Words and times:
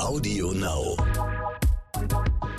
Audio 0.00 0.52
Now. 0.52 0.96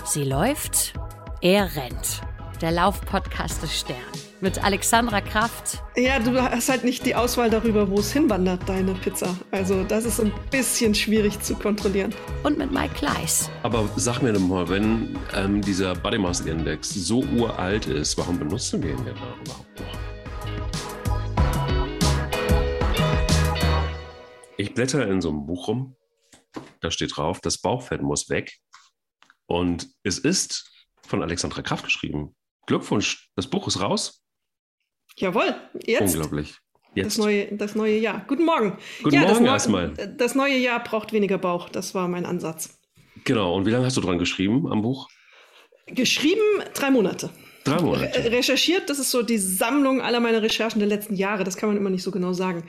Sie 0.06 0.24
läuft, 0.24 0.94
er 1.42 1.76
rennt. 1.76 2.22
Der 2.62 2.72
Laufpodcast 2.72 3.64
des 3.64 3.80
Stern. 3.80 3.98
Mit 4.40 4.64
Alexandra 4.64 5.22
Kraft. 5.22 5.84
Ja, 5.96 6.20
du 6.20 6.42
hast 6.42 6.70
halt 6.70 6.84
nicht 6.84 7.06
die 7.06 7.16
Auswahl 7.16 7.50
darüber, 7.50 7.90
wo 7.90 8.00
es 8.00 8.12
hinwandert, 8.12 8.68
deine 8.68 8.94
Pizza. 8.94 9.36
Also 9.52 9.84
das 9.84 10.06
ist 10.06 10.20
ein 10.20 10.32
bisschen 10.50 10.96
schwierig 10.96 11.40
zu 11.40 11.56
kontrollieren. 11.56 12.14
Und 12.44 12.58
mit 12.58 12.72
Mike 12.72 12.96
Kleiss. 12.96 13.50
Aber 13.64 13.88
sag 13.96 14.22
mir 14.22 14.34
doch 14.34 14.40
mal, 14.40 14.68
wenn 14.70 15.18
ähm, 15.36 15.62
dieser 15.62 15.96
Body 15.96 16.18
Mass 16.18 16.42
Index 16.42 16.90
so 16.90 17.24
uralt 17.38 17.86
ist, 17.86 18.18
warum 18.18 18.40
benutzen 18.40 18.82
wir 18.82 18.92
ihn 18.92 19.06
denn 19.06 19.16
da 19.16 19.36
überhaupt 19.44 19.80
noch? 19.80 20.01
Ich 24.62 24.76
blätter 24.76 25.08
in 25.08 25.22
so 25.22 25.30
einem 25.30 25.48
Buch 25.48 25.70
rum, 25.70 25.96
da 26.82 26.92
steht 26.92 27.18
drauf, 27.18 27.42
das 27.42 27.58
Bauchfett 27.58 28.04
muss 28.04 28.30
weg. 28.30 28.60
Und 29.48 29.88
es 30.04 30.20
ist 30.20 30.72
von 31.08 31.24
Alexandra 31.24 31.64
Kraft 31.64 31.84
geschrieben. 31.84 32.36
Glückwunsch, 32.68 33.32
das 33.36 33.48
Buch 33.48 33.68
ist 33.68 33.82
raus. 33.82 34.24
Jawohl, 35.18 35.56
jetzt. 35.84 36.14
Unglaublich. 36.14 36.60
Jetzt. 36.94 37.08
Das, 37.08 37.18
neue, 37.18 37.48
das 37.58 37.74
neue 37.74 37.98
Jahr. 37.98 38.24
Guten 38.28 38.46
Morgen. 38.46 38.78
Guten 39.02 39.16
ja, 39.16 39.22
Morgen 39.22 39.46
das, 39.46 39.54
erstmal. 39.54 39.94
Das 40.16 40.36
neue 40.36 40.58
Jahr 40.58 40.84
braucht 40.84 41.12
weniger 41.12 41.40
Bauch. 41.40 41.68
Das 41.68 41.96
war 41.96 42.08
mein 42.08 42.28
Ansatz. 42.28 42.80
Genau. 43.24 43.56
Und 43.56 43.66
wie 43.66 43.72
lange 43.72 43.88
hast 43.88 43.98
du 43.98 44.02
dran 44.02 44.20
geschrieben 44.20 44.72
am 44.72 44.84
Buch? 44.84 45.10
Geschrieben 45.88 46.40
drei 46.76 46.92
Monate. 46.92 47.32
Drei 47.64 47.82
Monate. 47.82 48.26
Re 48.26 48.32
recherchiert, 48.32 48.92
das 48.92 49.00
ist 49.00 49.10
so 49.10 49.24
die 49.24 49.40
Sammlung 49.40 50.02
aller 50.02 50.20
meiner 50.20 50.44
Recherchen 50.44 50.78
der 50.78 50.88
letzten 50.88 51.16
Jahre. 51.16 51.44
Das 51.44 51.58
kann 51.58 51.70
man 51.70 51.78
immer 51.78 51.90
nicht 51.90 52.04
so 52.04 52.12
genau 52.12 52.34
sagen. 52.34 52.64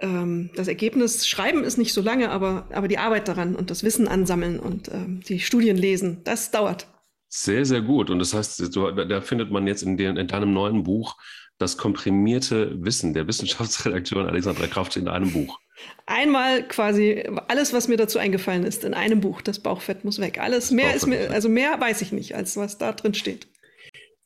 Ähm, 0.00 0.50
das 0.56 0.68
Ergebnis 0.68 1.28
Schreiben 1.28 1.64
ist 1.64 1.78
nicht 1.78 1.92
so 1.92 2.00
lange, 2.00 2.30
aber, 2.30 2.66
aber 2.72 2.88
die 2.88 2.98
Arbeit 2.98 3.28
daran 3.28 3.54
und 3.54 3.70
das 3.70 3.84
Wissen 3.84 4.08
ansammeln 4.08 4.58
und 4.58 4.88
ähm, 4.88 5.20
die 5.28 5.40
Studien 5.40 5.76
lesen, 5.76 6.22
das 6.24 6.50
dauert. 6.50 6.86
Sehr, 7.28 7.64
sehr 7.64 7.80
gut. 7.80 8.10
Und 8.10 8.18
das 8.18 8.34
heißt, 8.34 8.74
du, 8.74 8.90
da 8.90 9.20
findet 9.20 9.50
man 9.50 9.66
jetzt 9.66 9.82
in, 9.82 9.96
den, 9.96 10.16
in 10.16 10.26
deinem 10.26 10.52
neuen 10.52 10.82
Buch 10.82 11.16
das 11.58 11.76
komprimierte 11.76 12.82
Wissen 12.82 13.12
der 13.12 13.28
Wissenschaftsredakteurin 13.28 14.26
Alexandra 14.26 14.66
Kraft 14.66 14.96
in 14.96 15.08
einem 15.08 15.30
Buch. 15.32 15.60
Einmal 16.06 16.66
quasi 16.66 17.24
alles, 17.48 17.72
was 17.72 17.86
mir 17.86 17.96
dazu 17.96 18.18
eingefallen 18.18 18.64
ist, 18.64 18.84
in 18.84 18.94
einem 18.94 19.20
Buch. 19.20 19.42
Das 19.42 19.60
Bauchfett 19.60 20.04
muss 20.04 20.18
weg. 20.18 20.40
Alles 20.40 20.70
mehr 20.70 20.94
ist 20.94 21.06
mir, 21.06 21.30
also 21.30 21.48
mehr 21.48 21.80
weiß 21.80 22.02
ich 22.02 22.12
nicht, 22.12 22.34
als 22.34 22.56
was 22.56 22.78
da 22.78 22.92
drin 22.92 23.14
steht. 23.14 23.46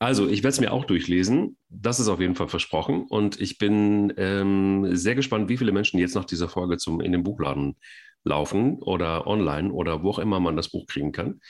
Also, 0.05 0.29
ich 0.29 0.43
werde 0.43 0.49
es 0.53 0.61
mir 0.61 0.71
auch 0.71 0.85
durchlesen. 0.85 1.57
Das 1.71 1.99
ist 1.99 2.09
auf 2.09 2.21
jeden 2.21 2.35
Fall 2.35 2.49
versprochen. 2.49 3.07
Und 3.09 3.41
ich 3.41 3.57
bin 3.57 4.13
ähm, 4.19 4.95
sehr 4.95 5.15
gespannt, 5.15 5.49
wie 5.49 5.57
viele 5.57 5.73
Menschen 5.73 5.99
jetzt 5.99 6.15
nach 6.15 6.27
dieser 6.27 6.51
Folge 6.51 6.77
zum, 6.77 7.01
in 7.01 7.11
den 7.11 7.23
Buchladen 7.23 7.77
laufen 8.23 8.83
oder 8.83 9.27
online 9.27 9.73
oder 9.73 10.03
wo 10.03 10.11
auch 10.11 10.19
immer 10.19 10.41
man 10.41 10.57
das 10.57 10.69
Buch 10.69 10.87
kriegen 10.87 11.13
kann. 11.13 11.41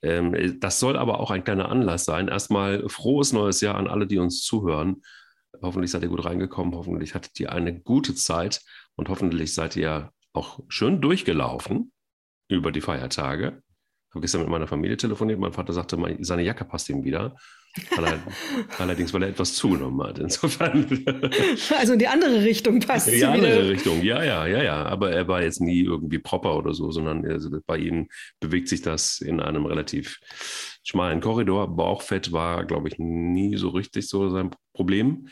Ähm, 0.00 0.60
das 0.60 0.78
soll 0.78 0.96
aber 0.96 1.18
auch 1.18 1.32
ein 1.32 1.42
kleiner 1.42 1.70
Anlass 1.70 2.04
sein. 2.04 2.28
Erstmal 2.28 2.88
frohes 2.88 3.32
neues 3.32 3.60
Jahr 3.62 3.74
an 3.74 3.88
alle, 3.88 4.06
die 4.06 4.18
uns 4.18 4.44
zuhören. 4.44 5.02
Hoffentlich 5.60 5.90
seid 5.90 6.04
ihr 6.04 6.08
gut 6.08 6.24
reingekommen. 6.24 6.76
Hoffentlich 6.76 7.16
hattet 7.16 7.40
ihr 7.40 7.50
eine 7.50 7.80
gute 7.80 8.14
Zeit 8.14 8.60
und 8.94 9.08
hoffentlich 9.08 9.54
seid 9.54 9.74
ihr 9.74 10.12
auch 10.32 10.60
schön 10.68 11.00
durchgelaufen 11.00 11.90
über 12.46 12.70
die 12.70 12.80
Feiertage. 12.80 13.60
Ich 14.08 14.14
habe 14.14 14.22
gestern 14.22 14.40
mit 14.40 14.50
meiner 14.50 14.66
Familie 14.66 14.96
telefoniert. 14.96 15.38
Mein 15.38 15.52
Vater 15.52 15.74
sagte, 15.74 15.98
seine 16.20 16.42
Jacke 16.42 16.64
passt 16.64 16.88
ihm 16.88 17.04
wieder. 17.04 17.36
Allerdings, 18.78 19.12
weil 19.12 19.22
er 19.22 19.28
etwas 19.28 19.54
zugenommen 19.54 20.06
hat. 20.06 20.18
Insofern. 20.18 20.86
Also 21.78 21.92
in 21.92 21.98
die 21.98 22.08
andere 22.08 22.42
Richtung 22.42 22.80
passt. 22.80 23.08
In 23.08 23.14
die 23.14 23.24
andere 23.24 23.58
wieder. 23.58 23.68
Richtung, 23.68 24.02
ja, 24.02 24.24
ja, 24.24 24.46
ja, 24.46 24.62
ja. 24.62 24.86
Aber 24.86 25.10
er 25.12 25.28
war 25.28 25.42
jetzt 25.42 25.60
nie 25.60 25.82
irgendwie 25.82 26.18
proper 26.18 26.56
oder 26.56 26.72
so, 26.72 26.90
sondern 26.90 27.24
also 27.26 27.50
bei 27.66 27.76
ihm 27.76 28.08
bewegt 28.40 28.68
sich 28.68 28.80
das 28.80 29.20
in 29.20 29.40
einem 29.40 29.66
relativ 29.66 30.18
schmalen 30.82 31.20
Korridor. 31.20 31.76
Bauchfett 31.76 32.32
war, 32.32 32.64
glaube 32.64 32.88
ich, 32.88 32.98
nie 32.98 33.56
so 33.56 33.68
richtig 33.68 34.08
so 34.08 34.30
sein 34.30 34.50
Problem. 34.72 35.28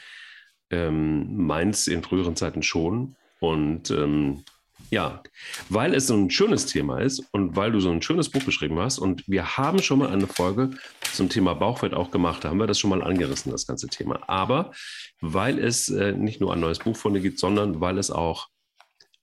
Ähm, 0.70 1.46
meins 1.46 1.86
in 1.86 2.02
früheren 2.02 2.36
Zeiten 2.36 2.62
schon. 2.62 3.16
Und 3.40 3.90
ähm, 3.90 4.44
ja, 4.90 5.22
weil 5.68 5.94
es 5.94 6.06
so 6.06 6.14
ein 6.14 6.30
schönes 6.30 6.66
Thema 6.66 7.00
ist 7.00 7.22
und 7.32 7.56
weil 7.56 7.72
du 7.72 7.80
so 7.80 7.90
ein 7.90 8.02
schönes 8.02 8.30
Buch 8.30 8.42
beschrieben 8.42 8.78
hast. 8.78 8.98
Und 8.98 9.26
wir 9.28 9.56
haben 9.56 9.82
schon 9.82 9.98
mal 9.98 10.10
eine 10.10 10.26
Folge 10.26 10.70
zum 11.12 11.28
Thema 11.28 11.54
Bauchfett 11.54 11.94
auch 11.94 12.10
gemacht. 12.10 12.44
Da 12.44 12.50
haben 12.50 12.58
wir 12.58 12.66
das 12.66 12.78
schon 12.78 12.90
mal 12.90 13.02
angerissen, 13.02 13.52
das 13.52 13.66
ganze 13.66 13.88
Thema. 13.88 14.28
Aber 14.28 14.72
weil 15.20 15.58
es 15.58 15.88
äh, 15.88 16.12
nicht 16.12 16.40
nur 16.40 16.52
ein 16.52 16.60
neues 16.60 16.78
Buch 16.78 16.96
von 16.96 17.14
dir 17.14 17.20
gibt, 17.20 17.38
sondern 17.38 17.80
weil 17.80 17.98
es 17.98 18.10
auch 18.10 18.48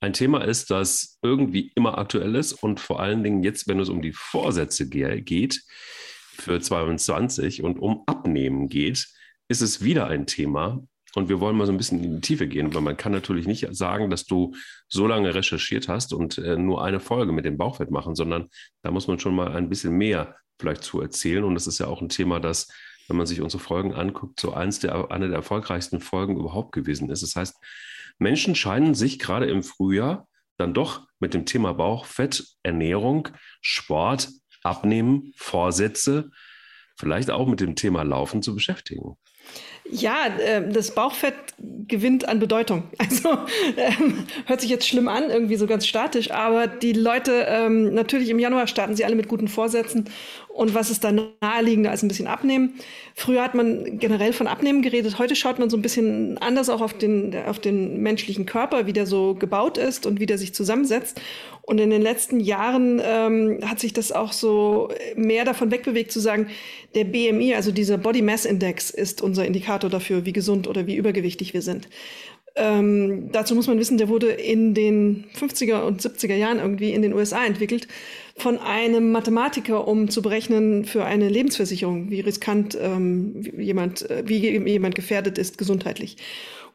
ein 0.01 0.13
Thema 0.13 0.43
ist, 0.43 0.69
das 0.69 1.17
irgendwie 1.21 1.71
immer 1.75 1.97
aktuell 1.97 2.35
ist 2.35 2.51
und 2.51 2.81
vor 2.81 2.99
allen 2.99 3.23
Dingen 3.23 3.41
jetzt, 3.41 3.69
wenn 3.69 3.79
es 3.79 3.87
um 3.87 4.01
die 4.01 4.11
Vorsätze 4.11 4.89
geht 4.89 5.63
für 6.37 6.59
22 6.59 7.63
und 7.63 7.79
um 7.79 8.03
Abnehmen 8.05 8.67
geht, 8.67 9.07
ist 9.47 9.61
es 9.61 9.81
wieder 9.81 10.07
ein 10.07 10.27
Thema, 10.27 10.83
und 11.15 11.29
wir 11.29 11.39
wollen 11.39 11.55
mal 11.55 11.65
so 11.65 11.71
ein 11.71 11.77
bisschen 11.77 12.03
in 12.03 12.15
die 12.15 12.21
Tiefe 12.21 12.47
gehen, 12.47 12.73
weil 12.73 12.81
man 12.81 12.97
kann 12.97 13.11
natürlich 13.11 13.45
nicht 13.45 13.67
sagen, 13.71 14.09
dass 14.09 14.25
du 14.25 14.55
so 14.87 15.07
lange 15.07 15.35
recherchiert 15.35 15.87
hast 15.87 16.13
und 16.13 16.37
äh, 16.37 16.57
nur 16.57 16.83
eine 16.83 16.99
Folge 16.99 17.31
mit 17.31 17.45
dem 17.45 17.57
Bauchfett 17.57 17.91
machen, 17.91 18.15
sondern 18.15 18.49
da 18.81 18.91
muss 18.91 19.07
man 19.07 19.19
schon 19.19 19.35
mal 19.35 19.55
ein 19.55 19.69
bisschen 19.69 19.95
mehr 19.95 20.35
vielleicht 20.59 20.83
zu 20.83 21.01
erzählen. 21.01 21.43
Und 21.43 21.55
das 21.55 21.67
ist 21.67 21.79
ja 21.79 21.87
auch 21.87 22.01
ein 22.01 22.09
Thema, 22.09 22.39
das, 22.39 22.71
wenn 23.07 23.17
man 23.17 23.27
sich 23.27 23.41
unsere 23.41 23.61
Folgen 23.61 23.93
anguckt, 23.93 24.39
so 24.39 24.53
eins 24.53 24.79
der, 24.79 25.11
eine 25.11 25.27
der 25.27 25.37
erfolgreichsten 25.37 25.99
Folgen 25.99 26.37
überhaupt 26.37 26.71
gewesen 26.71 27.09
ist. 27.09 27.21
Das 27.21 27.35
heißt, 27.35 27.55
Menschen 28.17 28.55
scheinen 28.55 28.95
sich 28.95 29.19
gerade 29.19 29.45
im 29.45 29.63
Frühjahr 29.63 30.27
dann 30.57 30.73
doch 30.73 31.07
mit 31.19 31.33
dem 31.33 31.45
Thema 31.45 31.73
Bauchfett, 31.73 32.45
Ernährung, 32.63 33.29
Sport, 33.61 34.29
Abnehmen, 34.63 35.33
Vorsätze, 35.35 36.29
vielleicht 36.97 37.31
auch 37.31 37.47
mit 37.47 37.59
dem 37.59 37.75
Thema 37.75 38.03
Laufen 38.03 38.41
zu 38.41 38.53
beschäftigen. 38.53 39.17
Ja, 39.93 40.25
äh, 40.39 40.71
das 40.71 40.95
Bauchfett 40.95 41.35
gewinnt 41.87 42.27
an 42.27 42.39
Bedeutung. 42.39 42.83
Also 42.97 43.37
ähm, 43.77 44.25
hört 44.47 44.61
sich 44.61 44.69
jetzt 44.69 44.87
schlimm 44.87 45.07
an, 45.07 45.29
irgendwie 45.29 45.55
so 45.55 45.67
ganz 45.67 45.85
statisch, 45.85 46.31
aber 46.31 46.67
die 46.67 46.93
Leute, 46.93 47.45
ähm, 47.47 47.93
natürlich 47.93 48.29
im 48.29 48.39
Januar 48.39 48.65
starten 48.65 48.95
sie 48.95 49.05
alle 49.05 49.15
mit 49.15 49.27
guten 49.27 49.47
Vorsätzen. 49.47 50.05
Und 50.47 50.73
was 50.73 50.89
ist 50.89 51.03
da 51.03 51.11
naheliegender 51.41 51.91
als 51.91 52.01
ein 52.01 52.07
bisschen 52.07 52.27
abnehmen? 52.27 52.75
Früher 53.13 53.43
hat 53.43 53.55
man 53.55 53.99
generell 53.99 54.33
von 54.33 54.47
Abnehmen 54.47 54.81
geredet. 54.81 55.19
Heute 55.19 55.35
schaut 55.35 55.59
man 55.59 55.69
so 55.69 55.77
ein 55.77 55.81
bisschen 55.81 56.37
anders 56.39 56.69
auch 56.69 56.81
auf 56.81 56.95
den, 56.95 57.35
auf 57.47 57.59
den 57.59 58.01
menschlichen 58.01 58.45
Körper, 58.45 58.87
wie 58.87 58.93
der 58.93 59.05
so 59.05 59.35
gebaut 59.35 59.77
ist 59.77 60.05
und 60.05 60.19
wie 60.19 60.25
der 60.25 60.37
sich 60.37 60.53
zusammensetzt. 60.53 61.19
Und 61.61 61.79
in 61.79 61.89
den 61.89 62.01
letzten 62.01 62.39
Jahren 62.39 63.01
ähm, 63.03 63.59
hat 63.65 63.79
sich 63.79 63.93
das 63.93 64.11
auch 64.11 64.33
so 64.33 64.89
mehr 65.15 65.45
davon 65.45 65.71
wegbewegt 65.71 66.11
zu 66.11 66.19
sagen, 66.19 66.49
der 66.95 67.05
BMI, 67.05 67.55
also 67.55 67.71
dieser 67.71 67.97
Body 67.97 68.21
Mass 68.21 68.45
Index, 68.45 68.89
ist 68.89 69.21
unser 69.21 69.45
Indikator 69.45 69.89
dafür, 69.89 70.25
wie 70.25 70.33
gesund 70.33 70.67
oder 70.67 70.87
wie 70.87 70.95
übergewichtig 70.95 71.53
wir 71.53 71.61
sind. 71.61 71.87
Ähm, 72.55 73.31
dazu 73.31 73.55
muss 73.55 73.65
man 73.65 73.79
wissen, 73.79 73.97
der 73.97 74.09
wurde 74.09 74.27
in 74.27 74.75
den 74.75 75.25
50er 75.35 75.81
und 75.83 76.01
70er 76.01 76.35
Jahren 76.35 76.59
irgendwie 76.59 76.91
in 76.91 77.01
den 77.01 77.13
USA 77.13 77.43
entwickelt 77.45 77.87
von 78.37 78.59
einem 78.59 79.11
Mathematiker, 79.11 79.87
um 79.87 80.09
zu 80.09 80.21
berechnen 80.21 80.85
für 80.85 81.03
eine 81.03 81.29
Lebensversicherung, 81.29 82.11
wie 82.11 82.19
riskant 82.19 82.77
ähm, 82.79 83.41
jemand, 83.57 84.07
äh, 84.09 84.23
wie 84.27 84.37
jemand 84.37 84.93
gefährdet 84.93 85.39
ist 85.39 85.57
gesundheitlich. 85.57 86.17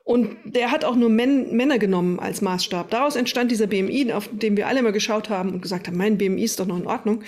Und 0.03 0.37
der 0.45 0.71
hat 0.71 0.84
auch 0.84 0.97
nur 0.97 1.11
Men 1.11 1.55
Männer 1.55 1.78
genommen 1.78 2.19
als 2.19 2.41
Maßstab. 2.41 2.91
Daraus 2.91 3.15
entstand 3.15 3.51
dieser 3.51 3.67
BMI, 3.67 4.12
auf 4.15 4.28
den 4.33 4.57
wir 4.57 4.67
alle 4.67 4.81
immer 4.81 4.91
geschaut 4.91 5.28
haben 5.28 5.51
und 5.53 5.61
gesagt 5.61 5.87
haben, 5.87 5.99
mein 5.99 6.17
BMI 6.17 6.43
ist 6.43 6.59
doch 6.59 6.67
noch 6.67 6.78
in 6.78 6.87
Ordnung. 6.87 7.23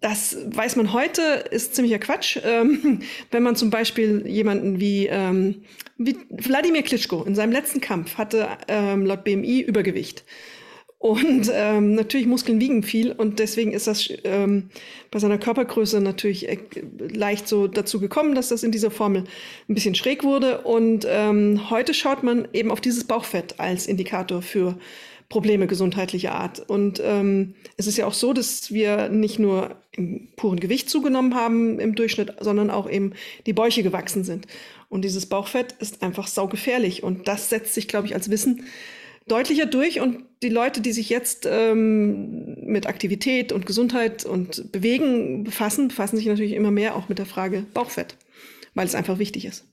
Das 0.00 0.36
weiß 0.46 0.76
man 0.76 0.92
heute, 0.92 1.22
ist 1.50 1.74
ziemlicher 1.74 1.98
Quatsch. 1.98 2.38
Ähm, 2.44 3.00
wenn 3.30 3.42
man 3.42 3.56
zum 3.56 3.70
Beispiel 3.70 4.26
jemanden 4.26 4.80
wie, 4.80 5.06
ähm, 5.06 5.62
wie 5.96 6.16
Wladimir 6.30 6.82
Klitschko 6.82 7.24
in 7.24 7.34
seinem 7.34 7.52
letzten 7.52 7.80
Kampf 7.80 8.16
hatte 8.16 8.48
ähm, 8.68 9.06
laut 9.06 9.24
BMI 9.24 9.60
Übergewicht. 9.60 10.24
Und 10.98 11.48
ähm, 11.52 11.94
natürlich 11.94 12.26
Muskeln 12.26 12.60
wiegen 12.60 12.82
viel 12.82 13.12
und 13.12 13.38
deswegen 13.38 13.72
ist 13.72 13.86
das 13.86 14.08
ähm, 14.24 14.68
bei 15.12 15.20
seiner 15.20 15.38
Körpergröße 15.38 16.00
natürlich 16.00 16.48
äh, 16.48 16.58
leicht 16.98 17.46
so 17.46 17.68
dazu 17.68 18.00
gekommen, 18.00 18.34
dass 18.34 18.48
das 18.48 18.64
in 18.64 18.72
dieser 18.72 18.90
Formel 18.90 19.22
ein 19.68 19.74
bisschen 19.74 19.94
schräg 19.94 20.24
wurde. 20.24 20.62
Und 20.62 21.06
ähm, 21.08 21.70
heute 21.70 21.94
schaut 21.94 22.24
man 22.24 22.48
eben 22.52 22.72
auf 22.72 22.80
dieses 22.80 23.04
Bauchfett 23.04 23.60
als 23.60 23.86
Indikator 23.86 24.42
für 24.42 24.76
Probleme 25.28 25.66
gesundheitlicher 25.66 26.34
Art. 26.34 26.60
Und 26.68 27.00
ähm, 27.04 27.54
es 27.76 27.86
ist 27.86 27.98
ja 27.98 28.06
auch 28.06 28.14
so, 28.14 28.32
dass 28.32 28.72
wir 28.72 29.08
nicht 29.08 29.38
nur 29.38 29.76
im 29.92 30.28
puren 30.36 30.58
Gewicht 30.58 30.88
zugenommen 30.88 31.34
haben 31.34 31.78
im 31.80 31.94
Durchschnitt, 31.94 32.34
sondern 32.40 32.70
auch 32.70 32.88
eben 32.88 33.12
die 33.46 33.52
Bäuche 33.52 33.82
gewachsen 33.82 34.24
sind. 34.24 34.46
Und 34.88 35.02
dieses 35.02 35.26
Bauchfett 35.26 35.72
ist 35.80 36.02
einfach 36.02 36.28
saugefährlich. 36.28 37.02
Und 37.02 37.28
das 37.28 37.50
setzt 37.50 37.74
sich, 37.74 37.88
glaube 37.88 38.06
ich, 38.06 38.14
als 38.14 38.30
Wissen 38.30 38.64
deutlicher 39.28 39.66
durch 39.66 40.00
und 40.00 40.24
die 40.42 40.48
Leute, 40.48 40.80
die 40.80 40.92
sich 40.92 41.10
jetzt 41.10 41.46
ähm, 41.50 42.56
mit 42.64 42.86
Aktivität 42.86 43.52
und 43.52 43.66
Gesundheit 43.66 44.24
und 44.24 44.72
Bewegen 44.72 45.44
befassen, 45.44 45.88
befassen 45.88 46.16
sich 46.16 46.26
natürlich 46.26 46.52
immer 46.52 46.70
mehr 46.70 46.96
auch 46.96 47.08
mit 47.08 47.18
der 47.18 47.26
Frage 47.26 47.66
Bauchfett, 47.74 48.16
weil 48.74 48.86
es 48.86 48.94
einfach 48.94 49.18
wichtig 49.18 49.44
ist. 49.44 49.64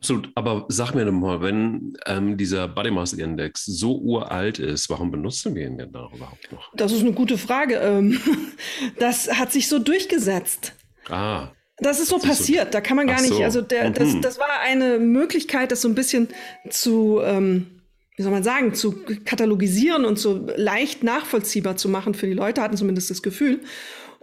Absolut, 0.00 0.30
aber 0.34 0.64
sag 0.68 0.94
mir 0.94 1.12
mal, 1.12 1.42
wenn 1.42 1.92
ähm, 2.06 2.38
dieser 2.38 2.68
Body 2.68 2.90
Mass 2.90 3.12
Index 3.12 3.66
so 3.66 3.98
uralt 3.98 4.58
ist, 4.58 4.88
warum 4.88 5.10
benutzen 5.10 5.54
wir 5.54 5.66
ihn 5.66 5.76
denn 5.76 5.92
da 5.92 6.08
überhaupt 6.14 6.50
noch? 6.50 6.72
Das 6.74 6.90
ist 6.90 7.02
eine 7.02 7.12
gute 7.12 7.36
Frage. 7.36 7.74
Ähm, 7.74 8.18
das 8.98 9.30
hat 9.38 9.52
sich 9.52 9.68
so 9.68 9.78
durchgesetzt. 9.78 10.72
Ah. 11.10 11.48
Das 11.76 12.00
ist 12.00 12.08
so 12.08 12.16
das 12.16 12.26
passiert, 12.26 12.68
ist 12.68 12.72
so, 12.72 12.78
da 12.78 12.80
kann 12.80 12.96
man 12.96 13.08
gar 13.08 13.20
nicht, 13.20 13.42
also 13.42 13.60
der, 13.60 13.90
das, 13.90 14.14
mhm. 14.14 14.22
das 14.22 14.38
war 14.38 14.48
eine 14.62 14.98
Möglichkeit, 14.98 15.70
das 15.70 15.82
so 15.82 15.88
ein 15.88 15.94
bisschen 15.94 16.28
zu, 16.70 17.20
ähm, 17.22 17.82
wie 18.16 18.22
soll 18.22 18.32
man 18.32 18.42
sagen, 18.42 18.72
zu 18.72 19.04
katalogisieren 19.26 20.06
und 20.06 20.18
so 20.18 20.46
leicht 20.56 21.04
nachvollziehbar 21.04 21.76
zu 21.76 21.90
machen 21.90 22.14
für 22.14 22.26
die 22.26 22.32
Leute, 22.32 22.62
hatten 22.62 22.76
zumindest 22.78 23.10
das 23.10 23.22
Gefühl. 23.22 23.60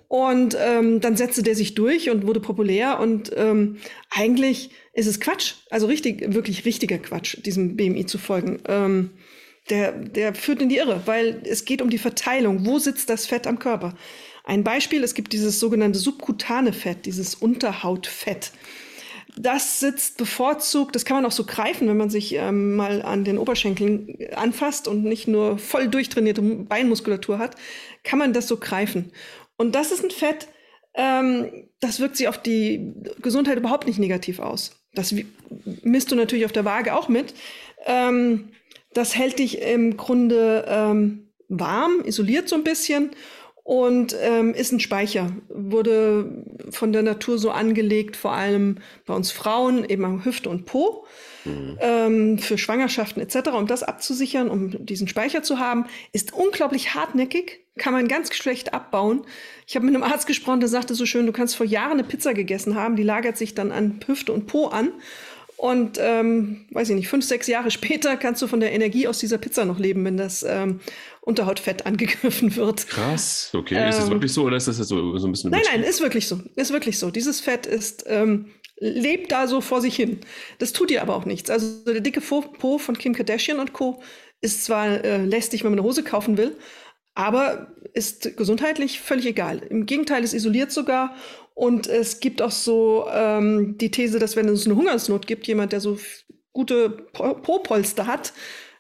Und 0.08 0.58
ähm, 0.60 1.02
dann 1.02 1.18
setzte 1.18 1.44
der 1.44 1.56
sich 1.56 1.76
durch 1.76 2.10
und 2.10 2.26
wurde 2.26 2.40
populär. 2.40 3.00
Und 3.00 3.32
ähm, 3.36 3.78
eigentlich 4.98 5.06
ist 5.06 5.08
es 5.08 5.20
Quatsch, 5.20 5.54
also 5.70 5.86
richtig, 5.86 6.34
wirklich 6.34 6.66
richtiger 6.66 6.98
Quatsch, 6.98 7.38
diesem 7.46 7.78
BMI 7.78 8.06
zu 8.08 8.18
folgen. 8.18 8.60
Ähm, 8.68 9.12
der, 9.70 9.92
der 9.92 10.34
führt 10.34 10.62
in 10.62 10.70
die 10.70 10.78
Irre, 10.78 11.04
weil 11.06 11.42
es 11.46 11.66
geht 11.66 11.82
um 11.82 11.90
die 11.90 11.98
Verteilung. 11.98 12.66
Wo 12.66 12.80
sitzt 12.80 13.10
das 13.10 13.28
Fett 13.28 13.48
am 13.48 13.60
Körper? 13.60 13.96
Ein 14.44 14.64
Beispiel, 14.64 15.04
es 15.04 15.14
gibt 15.14 15.34
dieses 15.34 15.60
sogenannte 15.60 16.00
subkutane 16.00 16.74
Fett, 16.74 17.06
dieses 17.06 17.36
Unterhautfett. 17.36 18.52
Das 19.38 19.80
sitzt 19.80 20.18
bevorzugt, 20.18 20.96
das 20.96 21.06
kann 21.06 21.18
man 21.18 21.26
auch 21.26 21.32
so 21.32 21.44
greifen, 21.44 21.88
wenn 21.88 21.98
man 21.98 22.10
sich 22.10 22.34
ähm, 22.34 22.76
mal 22.76 23.04
an 23.04 23.24
den 23.24 23.38
Oberschenkeln 23.38 24.18
anfasst 24.36 24.88
und 24.88 25.04
nicht 25.04 25.28
nur 25.28 25.60
voll 25.60 25.90
durchtrainierte 25.90 26.42
Beinmuskulatur 26.42 27.38
hat, 27.38 27.56
kann 28.04 28.18
man 28.18 28.34
das 28.34 28.48
so 28.48 28.58
greifen. 28.58 29.12
Und 29.58 29.76
das 29.76 29.92
ist 29.92 30.04
ein 30.04 30.12
Fett, 30.12 30.48
ähm, 30.96 31.70
das 31.80 32.00
wirkt 32.00 32.18
sich 32.18 32.28
auf 32.28 32.42
die 32.42 32.94
Gesundheit 33.22 33.58
überhaupt 33.58 33.86
nicht 33.86 34.00
negativ 34.00 34.40
aus. 34.40 34.78
Das 34.98 35.14
misst 35.84 36.12
du 36.12 36.16
natürlich 36.16 36.46
auf 36.46 36.52
der 36.52 36.66
Waage 36.66 36.96
auch 36.96 37.08
mit. 37.08 37.34
Ähm, 37.86 38.50
das 38.94 39.16
hält 39.16 39.40
dich 39.40 39.62
im 39.62 39.96
Grunde 39.96 40.66
ähm, 40.68 41.28
warm, 41.50 42.02
isoliert 42.04 42.50
so 42.50 42.56
ein 42.56 42.64
bisschen 42.64 43.12
und 43.64 44.16
ähm, 44.22 44.54
ist 44.54 44.72
ein 44.72 44.80
Speicher. 44.80 45.32
Wurde 45.50 46.44
von 46.72 46.94
der 46.94 47.04
Natur 47.04 47.38
so 47.38 47.52
angelegt, 47.52 48.16
vor 48.16 48.32
allem 48.32 48.78
bei 49.06 49.14
uns 49.14 49.32
Frauen, 49.32 49.86
eben 49.88 50.04
am 50.06 50.26
Hüfte 50.26 50.50
und 50.50 50.66
Po, 50.66 51.06
mhm. 51.48 51.78
ähm, 51.80 52.38
für 52.40 52.58
Schwangerschaften 52.58 53.22
etc., 53.22 53.50
um 53.50 53.68
das 53.68 53.84
abzusichern, 53.84 54.50
um 54.50 54.86
diesen 54.86 55.08
Speicher 55.08 55.44
zu 55.44 55.60
haben. 55.60 55.86
Ist 56.12 56.34
unglaublich 56.34 56.94
hartnäckig, 56.94 57.60
kann 57.78 57.94
man 57.94 58.08
ganz 58.08 58.34
schlecht 58.36 58.74
abbauen. 58.74 59.24
Ich 59.66 59.76
habe 59.76 59.86
mit 59.86 59.96
einem 59.96 60.04
Arzt 60.04 60.28
gesprochen, 60.28 60.60
der 60.60 60.70
sagte 60.70 60.96
so 60.96 61.06
schön, 61.06 61.26
du 61.26 61.32
kannst 61.32 61.56
vor 61.56 61.66
Jahren 61.66 61.94
eine 61.94 62.04
Pizza 62.04 62.34
gegessen 62.34 62.76
haben, 62.76 62.96
die 62.96 63.04
lagert 63.04 63.38
sich 63.38 63.56
dann 63.56 63.72
an 63.72 64.00
Hüfte 64.06 64.34
und 64.34 64.48
Po 64.48 64.68
an. 64.68 64.92
Und 65.58 65.98
ähm, 66.00 66.66
weiß 66.70 66.90
ich 66.90 66.96
nicht, 66.96 67.08
fünf, 67.08 67.26
sechs 67.26 67.48
Jahre 67.48 67.72
später 67.72 68.16
kannst 68.16 68.44
du 68.44 68.48
von 68.48 68.60
der 68.60 68.74
Energie 68.74 69.08
aus 69.08 69.18
dieser 69.18 69.40
Pizza 69.40 69.66
noch 69.66 69.80
leben, 69.80 70.06
wenn 70.06 70.16
das 70.16 70.44
ähm, 70.48 70.82
Unterhautfett 71.22 71.88
angegriffen 71.88 72.56
wird. 72.56 72.88
Krass, 72.88 73.50
okay. 73.56 73.74
Ähm, 73.76 73.90
ist 73.90 73.98
das 73.98 74.12
wirklich 74.12 74.32
so 74.32 74.44
oder 74.44 74.56
ist 74.56 74.68
das 74.68 74.78
jetzt 74.78 74.90
so, 74.90 75.18
so 75.18 75.28
ein 75.28 75.32
bisschen? 75.32 75.50
Nein, 75.50 75.64
nein, 75.72 75.82
ist 75.82 76.00
wirklich 76.00 76.28
so. 76.28 76.40
Ist 76.56 76.72
wirklich 76.72 77.00
so. 77.00 77.10
Dieses 77.10 77.42
Fett 77.42 77.66
ist, 77.66 78.06
ähm, 78.08 78.46
lebt 78.80 79.32
da 79.32 79.48
so 79.48 79.62
vor 79.62 79.82
sich 79.82 79.96
hin. 79.96 80.20
Das 80.60 80.74
tut 80.74 80.90
dir 80.90 81.02
aber 81.02 81.16
auch 81.16 81.26
nichts. 81.26 81.50
Also 81.50 81.84
der 81.86 82.02
dicke 82.02 82.22
Po 82.22 82.78
von 82.78 82.98
Kim 82.98 83.14
Kardashian 83.14 83.60
und 83.60 83.74
Co. 83.74 84.02
ist 84.42 84.66
zwar 84.66 85.04
äh, 85.04 85.24
lästig, 85.24 85.64
wenn 85.64 85.72
man 85.72 85.80
eine 85.80 85.88
Hose 85.88 86.04
kaufen 86.04 86.38
will, 86.38 86.56
aber 87.16 87.74
ist 87.94 88.38
gesundheitlich 88.38 89.00
völlig 89.00 89.26
egal. 89.26 89.60
Im 89.70 89.86
Gegenteil, 89.86 90.24
es 90.24 90.34
isoliert 90.34 90.72
sogar. 90.72 91.16
Und 91.56 91.88
es 91.88 92.20
gibt 92.20 92.44
auch 92.44 92.52
so 92.52 93.08
ähm, 93.12 93.80
die 93.80 93.90
These, 93.90 94.20
dass 94.20 94.36
wenn 94.36 94.48
es 94.48 94.68
eine 94.68 94.76
Hungersnot 94.76 95.26
gibt, 95.26 95.48
jemand, 95.48 95.72
der 95.72 95.80
so 95.80 95.98
gute 96.54 96.90
Po-Polster 96.90 98.06
hat, 98.06 98.34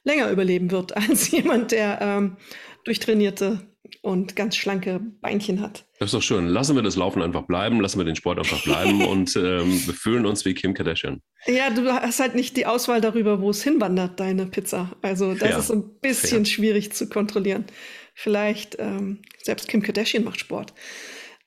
länger 0.04 0.30
überleben 0.30 0.70
wird 0.70 0.96
als 1.10 1.32
jemand, 1.32 1.72
der 1.72 2.00
ähm, 2.02 2.38
durchtrainierte 2.84 3.68
und 4.07 4.38
ganz 4.38 4.56
schlanke 4.56 5.01
Beinchen 5.19 5.59
hat. 5.59 5.86
Das 6.00 6.07
ist 6.07 6.13
doch 6.13 6.21
schön. 6.21 6.48
Lassen 6.48 6.77
wir 6.77 6.81
das 6.81 6.95
Laufen 6.95 7.21
einfach 7.21 7.42
bleiben, 7.42 7.81
lassen 7.81 8.00
wir 8.00 8.06
den 8.06 8.15
Sport 8.15 8.39
einfach 8.39 8.63
bleiben 8.63 9.06
und 9.06 9.36
ähm, 9.36 9.77
fühlen 9.77 10.25
uns 10.25 10.45
wie 10.45 10.54
Kim 10.54 10.74
Kardashian. 10.74 11.21
Ja, 11.45 11.69
du 11.69 11.86
hast 11.92 12.21
halt 12.21 12.33
nicht 12.33 12.56
die 12.56 12.65
Auswahl 12.65 13.01
darüber, 13.01 13.42
wo 13.42 13.50
es 13.50 13.62
hinwandert, 13.63 14.18
deine 14.21 14.45
Pizza. 14.45 14.95
Also 15.01 15.33
das 15.33 15.50
Fair. 15.50 15.57
ist 15.57 15.71
ein 15.71 16.00
bisschen 16.00 16.45
Fair. 16.45 16.54
schwierig 16.54 16.94
zu 16.94 17.09
kontrollieren. 17.09 17.65
Vielleicht, 18.13 18.77
ähm, 18.80 19.24
selbst 19.44 19.68
Kim 19.68 19.81
Kardashian 19.81 20.24
macht 20.24 20.39
Sport. 20.39 20.74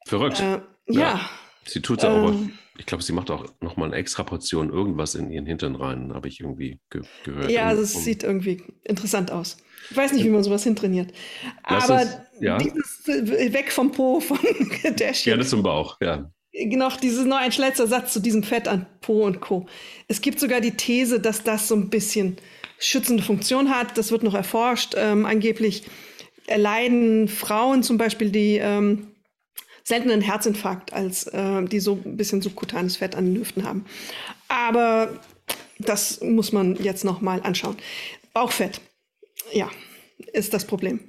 Verrückt. 0.04 0.40
Äh, 0.40 0.60
ja. 0.88 1.00
ja. 1.00 1.30
Sie 1.64 1.80
tut 1.80 2.00
es 2.00 2.04
ähm, 2.04 2.10
auch, 2.12 2.34
ich 2.78 2.84
glaube, 2.84 3.02
sie 3.02 3.14
macht 3.14 3.30
auch 3.30 3.46
nochmal 3.62 3.88
eine 3.88 3.96
extra 3.96 4.22
Portion 4.22 4.68
irgendwas 4.68 5.14
in 5.14 5.30
ihren 5.30 5.46
Hintern 5.46 5.76
rein, 5.76 6.12
habe 6.12 6.28
ich 6.28 6.40
irgendwie 6.40 6.78
ge 6.90 7.00
gehört. 7.24 7.50
Ja, 7.50 7.68
also 7.68 7.82
es 7.82 7.94
um, 7.94 8.02
sieht 8.02 8.22
irgendwie 8.22 8.62
interessant 8.84 9.30
aus. 9.30 9.56
Ich 9.90 9.96
weiß 9.96 10.12
nicht, 10.12 10.24
wie 10.24 10.28
man 10.28 10.42
sowas 10.42 10.64
hintrainiert. 10.64 11.12
Aber 11.62 12.02
es, 12.02 12.18
ja. 12.40 12.58
dieses 12.58 13.08
äh, 13.08 13.52
Weg 13.52 13.72
vom 13.72 13.92
Po 13.92 14.20
von 14.20 14.38
Kardashian. 14.82 15.36
Gerne 15.36 15.48
zum 15.48 15.62
Bauch, 15.62 15.96
ja. 16.00 16.30
Noch 16.52 16.96
dieses 16.96 17.24
noch 17.26 17.38
ein 17.38 17.52
letzter 17.52 17.86
Satz 17.86 18.12
zu 18.12 18.20
diesem 18.20 18.42
Fett 18.42 18.66
an 18.66 18.86
Po 19.00 19.24
und 19.24 19.40
Co. 19.40 19.66
Es 20.08 20.20
gibt 20.20 20.40
sogar 20.40 20.60
die 20.60 20.72
These, 20.72 21.20
dass 21.20 21.44
das 21.44 21.68
so 21.68 21.76
ein 21.76 21.90
bisschen 21.90 22.36
schützende 22.78 23.22
Funktion 23.22 23.70
hat. 23.70 23.96
Das 23.96 24.10
wird 24.10 24.24
noch 24.24 24.34
erforscht. 24.34 24.94
Ähm, 24.96 25.26
angeblich 25.26 25.84
erleiden 26.46 27.28
Frauen 27.28 27.82
zum 27.84 27.98
Beispiel, 27.98 28.30
die 28.30 28.56
ähm, 28.56 29.08
seltenen 29.84 30.20
Herzinfarkt, 30.20 30.92
als 30.92 31.26
äh, 31.28 31.62
die 31.64 31.80
so 31.80 32.00
ein 32.04 32.16
bisschen 32.16 32.42
subkutanes 32.42 32.96
Fett 32.96 33.14
an 33.14 33.26
den 33.26 33.40
Hüften 33.40 33.64
haben. 33.64 33.84
Aber 34.48 35.20
das 35.78 36.20
muss 36.20 36.52
man 36.52 36.76
jetzt 36.76 37.04
noch 37.04 37.20
mal 37.20 37.40
anschauen. 37.42 37.76
Bauchfett, 38.32 38.80
ja, 39.52 39.70
ist 40.32 40.54
das 40.54 40.66
Problem. 40.66 41.00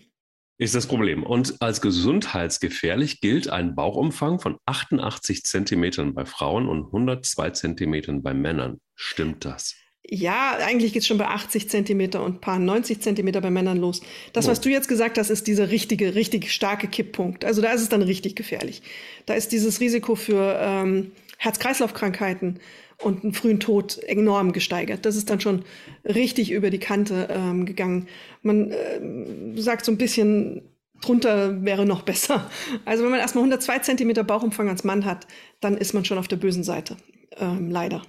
Ist 0.57 0.75
das 0.75 0.85
Problem. 0.85 1.23
Und 1.23 1.59
als 1.59 1.81
gesundheitsgefährlich 1.81 3.19
gilt 3.19 3.49
ein 3.49 3.73
Bauchumfang 3.73 4.39
von 4.39 4.57
88 4.65 5.43
Zentimetern 5.43 6.13
bei 6.13 6.25
Frauen 6.25 6.67
und 6.67 6.85
102 6.85 7.49
Zentimetern 7.49 8.21
bei 8.21 8.35
Männern. 8.35 8.79
Stimmt 8.93 9.43
das? 9.43 9.75
Ja, 10.07 10.57
eigentlich 10.59 10.93
geht 10.93 11.03
es 11.03 11.07
schon 11.07 11.17
bei 11.17 11.27
80 11.27 11.69
Zentimeter 11.69 12.23
und 12.23 12.41
paar 12.41 12.59
90 12.59 13.01
Zentimeter 13.01 13.41
bei 13.41 13.49
Männern 13.49 13.77
los. 13.77 14.01
Das, 14.33 14.45
oh. 14.45 14.51
was 14.51 14.61
du 14.61 14.69
jetzt 14.69 14.87
gesagt 14.87 15.17
hast, 15.17 15.29
ist 15.29 15.47
dieser 15.47 15.71
richtige, 15.71 16.13
richtig 16.15 16.51
starke 16.51 16.87
Kipppunkt. 16.87 17.45
Also 17.45 17.61
da 17.61 17.71
ist 17.71 17.81
es 17.81 17.89
dann 17.89 18.01
richtig 18.01 18.35
gefährlich. 18.35 18.81
Da 19.25 19.33
ist 19.33 19.51
dieses 19.51 19.79
Risiko 19.79 20.15
für 20.15 20.59
ähm, 20.59 21.11
Herz-Kreislauf-Krankheiten 21.37 22.59
und 23.01 23.23
einen 23.23 23.33
frühen 23.33 23.59
Tod 23.59 23.97
enorm 24.03 24.53
gesteigert. 24.53 25.05
Das 25.05 25.15
ist 25.15 25.29
dann 25.29 25.41
schon 25.41 25.63
richtig 26.05 26.51
über 26.51 26.69
die 26.69 26.79
Kante 26.79 27.27
ähm, 27.31 27.65
gegangen. 27.65 28.07
Man 28.41 28.71
äh, 28.71 29.59
sagt 29.59 29.85
so 29.85 29.91
ein 29.91 29.97
bisschen, 29.97 30.61
drunter 31.01 31.63
wäre 31.63 31.85
noch 31.85 32.03
besser. 32.03 32.49
Also 32.85 33.03
wenn 33.03 33.11
man 33.11 33.19
erstmal 33.19 33.43
102 33.43 33.79
Zentimeter 33.79 34.23
Bauchumfang 34.23 34.69
als 34.69 34.83
Mann 34.83 35.05
hat, 35.05 35.27
dann 35.59 35.77
ist 35.77 35.93
man 35.93 36.05
schon 36.05 36.17
auf 36.17 36.27
der 36.27 36.37
bösen 36.37 36.63
Seite. 36.63 36.97
Ähm, 37.37 37.69
leider. 37.69 38.03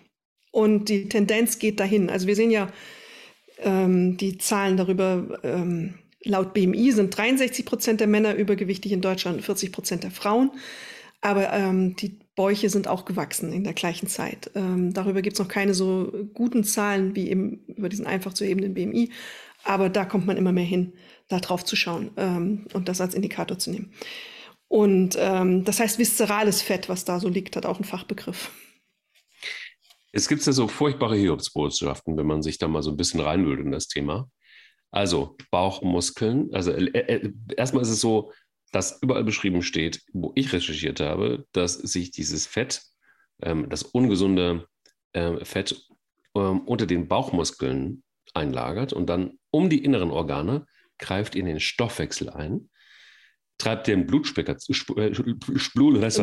Und 0.51 0.89
die 0.89 1.09
Tendenz 1.09 1.59
geht 1.59 1.81
dahin. 1.81 2.11
Also 2.11 2.27
wir 2.27 2.37
sehen 2.37 2.51
ja 2.51 2.69
ähm, 3.59 4.17
die 4.19 4.39
Zahlen 4.39 4.77
darüber, 4.77 5.41
ähm, 5.43 5.95
laut 6.25 6.53
BMI 6.53 6.93
sind 6.93 7.17
63 7.17 7.65
Prozent 7.65 8.01
der 8.01 8.07
Männer 8.07 8.35
übergewichtig 8.35 8.93
in 8.93 9.01
Deutschland, 9.01 9.43
40 9.43 9.73
Prozent 9.73 10.05
der 10.05 10.11
Frauen. 10.11 10.51
Aber 11.21 11.53
ähm, 11.53 11.97
die 11.97 12.19
Bäuche 12.35 12.71
sind 12.71 12.89
auch 12.89 13.05
gewachsen 13.05 13.53
in 13.53 13.65
der 13.65 13.75
gleichen 13.75 14.07
Zeit. 14.07 14.51
Ähm, 14.55 14.95
darüber 14.95 15.21
gibt 15.21 15.35
es 15.35 15.41
noch 15.41 15.49
keine 15.49 15.75
so 15.75 16.11
guten 16.33 16.65
Zahlen 16.65 17.15
wie 17.15 17.29
eben 17.29 17.65
über 17.67 17.89
diesen 17.89 18.07
einfach 18.07 18.33
zu 18.33 18.45
hebenden 18.45 18.75
BMI. 18.75 19.11
Aber 19.65 19.89
da 19.89 20.05
kommt 20.05 20.27
man 20.27 20.37
immer 20.37 20.53
mehr 20.53 20.65
hin, 20.65 20.95
da 21.29 21.39
drauf 21.39 21.65
zu 21.65 21.77
schauen 21.77 22.11
ähm, 22.17 22.67
und 22.73 22.89
das 22.89 23.01
als 23.01 23.15
Indikator 23.15 23.59
zu 23.59 23.71
nehmen. 23.71 23.93
Und 24.69 25.17
ähm, 25.19 25.65
das 25.65 25.81
heißt, 25.81 25.99
viszerales 25.99 26.63
Fett, 26.63 26.89
was 26.89 27.05
da 27.05 27.21
so 27.21 27.29
liegt, 27.29 27.57
hat 27.57 27.67
auch 27.67 27.77
einen 27.77 27.85
Fachbegriff. 27.85 28.51
Es 30.13 30.29
gibt 30.29 30.45
ja 30.45 30.53
so 30.53 30.69
furchtbare 30.69 31.17
Hiobsbotschaften, 31.17 32.17
wenn 32.17 32.27
man 32.27 32.43
sich 32.43 32.59
da 32.59 32.69
mal 32.69 32.83
so 32.83 32.91
ein 32.91 32.97
bisschen 32.97 33.21
reinwühlt 33.21 33.61
in 33.61 33.71
das 33.71 33.89
Thema. 33.89 34.31
Also 34.91 35.37
Bauchmuskeln. 35.51 36.51
Also 36.53 36.73
äh, 36.73 36.87
äh, 36.87 37.33
erstmal 37.57 37.83
ist 37.83 37.91
es 37.91 38.01
so, 38.01 38.33
dass 38.73 39.01
überall 39.03 39.25
beschrieben 39.25 39.63
steht, 39.63 40.03
wo 40.13 40.33
ich 40.35 40.53
recherchiert 40.53 41.01
habe, 41.01 41.47
dass 41.53 41.75
sich 41.75 42.11
dieses 42.11 42.47
Fett, 42.47 42.83
ähm, 43.43 43.69
das 43.69 43.83
ungesunde 43.83 44.67
äh, 45.13 45.45
Fett 45.45 45.87
ähm, 46.35 46.63
unter 46.63 46.87
den 46.87 47.07
Bauchmuskeln 47.07 48.03
einlagert 48.35 48.93
und 48.93 49.07
dann 49.07 49.39
um 49.51 49.69
die 49.71 49.85
inneren 49.85 50.11
Organe 50.11 50.67
greift 50.99 51.37
in 51.37 51.47
den 51.47 51.61
Stoffwechsel 51.61 52.31
ein, 52.31 52.71
treibt 53.59 53.87
den 53.87 54.07
Blutspeicher, 54.07 54.57
äh, 54.57 55.15
Splul, 55.59 56.03
ich, 56.03 56.19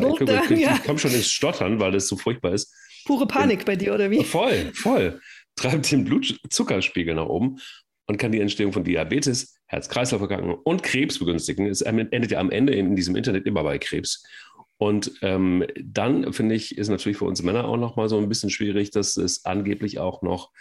ich 0.51 0.83
komme 0.83 0.99
schon 0.99 1.11
ins 1.11 1.31
Stottern, 1.31 1.79
weil 1.79 1.91
das 1.91 2.07
so 2.07 2.17
furchtbar 2.17 2.53
ist 2.53 2.73
Pure 3.05 3.27
Panik 3.27 3.65
bei 3.65 3.75
dir, 3.75 3.93
oder 3.93 4.11
wie? 4.11 4.23
Voll, 4.23 4.71
voll. 4.73 5.21
Treibt 5.55 5.91
den 5.91 6.03
Blutzuckerspiegel 6.05 7.15
nach 7.15 7.25
oben 7.25 7.59
und 8.07 8.17
kann 8.17 8.31
die 8.31 8.41
Entstehung 8.41 8.73
von 8.73 8.83
Diabetes, 8.83 9.58
Herz-Kreislauf-Erkrankungen 9.69 10.57
und 10.63 10.83
Krebs 10.83 11.19
begünstigen. 11.19 11.67
Es 11.67 11.81
endet 11.81 12.31
ja 12.31 12.39
am 12.39 12.51
Ende 12.51 12.73
in 12.73 12.95
diesem 12.95 13.15
Internet 13.15 13.45
immer 13.45 13.63
bei 13.63 13.77
Krebs. 13.77 14.25
Und 14.77 15.11
ähm, 15.21 15.65
dann 15.81 16.33
finde 16.33 16.55
ich, 16.55 16.77
ist 16.77 16.89
natürlich 16.89 17.17
für 17.17 17.25
uns 17.25 17.43
Männer 17.43 17.65
auch 17.65 17.77
nochmal 17.77 18.09
so 18.09 18.17
ein 18.17 18.29
bisschen 18.29 18.49
schwierig, 18.49 18.91
dass 18.91 19.17
es 19.17 19.45
angeblich 19.45 19.99
auch 19.99 20.21
noch 20.21 20.51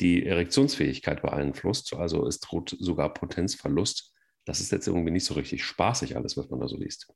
die 0.00 0.26
Erektionsfähigkeit 0.26 1.22
beeinflusst. 1.22 1.94
Also 1.94 2.26
es 2.26 2.40
droht 2.40 2.76
sogar 2.78 3.14
Potenzverlust. 3.14 4.12
Das 4.44 4.60
ist 4.60 4.72
jetzt 4.72 4.88
irgendwie 4.88 5.12
nicht 5.12 5.24
so 5.24 5.34
richtig 5.34 5.64
spaßig, 5.64 6.16
alles, 6.16 6.36
was 6.36 6.50
man 6.50 6.60
da 6.60 6.68
so 6.68 6.76
liest. 6.76 7.08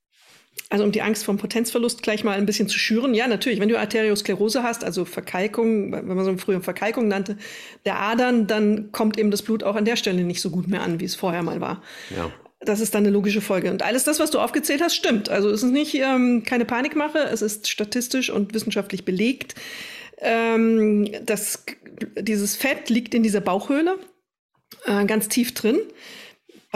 Also 0.68 0.84
um 0.84 0.90
die 0.90 1.02
Angst 1.02 1.24
vom 1.24 1.36
Potenzverlust 1.36 2.02
gleich 2.02 2.24
mal 2.24 2.36
ein 2.36 2.46
bisschen 2.46 2.66
zu 2.66 2.78
schüren. 2.78 3.14
Ja, 3.14 3.28
natürlich, 3.28 3.60
wenn 3.60 3.68
du 3.68 3.78
Arteriosklerose 3.78 4.62
hast, 4.62 4.82
also 4.84 5.04
Verkalkung, 5.04 5.92
wenn 5.92 6.06
man 6.06 6.24
so 6.24 6.36
früher 6.38 6.60
Verkalkung 6.60 7.06
nannte, 7.06 7.36
der 7.84 8.00
Adern, 8.00 8.46
dann 8.46 8.90
kommt 8.90 9.18
eben 9.18 9.30
das 9.30 9.42
Blut 9.42 9.62
auch 9.62 9.76
an 9.76 9.84
der 9.84 9.96
Stelle 9.96 10.24
nicht 10.24 10.40
so 10.40 10.50
gut 10.50 10.66
mehr 10.66 10.82
an, 10.82 10.98
wie 10.98 11.04
es 11.04 11.14
vorher 11.14 11.42
mal 11.42 11.60
war. 11.60 11.82
Ja. 12.14 12.32
Das 12.60 12.80
ist 12.80 12.94
dann 12.94 13.04
eine 13.04 13.12
logische 13.12 13.40
Folge. 13.40 13.70
Und 13.70 13.82
alles 13.82 14.04
das, 14.04 14.18
was 14.18 14.30
du 14.30 14.40
aufgezählt 14.40 14.82
hast, 14.82 14.96
stimmt. 14.96 15.28
Also 15.28 15.50
es 15.50 15.62
ist 15.62 15.70
nicht 15.70 15.94
ähm, 15.94 16.42
keine 16.44 16.64
Panikmache, 16.64 17.18
es 17.18 17.42
ist 17.42 17.68
statistisch 17.68 18.30
und 18.30 18.54
wissenschaftlich 18.54 19.04
belegt. 19.04 19.54
Ähm, 20.18 21.08
das, 21.24 21.64
dieses 22.18 22.56
Fett 22.56 22.90
liegt 22.90 23.14
in 23.14 23.22
dieser 23.22 23.40
Bauchhöhle, 23.40 23.98
äh, 24.86 25.04
ganz 25.04 25.28
tief 25.28 25.54
drin. 25.54 25.78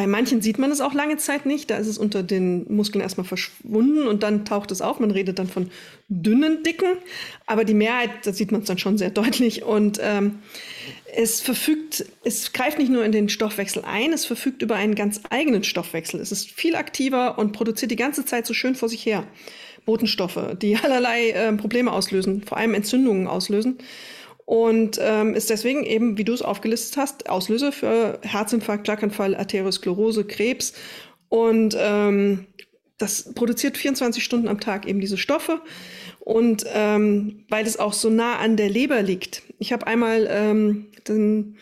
Bei 0.00 0.06
manchen 0.06 0.40
sieht 0.40 0.58
man 0.58 0.70
es 0.70 0.80
auch 0.80 0.94
lange 0.94 1.18
Zeit 1.18 1.44
nicht. 1.44 1.68
Da 1.68 1.76
ist 1.76 1.86
es 1.86 1.98
unter 1.98 2.22
den 2.22 2.64
Muskeln 2.74 3.02
erstmal 3.02 3.26
verschwunden 3.26 4.08
und 4.08 4.22
dann 4.22 4.46
taucht 4.46 4.70
es 4.70 4.80
auf. 4.80 4.98
Man 4.98 5.10
redet 5.10 5.38
dann 5.38 5.46
von 5.46 5.70
dünnen, 6.08 6.62
dicken. 6.62 6.96
Aber 7.44 7.64
die 7.64 7.74
Mehrheit, 7.74 8.08
da 8.24 8.32
sieht 8.32 8.50
man 8.50 8.62
es 8.62 8.66
dann 8.66 8.78
schon 8.78 8.96
sehr 8.96 9.10
deutlich. 9.10 9.62
Und 9.62 10.00
ähm, 10.02 10.38
es 11.14 11.42
verfügt, 11.42 12.06
es 12.24 12.54
greift 12.54 12.78
nicht 12.78 12.90
nur 12.90 13.04
in 13.04 13.12
den 13.12 13.28
Stoffwechsel 13.28 13.84
ein, 13.84 14.14
es 14.14 14.24
verfügt 14.24 14.62
über 14.62 14.76
einen 14.76 14.94
ganz 14.94 15.20
eigenen 15.28 15.64
Stoffwechsel. 15.64 16.18
Es 16.18 16.32
ist 16.32 16.50
viel 16.50 16.76
aktiver 16.76 17.38
und 17.38 17.52
produziert 17.52 17.90
die 17.90 17.96
ganze 17.96 18.24
Zeit 18.24 18.46
so 18.46 18.54
schön 18.54 18.76
vor 18.76 18.88
sich 18.88 19.04
her. 19.04 19.24
Botenstoffe, 19.84 20.56
die 20.62 20.78
allerlei 20.82 21.28
äh, 21.32 21.52
Probleme 21.52 21.92
auslösen, 21.92 22.42
vor 22.42 22.56
allem 22.56 22.72
Entzündungen 22.72 23.26
auslösen 23.26 23.76
und 24.50 24.98
ähm, 25.00 25.34
ist 25.36 25.48
deswegen 25.48 25.84
eben, 25.84 26.18
wie 26.18 26.24
du 26.24 26.32
es 26.32 26.42
aufgelistet 26.42 26.96
hast, 26.96 27.30
Auslöser 27.30 27.70
für 27.70 28.18
Herzinfarkt, 28.22 28.84
Schlaganfall, 28.84 29.36
Arteriosklerose, 29.36 30.24
Krebs. 30.24 30.72
Und 31.28 31.76
ähm, 31.78 32.48
das 32.98 33.32
produziert 33.32 33.76
24 33.76 34.24
Stunden 34.24 34.48
am 34.48 34.58
Tag 34.58 34.88
eben 34.88 34.98
diese 34.98 35.18
Stoffe. 35.18 35.60
Und 36.18 36.64
ähm, 36.74 37.44
weil 37.48 37.64
es 37.64 37.78
auch 37.78 37.92
so 37.92 38.10
nah 38.10 38.38
an 38.38 38.56
der 38.56 38.68
Leber 38.68 39.02
liegt. 39.02 39.42
Ich 39.60 39.72
habe 39.72 39.86
einmal 39.86 40.26
ähm, 40.28 40.88
den, 41.06 41.56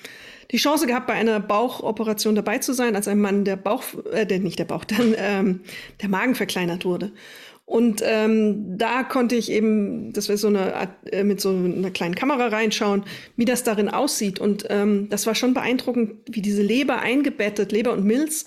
die 0.50 0.56
Chance 0.56 0.86
gehabt, 0.86 1.08
bei 1.08 1.12
einer 1.12 1.40
Bauchoperation 1.40 2.36
dabei 2.36 2.56
zu 2.56 2.72
sein, 2.72 2.96
als 2.96 3.06
ein 3.06 3.20
Mann 3.20 3.44
der 3.44 3.56
Bauch, 3.56 3.82
äh, 4.14 4.38
nicht 4.38 4.58
der 4.58 4.64
Bauch, 4.64 4.84
dann 4.86 5.14
ähm, 5.18 5.60
der 6.00 6.08
Magen 6.08 6.34
verkleinert 6.34 6.86
wurde. 6.86 7.12
Und 7.68 8.02
ähm, 8.02 8.78
da 8.78 9.02
konnte 9.02 9.34
ich 9.34 9.52
eben, 9.52 10.14
das 10.14 10.28
wäre 10.28 10.38
so 10.38 10.48
eine 10.48 10.88
äh, 11.12 11.22
mit 11.22 11.38
so 11.38 11.50
einer 11.50 11.90
kleinen 11.90 12.14
Kamera 12.14 12.46
reinschauen, 12.46 13.04
wie 13.36 13.44
das 13.44 13.62
darin 13.62 13.90
aussieht. 13.90 14.38
Und 14.38 14.64
ähm, 14.70 15.08
das 15.10 15.26
war 15.26 15.34
schon 15.34 15.52
beeindruckend, 15.52 16.14
wie 16.30 16.40
diese 16.40 16.62
Leber 16.62 17.00
eingebettet, 17.00 17.70
Leber 17.70 17.92
und 17.92 18.06
Milz 18.06 18.46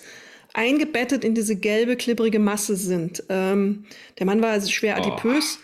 eingebettet 0.54 1.22
in 1.22 1.36
diese 1.36 1.54
gelbe, 1.54 1.94
klibbrige 1.94 2.40
Masse 2.40 2.74
sind. 2.74 3.22
Ähm, 3.28 3.84
der 4.18 4.26
Mann 4.26 4.42
war 4.42 4.50
also 4.50 4.68
schwer 4.68 4.96
adipös. 4.96 5.60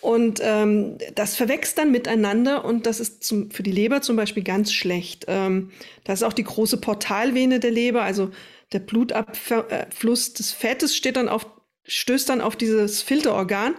Oh. 0.00 0.08
Und 0.12 0.40
ähm, 0.42 0.96
das 1.14 1.36
verwächst 1.36 1.76
dann 1.76 1.90
miteinander 1.90 2.64
und 2.64 2.86
das 2.86 3.00
ist 3.00 3.22
zum, 3.22 3.50
für 3.50 3.62
die 3.62 3.72
Leber 3.72 4.00
zum 4.00 4.16
Beispiel 4.16 4.44
ganz 4.44 4.72
schlecht. 4.72 5.26
Ähm, 5.28 5.72
da 6.04 6.14
ist 6.14 6.22
auch 6.22 6.32
die 6.32 6.44
große 6.44 6.78
Portalvene 6.78 7.60
der 7.60 7.70
Leber, 7.70 8.02
also 8.02 8.30
der 8.72 8.78
Blutabfluss 8.78 10.32
des 10.32 10.52
Fettes 10.52 10.96
steht 10.96 11.16
dann 11.16 11.28
auf 11.28 11.46
stößt 11.86 12.28
dann 12.28 12.40
auf 12.40 12.56
dieses 12.56 13.02
Filterorgan 13.02 13.74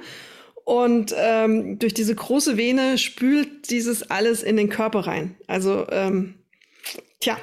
und 0.64 1.14
ähm, 1.16 1.78
durch 1.78 1.94
diese 1.94 2.16
große 2.16 2.58
Vene 2.58 2.98
spült 2.98 3.70
dieses 3.70 4.10
alles 4.10 4.42
in 4.42 4.58
den 4.58 4.70
Körper 4.70 5.02
rein. 5.02 5.36
Also, 5.48 5.88
ähm, 5.92 6.36
tja, 7.20 7.38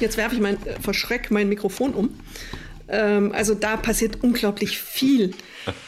jetzt 0.00 0.16
werfe 0.16 0.34
ich 0.34 0.40
mein, 0.40 0.54
äh, 0.66 0.80
verschreck 0.80 1.30
mein 1.30 1.48
Mikrofon 1.48 1.92
um. 1.92 2.18
Ähm, 2.88 3.32
also 3.32 3.54
da 3.54 3.76
passiert 3.76 4.22
unglaublich 4.22 4.78
viel 4.78 5.34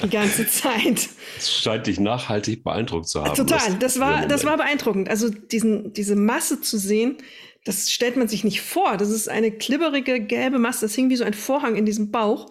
die 0.02 0.10
ganze 0.10 0.46
Zeit. 0.48 1.08
Es 1.38 1.50
scheint 1.50 1.86
dich 1.86 1.98
nachhaltig 1.98 2.62
beeindruckt 2.62 3.08
zu 3.08 3.24
haben. 3.24 3.34
Total, 3.34 3.74
das 3.78 3.98
war, 3.98 4.26
das 4.26 4.44
war 4.44 4.56
beeindruckend. 4.56 5.08
Also 5.08 5.30
diesen, 5.30 5.92
diese 5.92 6.14
Masse 6.14 6.60
zu 6.60 6.78
sehen, 6.78 7.16
das 7.64 7.90
stellt 7.90 8.16
man 8.16 8.28
sich 8.28 8.44
nicht 8.44 8.60
vor. 8.60 8.98
Das 8.98 9.08
ist 9.08 9.28
eine 9.28 9.50
klibberige 9.50 10.20
gelbe 10.20 10.58
Masse, 10.58 10.82
das 10.82 10.94
hing 10.94 11.08
wie 11.08 11.16
so 11.16 11.24
ein 11.24 11.34
Vorhang 11.34 11.76
in 11.76 11.86
diesem 11.86 12.10
Bauch 12.10 12.50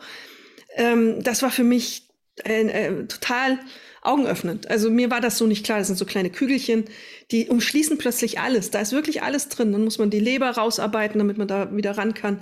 ähm, 0.76 1.22
das 1.24 1.42
war 1.42 1.52
für 1.52 1.64
mich 1.64 2.10
äh, 2.44 2.68
äh, 2.68 3.08
total 3.08 3.60
augenöffnend. 4.02 4.70
Also 4.70 4.90
mir 4.90 5.10
war 5.12 5.22
das 5.22 5.38
so 5.38 5.48
nicht 5.48 5.66
klar. 5.66 5.78
Das 5.78 5.88
sind 5.88 5.98
so 5.98 6.06
kleine 6.06 6.30
Kügelchen, 6.30 6.86
die 7.32 7.48
umschließen 7.48 7.98
plötzlich 7.98 8.40
alles. 8.40 8.72
Da 8.72 8.82
ist 8.82 8.92
wirklich 8.92 9.24
alles 9.24 9.50
drin. 9.50 9.72
Dann 9.72 9.84
muss 9.84 9.98
man 9.98 10.10
die 10.10 10.20
Leber 10.20 10.50
rausarbeiten, 10.50 11.20
damit 11.20 11.38
man 11.38 11.48
da 11.48 11.76
wieder 11.76 11.98
ran 11.98 12.14
kann. 12.14 12.42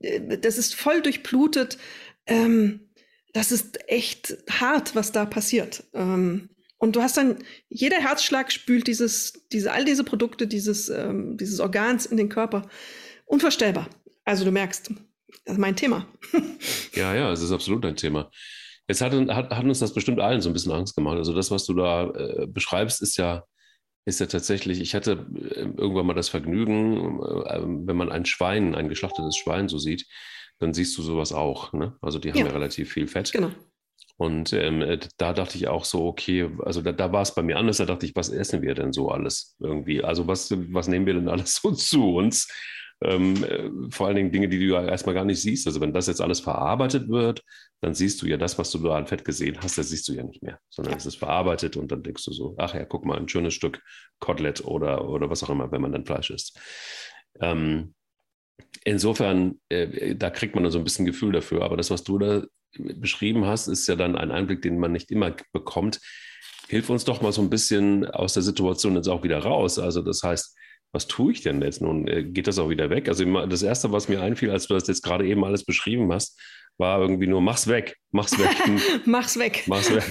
Äh, 0.00 0.38
das 0.38 0.58
ist 0.58 0.74
voll 0.74 1.02
durchblutet. 1.02 1.78
Ähm, 2.26 2.88
das 3.32 3.52
ist 3.52 3.78
echt 3.88 4.36
hart, 4.50 4.94
was 4.94 5.12
da 5.12 5.24
passiert. 5.24 5.84
Ähm, 5.94 6.50
und 6.78 6.94
du 6.94 7.02
hast 7.02 7.16
dann, 7.16 7.38
jeder 7.68 7.98
Herzschlag 7.98 8.52
spült 8.52 8.86
dieses, 8.86 9.46
diese, 9.52 9.72
all 9.72 9.84
diese 9.84 10.04
Produkte 10.04 10.46
dieses, 10.46 10.88
ähm, 10.88 11.36
dieses 11.36 11.60
Organs 11.60 12.06
in 12.06 12.16
den 12.16 12.28
Körper. 12.28 12.68
Unvorstellbar. 13.26 13.88
Also 14.24 14.44
du 14.44 14.52
merkst, 14.52 14.90
das 15.44 15.54
ist 15.54 15.60
mein 15.60 15.76
Thema. 15.76 16.06
ja, 16.94 17.14
ja, 17.14 17.32
es 17.32 17.42
ist 17.42 17.52
absolut 17.52 17.84
ein 17.84 17.96
Thema. 17.96 18.30
Jetzt 18.88 19.02
hat, 19.02 19.12
hat, 19.12 19.50
hat, 19.50 19.64
uns 19.64 19.80
das 19.80 19.92
bestimmt 19.92 20.20
allen 20.20 20.40
so 20.40 20.48
ein 20.48 20.54
bisschen 20.54 20.72
Angst 20.72 20.96
gemacht. 20.96 21.18
Also 21.18 21.34
das, 21.34 21.50
was 21.50 21.66
du 21.66 21.74
da 21.74 22.10
äh, 22.10 22.46
beschreibst, 22.46 23.02
ist 23.02 23.18
ja, 23.18 23.44
ist 24.06 24.20
ja 24.20 24.26
tatsächlich, 24.26 24.80
ich 24.80 24.94
hatte 24.94 25.26
äh, 25.34 25.68
irgendwann 25.76 26.06
mal 26.06 26.14
das 26.14 26.30
Vergnügen, 26.30 27.20
äh, 27.20 27.60
wenn 27.62 27.96
man 27.96 28.10
ein 28.10 28.24
Schwein, 28.24 28.74
ein 28.74 28.88
geschlachtetes 28.88 29.36
Schwein 29.36 29.68
so 29.68 29.78
sieht, 29.78 30.06
dann 30.58 30.72
siehst 30.72 30.96
du 30.96 31.02
sowas 31.02 31.32
auch. 31.32 31.72
Ne? 31.74 31.96
Also 32.00 32.18
die 32.18 32.30
haben 32.30 32.38
ja, 32.38 32.46
ja 32.46 32.52
relativ 32.52 32.92
viel 32.92 33.06
Fett. 33.06 33.30
Genau. 33.32 33.50
Und 34.18 34.52
ähm, 34.52 34.82
äh, 34.82 34.98
da 35.16 35.32
dachte 35.32 35.56
ich 35.56 35.68
auch 35.68 35.84
so, 35.84 36.06
okay, 36.06 36.50
also 36.64 36.82
da, 36.82 36.92
da 36.92 37.12
war 37.12 37.22
es 37.22 37.34
bei 37.34 37.42
mir 37.42 37.56
anders, 37.56 37.78
da 37.78 37.86
dachte 37.86 38.04
ich, 38.04 38.16
was 38.16 38.28
essen 38.28 38.62
wir 38.62 38.74
denn 38.74 38.92
so 38.92 39.10
alles 39.10 39.56
irgendwie? 39.60 40.02
Also 40.02 40.26
was, 40.26 40.50
was 40.50 40.88
nehmen 40.88 41.06
wir 41.06 41.14
denn 41.14 41.28
alles 41.28 41.56
so 41.62 41.70
zu 41.72 42.16
uns? 42.16 42.48
ähm, 43.00 43.44
äh, 43.44 43.70
vor 43.90 44.06
allen 44.06 44.16
Dingen 44.16 44.32
Dinge, 44.32 44.48
die 44.48 44.58
du 44.58 44.66
ja 44.66 44.84
erstmal 44.84 45.14
gar 45.14 45.24
nicht 45.24 45.40
siehst. 45.40 45.66
Also 45.66 45.80
wenn 45.80 45.92
das 45.92 46.06
jetzt 46.06 46.20
alles 46.20 46.40
verarbeitet 46.40 47.08
wird, 47.08 47.44
dann 47.80 47.94
siehst 47.94 48.20
du 48.22 48.26
ja 48.26 48.36
das, 48.36 48.58
was 48.58 48.70
du 48.70 48.78
da 48.78 48.96
an 48.96 49.06
Fett 49.06 49.24
gesehen 49.24 49.56
hast, 49.60 49.78
das 49.78 49.90
siehst 49.90 50.08
du 50.08 50.12
ja 50.12 50.24
nicht 50.24 50.42
mehr, 50.42 50.58
sondern 50.68 50.92
ja. 50.92 50.98
es 50.98 51.06
ist 51.06 51.16
verarbeitet 51.16 51.76
und 51.76 51.92
dann 51.92 52.02
denkst 52.02 52.24
du 52.24 52.32
so, 52.32 52.54
ach 52.58 52.74
ja, 52.74 52.84
guck 52.84 53.04
mal, 53.04 53.16
ein 53.16 53.28
schönes 53.28 53.54
Stück 53.54 53.82
Kotelett 54.18 54.64
oder, 54.64 55.08
oder 55.08 55.30
was 55.30 55.44
auch 55.44 55.50
immer, 55.50 55.70
wenn 55.70 55.80
man 55.80 55.92
dann 55.92 56.06
Fleisch 56.06 56.30
isst. 56.30 56.58
Ähm, 57.40 57.94
insofern, 58.82 59.60
äh, 59.68 60.16
da 60.16 60.30
kriegt 60.30 60.56
man 60.56 60.64
dann 60.64 60.72
so 60.72 60.78
ein 60.78 60.84
bisschen 60.84 61.06
Gefühl 61.06 61.32
dafür. 61.32 61.62
Aber 61.62 61.76
das, 61.76 61.90
was 61.92 62.02
du 62.02 62.18
da 62.18 62.42
beschrieben 62.76 63.46
hast, 63.46 63.68
ist 63.68 63.86
ja 63.86 63.96
dann 63.96 64.16
ein 64.16 64.30
Einblick, 64.30 64.62
den 64.62 64.78
man 64.78 64.92
nicht 64.92 65.10
immer 65.10 65.34
bekommt. 65.52 66.00
Hilf 66.68 66.90
uns 66.90 67.04
doch 67.04 67.22
mal 67.22 67.32
so 67.32 67.40
ein 67.42 67.50
bisschen 67.50 68.06
aus 68.06 68.34
der 68.34 68.42
Situation 68.42 68.96
jetzt 68.96 69.08
auch 69.08 69.22
wieder 69.22 69.38
raus. 69.38 69.78
Also 69.78 70.02
das 70.02 70.22
heißt, 70.22 70.56
was 70.92 71.06
tue 71.06 71.32
ich 71.32 71.42
denn 71.42 71.62
jetzt 71.62 71.80
nun? 71.80 72.06
Äh, 72.08 72.24
geht 72.24 72.46
das 72.46 72.58
auch 72.58 72.70
wieder 72.70 72.90
weg? 72.90 73.08
Also 73.08 73.24
das 73.46 73.62
Erste, 73.62 73.92
was 73.92 74.08
mir 74.08 74.22
einfiel, 74.22 74.50
als 74.50 74.66
du 74.66 74.74
das 74.74 74.86
jetzt 74.86 75.02
gerade 75.02 75.26
eben 75.26 75.44
alles 75.44 75.64
beschrieben 75.64 76.12
hast, 76.12 76.40
war 76.78 77.00
irgendwie 77.00 77.26
nur, 77.26 77.40
mach's 77.40 77.66
weg, 77.66 77.96
mach's 78.10 78.38
weg. 78.38 78.50
mach's 79.04 79.38
weg. 79.38 79.64
Mach's 79.66 79.94
weg. 79.94 80.04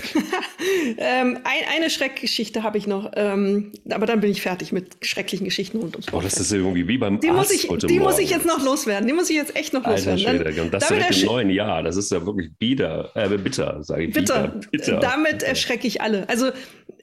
Ähm, 0.98 1.40
ein, 1.44 1.76
eine 1.76 1.90
Schreckgeschichte 1.90 2.64
habe 2.64 2.78
ich 2.78 2.88
noch, 2.88 3.12
ähm, 3.16 3.72
aber 3.90 4.06
dann 4.06 4.22
bin 4.22 4.32
ich 4.32 4.42
fertig 4.42 4.72
mit 4.72 4.98
schrecklichen 5.02 5.46
Geschichten 5.46 5.78
rund 5.78 5.96
ums 5.96 6.14
Oh, 6.14 6.22
das 6.22 6.40
ist 6.40 6.52
irgendwie 6.52 6.88
wie 6.88 6.98
beim 6.98 7.20
die 7.20 7.30
Arzt 7.30 7.52
muss 7.52 7.52
ich, 7.52 7.88
Die 7.88 8.00
muss 8.00 8.20
ich 8.20 8.30
jetzt 8.30 8.46
noch 8.46 8.64
loswerden, 8.64 9.08
die 9.08 9.14
muss 9.14 9.30
ich 9.30 9.36
jetzt 9.36 9.56
echt 9.56 9.74
noch 9.74 9.84
Alter 9.84 10.12
loswerden. 10.12 10.46
Schwede, 10.46 10.62
und 10.62 10.74
das 10.74 10.88
direkt 10.88 11.22
im 11.22 11.26
neuen 11.26 11.50
Jahr, 11.50 11.84
das 11.84 11.98
ist 11.98 12.12
ja 12.12 12.26
wirklich 12.26 12.52
bieder, 12.58 13.12
äh, 13.16 13.30
bitter, 13.38 13.84
sage 13.84 14.06
ich. 14.06 14.14
Bitter, 14.14 14.48
bitter. 14.48 14.70
bitter. 14.72 15.00
Damit 15.00 15.44
erschrecke 15.44 15.88
ich 15.88 16.02
alle. 16.02 16.28
Also 16.30 16.52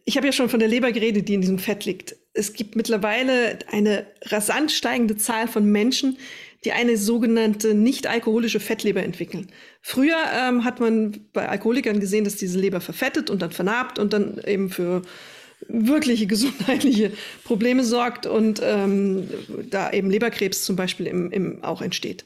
ich 0.04 0.16
habe 0.16 0.26
ja 0.26 0.32
schon 0.32 0.48
von 0.48 0.60
der 0.60 0.68
Leber 0.68 0.92
geredet, 0.92 1.28
die 1.28 1.34
in 1.34 1.40
diesem 1.40 1.58
Fett 1.58 1.84
liegt. 1.84 2.16
Es 2.34 2.52
gibt 2.52 2.76
mittlerweile 2.76 3.58
eine 3.70 4.06
rasant 4.22 4.70
steigende 4.72 5.16
Zahl 5.16 5.48
von 5.48 5.64
Menschen, 5.64 6.18
die 6.64 6.72
eine 6.72 6.96
sogenannte 6.96 7.74
nicht-alkoholische 7.74 8.60
Fettleber 8.60 9.02
entwickeln. 9.02 9.48
Früher 9.82 10.16
ähm, 10.32 10.64
hat 10.64 10.80
man 10.80 11.26
bei 11.32 11.48
Alkoholikern 11.48 12.00
gesehen, 12.00 12.24
dass 12.24 12.36
diese 12.36 12.58
Leber 12.58 12.80
verfettet 12.80 13.30
und 13.30 13.42
dann 13.42 13.50
vernarbt 13.50 13.98
und 13.98 14.12
dann 14.12 14.40
eben 14.46 14.70
für 14.70 15.02
wirkliche 15.68 16.26
gesundheitliche 16.28 17.12
Probleme 17.44 17.84
sorgt 17.84 18.26
und 18.26 18.60
ähm, 18.62 19.28
da 19.70 19.92
eben 19.92 20.10
Leberkrebs 20.10 20.64
zum 20.64 20.76
Beispiel 20.76 21.06
im, 21.06 21.30
im 21.30 21.62
auch 21.62 21.82
entsteht. 21.82 22.24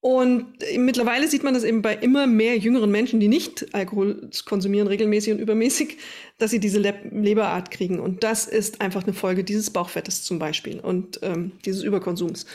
Und 0.00 0.46
mittlerweile 0.78 1.28
sieht 1.28 1.44
man 1.44 1.54
das 1.54 1.62
eben 1.62 1.80
bei 1.80 1.94
immer 1.94 2.26
mehr 2.26 2.58
jüngeren 2.58 2.90
Menschen, 2.90 3.20
die 3.20 3.28
nicht 3.28 3.72
Alkohol 3.72 4.30
konsumieren, 4.46 4.88
regelmäßig 4.88 5.34
und 5.34 5.38
übermäßig, 5.38 5.96
dass 6.38 6.50
sie 6.50 6.58
diese 6.58 6.80
Le 6.80 6.94
Leberart 7.12 7.70
kriegen. 7.70 8.00
Und 8.00 8.24
das 8.24 8.48
ist 8.48 8.80
einfach 8.80 9.04
eine 9.04 9.12
Folge 9.12 9.44
dieses 9.44 9.70
Bauchfettes 9.70 10.24
zum 10.24 10.40
Beispiel 10.40 10.80
und 10.80 11.20
ähm, 11.22 11.52
dieses 11.64 11.84
Überkonsums. 11.84 12.46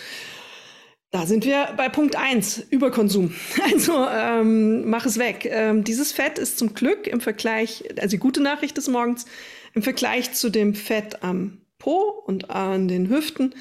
Da 1.11 1.25
sind 1.25 1.45
wir 1.45 1.73
bei 1.77 1.87
Punkt 1.87 2.17
1, 2.17 2.65
Überkonsum. 2.69 3.33
Also 3.63 4.05
ähm, 4.09 4.89
mach 4.89 5.05
es 5.05 5.17
weg. 5.17 5.47
Ähm, 5.49 5.83
dieses 5.83 6.11
Fett 6.11 6.37
ist 6.37 6.57
zum 6.57 6.73
Glück 6.73 7.07
im 7.07 7.21
Vergleich, 7.21 7.85
also 7.97 8.09
die 8.09 8.19
gute 8.19 8.41
Nachricht 8.41 8.75
des 8.77 8.89
Morgens, 8.89 9.25
im 9.73 9.83
Vergleich 9.83 10.33
zu 10.33 10.49
dem 10.49 10.75
Fett 10.75 11.23
am 11.23 11.61
Po 11.77 12.23
und 12.25 12.49
an 12.49 12.87
den 12.87 13.09
Hüften, 13.09 13.55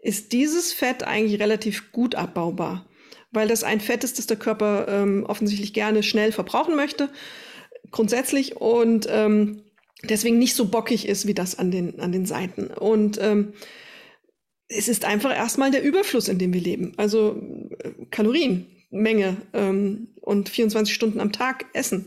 ist 0.00 0.32
dieses 0.32 0.72
Fett 0.72 1.04
eigentlich 1.04 1.40
relativ 1.40 1.92
gut 1.92 2.14
abbaubar, 2.14 2.86
weil 3.30 3.48
das 3.48 3.64
ein 3.64 3.80
Fett 3.80 4.04
ist, 4.04 4.18
das 4.18 4.26
der 4.26 4.36
Körper 4.36 4.86
ähm, 4.88 5.24
offensichtlich 5.26 5.72
gerne 5.72 6.02
schnell 6.02 6.32
verbrauchen 6.32 6.76
möchte, 6.76 7.08
grundsätzlich, 7.90 8.56
und 8.56 9.06
ähm, 9.10 9.62
deswegen 10.04 10.38
nicht 10.38 10.54
so 10.54 10.66
bockig 10.66 11.08
ist 11.08 11.26
wie 11.26 11.34
das 11.34 11.58
an 11.58 11.70
den, 11.70 12.00
an 12.00 12.12
den 12.12 12.26
Seiten. 12.26 12.66
Und 12.66 13.18
ähm, 13.20 13.54
es 14.76 14.88
ist 14.88 15.04
einfach 15.04 15.34
erstmal 15.34 15.70
der 15.70 15.82
Überfluss, 15.82 16.28
in 16.28 16.38
dem 16.38 16.52
wir 16.52 16.60
leben. 16.60 16.92
Also 16.96 17.40
äh, 17.78 17.90
Kalorienmenge 18.10 19.36
ähm, 19.52 20.08
und 20.20 20.48
24 20.48 20.94
Stunden 20.94 21.20
am 21.20 21.32
Tag 21.32 21.66
essen. 21.72 22.06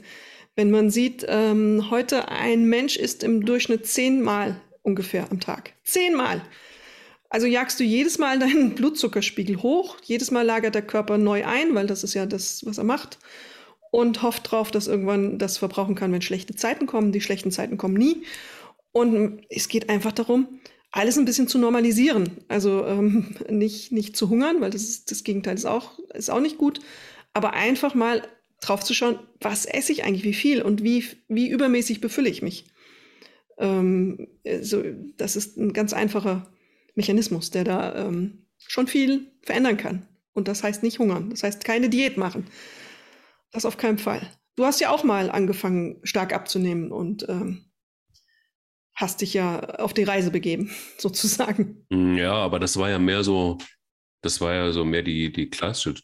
Wenn 0.56 0.72
man 0.72 0.90
sieht, 0.90 1.26
ähm, 1.28 1.90
heute 1.92 2.30
ein 2.30 2.66
Mensch 2.66 2.96
isst 2.96 3.24
im 3.24 3.46
Durchschnitt 3.46 3.86
zehnmal 3.86 4.62
ungefähr 4.84 5.30
am 5.32 5.40
Tag. 5.40 5.74
Zehnmal. 5.84 6.42
Also 7.30 7.48
jagst 7.48 7.80
du 7.80 7.84
jedes 7.84 8.18
Mal 8.18 8.40
deinen 8.40 8.70
Blutzuckerspiegel 8.76 9.62
hoch, 9.62 9.98
jedes 10.04 10.32
Mal 10.32 10.44
lagert 10.46 10.76
der 10.76 10.82
Körper 10.82 11.18
neu 11.18 11.46
ein, 11.46 11.76
weil 11.76 11.88
das 11.88 12.04
ist 12.04 12.14
ja 12.14 12.26
das, 12.26 12.66
was 12.66 12.78
er 12.78 12.86
macht, 12.86 13.20
und 13.92 14.22
hofft 14.22 14.52
drauf, 14.52 14.72
dass 14.72 14.88
irgendwann 14.88 15.38
das 15.38 15.58
verbrauchen 15.58 15.96
kann, 15.96 16.12
wenn 16.12 16.22
schlechte 16.22 16.56
Zeiten 16.56 16.86
kommen. 16.86 17.12
Die 17.12 17.22
schlechten 17.22 17.52
Zeiten 17.52 17.78
kommen 17.78 17.96
nie. 17.96 18.24
Und 18.92 19.42
es 19.50 19.68
geht 19.68 19.90
einfach 19.90 20.12
darum, 20.12 20.60
alles 20.92 21.18
ein 21.18 21.26
bisschen 21.26 21.48
zu 21.48 21.58
normalisieren. 21.58 22.38
Also 22.48 22.86
ähm, 22.86 23.36
nicht, 23.50 23.92
nicht 23.92 24.16
zu 24.16 24.30
hungern, 24.30 24.62
weil 24.62 24.72
das, 24.72 24.84
ist, 24.84 25.12
das 25.12 25.24
Gegenteil 25.24 25.56
ist 25.56 25.66
auch, 25.66 26.00
ist 26.14 26.30
auch 26.30 26.40
nicht 26.40 26.58
gut. 26.58 26.80
Aber 27.34 27.54
einfach 27.54 27.96
mal 27.96 28.28
drauf 28.62 28.84
zu 28.84 28.94
schauen, 28.94 29.20
was 29.42 29.66
esse 29.66 29.92
ich 29.92 30.04
eigentlich, 30.04 30.24
wie 30.24 30.34
viel 30.34 30.62
und 30.62 30.84
wie, 30.84 31.06
wie 31.28 31.50
übermäßig 31.50 32.02
befülle 32.02 32.30
ich 32.30 32.42
mich. 32.42 32.66
Ähm, 33.58 34.28
also, 34.46 34.84
das 35.18 35.36
ist 35.36 35.58
ein 35.58 35.74
ganz 35.74 35.94
einfacher 35.94 36.52
Mechanismus, 36.96 37.52
der 37.52 37.64
da 37.64 38.08
ähm, 38.08 38.46
schon 38.58 38.88
viel 38.88 39.32
verändern 39.42 39.78
kann. 39.78 40.08
Und 40.34 40.48
das 40.48 40.64
heißt 40.64 40.84
nicht 40.84 41.00
hungern. 41.00 41.30
Das 41.30 41.44
heißt 41.44 41.64
keine 41.64 41.90
Diät 41.90 42.18
machen. 42.18 42.48
Das 43.52 43.66
auf 43.66 43.78
keinen 43.78 43.98
Fall. 43.98 44.30
Du 44.56 44.66
hast 44.66 44.80
ja 44.80 44.90
auch 44.90 45.04
mal 45.04 45.30
angefangen, 45.30 46.00
stark 46.04 46.34
abzunehmen 46.34 46.92
und 46.92 47.28
ähm, 47.30 47.66
hast 48.96 49.22
dich 49.22 49.34
ja 49.34 49.60
auf 49.60 49.94
die 49.94 50.04
Reise 50.04 50.32
begeben, 50.32 50.72
sozusagen. 50.98 51.86
Mm, 51.90 52.18
ja, 52.18 52.34
aber 52.34 52.60
das 52.60 52.78
war 52.78 52.90
ja 52.90 53.00
mehr 53.00 53.24
so, 53.24 53.58
das 54.22 54.42
war 54.42 54.54
ja 54.54 54.72
so 54.72 54.86
mehr 54.86 55.04
die, 55.04 55.32
die 55.32 55.50
klassische 55.50 56.02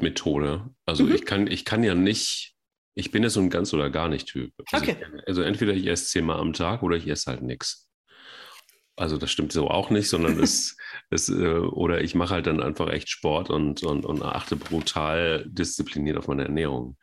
Methode. 0.00 0.70
Also 0.86 1.04
mhm. 1.04 1.14
ich 1.14 1.24
kann, 1.24 1.46
ich 1.46 1.64
kann 1.64 1.82
ja 1.82 1.94
nicht, 1.94 2.54
ich 2.94 3.10
bin 3.10 3.22
ja 3.22 3.30
so 3.30 3.40
ein 3.40 3.50
ganz 3.50 3.72
oder 3.74 3.90
gar 3.90 4.08
nicht 4.08 4.28
Typ. 4.28 4.52
Also, 4.70 4.84
okay. 4.84 4.96
also 5.26 5.42
entweder 5.42 5.72
ich 5.72 5.86
esse 5.86 6.06
zehnmal 6.06 6.38
am 6.38 6.52
Tag 6.52 6.82
oder 6.82 6.96
ich 6.96 7.08
esse 7.08 7.30
halt 7.30 7.42
nichts. 7.42 7.88
Also 8.96 9.16
das 9.16 9.30
stimmt 9.30 9.52
so 9.52 9.68
auch 9.68 9.90
nicht, 9.90 10.08
sondern 10.08 10.40
es, 10.40 10.76
es 11.10 11.28
äh, 11.28 11.32
oder 11.32 12.00
ich 12.02 12.14
mache 12.14 12.34
halt 12.34 12.46
dann 12.46 12.62
einfach 12.62 12.88
echt 12.88 13.08
Sport 13.08 13.48
und, 13.48 13.82
und, 13.84 14.04
und 14.04 14.22
achte 14.22 14.56
brutal 14.56 15.44
diszipliniert 15.48 16.18
auf 16.18 16.28
meine 16.28 16.44
Ernährung. 16.44 16.96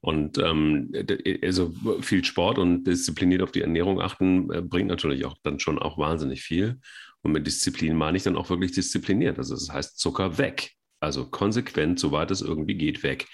Und 0.00 0.38
ähm, 0.38 0.92
also 1.42 1.72
viel 2.00 2.24
Sport 2.24 2.58
und 2.58 2.84
diszipliniert 2.84 3.42
auf 3.42 3.50
die 3.50 3.62
Ernährung 3.62 4.00
achten, 4.00 4.50
äh, 4.52 4.62
bringt 4.62 4.88
natürlich 4.88 5.24
auch 5.24 5.36
dann 5.42 5.58
schon 5.58 5.78
auch 5.78 5.98
wahnsinnig 5.98 6.42
viel. 6.42 6.78
Und 7.22 7.32
mit 7.32 7.46
Disziplin 7.46 7.96
meine 7.96 8.16
ich 8.16 8.22
dann 8.22 8.36
auch 8.36 8.48
wirklich 8.48 8.72
diszipliniert. 8.72 9.38
Also 9.38 9.54
das 9.54 9.70
heißt 9.72 9.98
Zucker 9.98 10.38
weg. 10.38 10.72
Also 11.00 11.28
konsequent, 11.28 11.98
soweit 11.98 12.30
es 12.30 12.42
irgendwie 12.42 12.76
geht, 12.76 13.02
weg. 13.02 13.26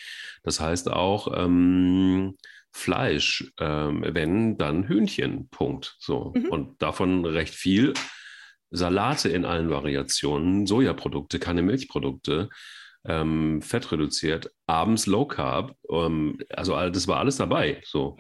Das 0.42 0.60
heißt 0.60 0.90
auch 0.90 1.32
ähm, 1.36 2.36
Fleisch, 2.72 3.52
ähm, 3.60 4.04
wenn, 4.06 4.56
dann 4.56 4.88
Hühnchen. 4.88 5.48
Punkt. 5.48 5.96
So. 5.98 6.32
Mhm. 6.34 6.46
Und 6.46 6.82
davon 6.82 7.26
recht 7.26 7.54
viel. 7.54 7.92
Salate 8.70 9.28
in 9.28 9.44
allen 9.44 9.70
Variationen, 9.70 10.66
Sojaprodukte, 10.66 11.38
keine 11.38 11.62
Milchprodukte 11.62 12.48
ähm, 13.06 13.60
Fett 13.62 13.90
reduziert, 13.92 14.50
abends 14.66 15.06
Low 15.06 15.26
Carb. 15.26 15.76
Ähm, 15.90 16.38
also 16.50 16.72
das 16.90 17.08
war 17.08 17.18
alles 17.18 17.36
dabei. 17.36 17.80
So. 17.84 18.16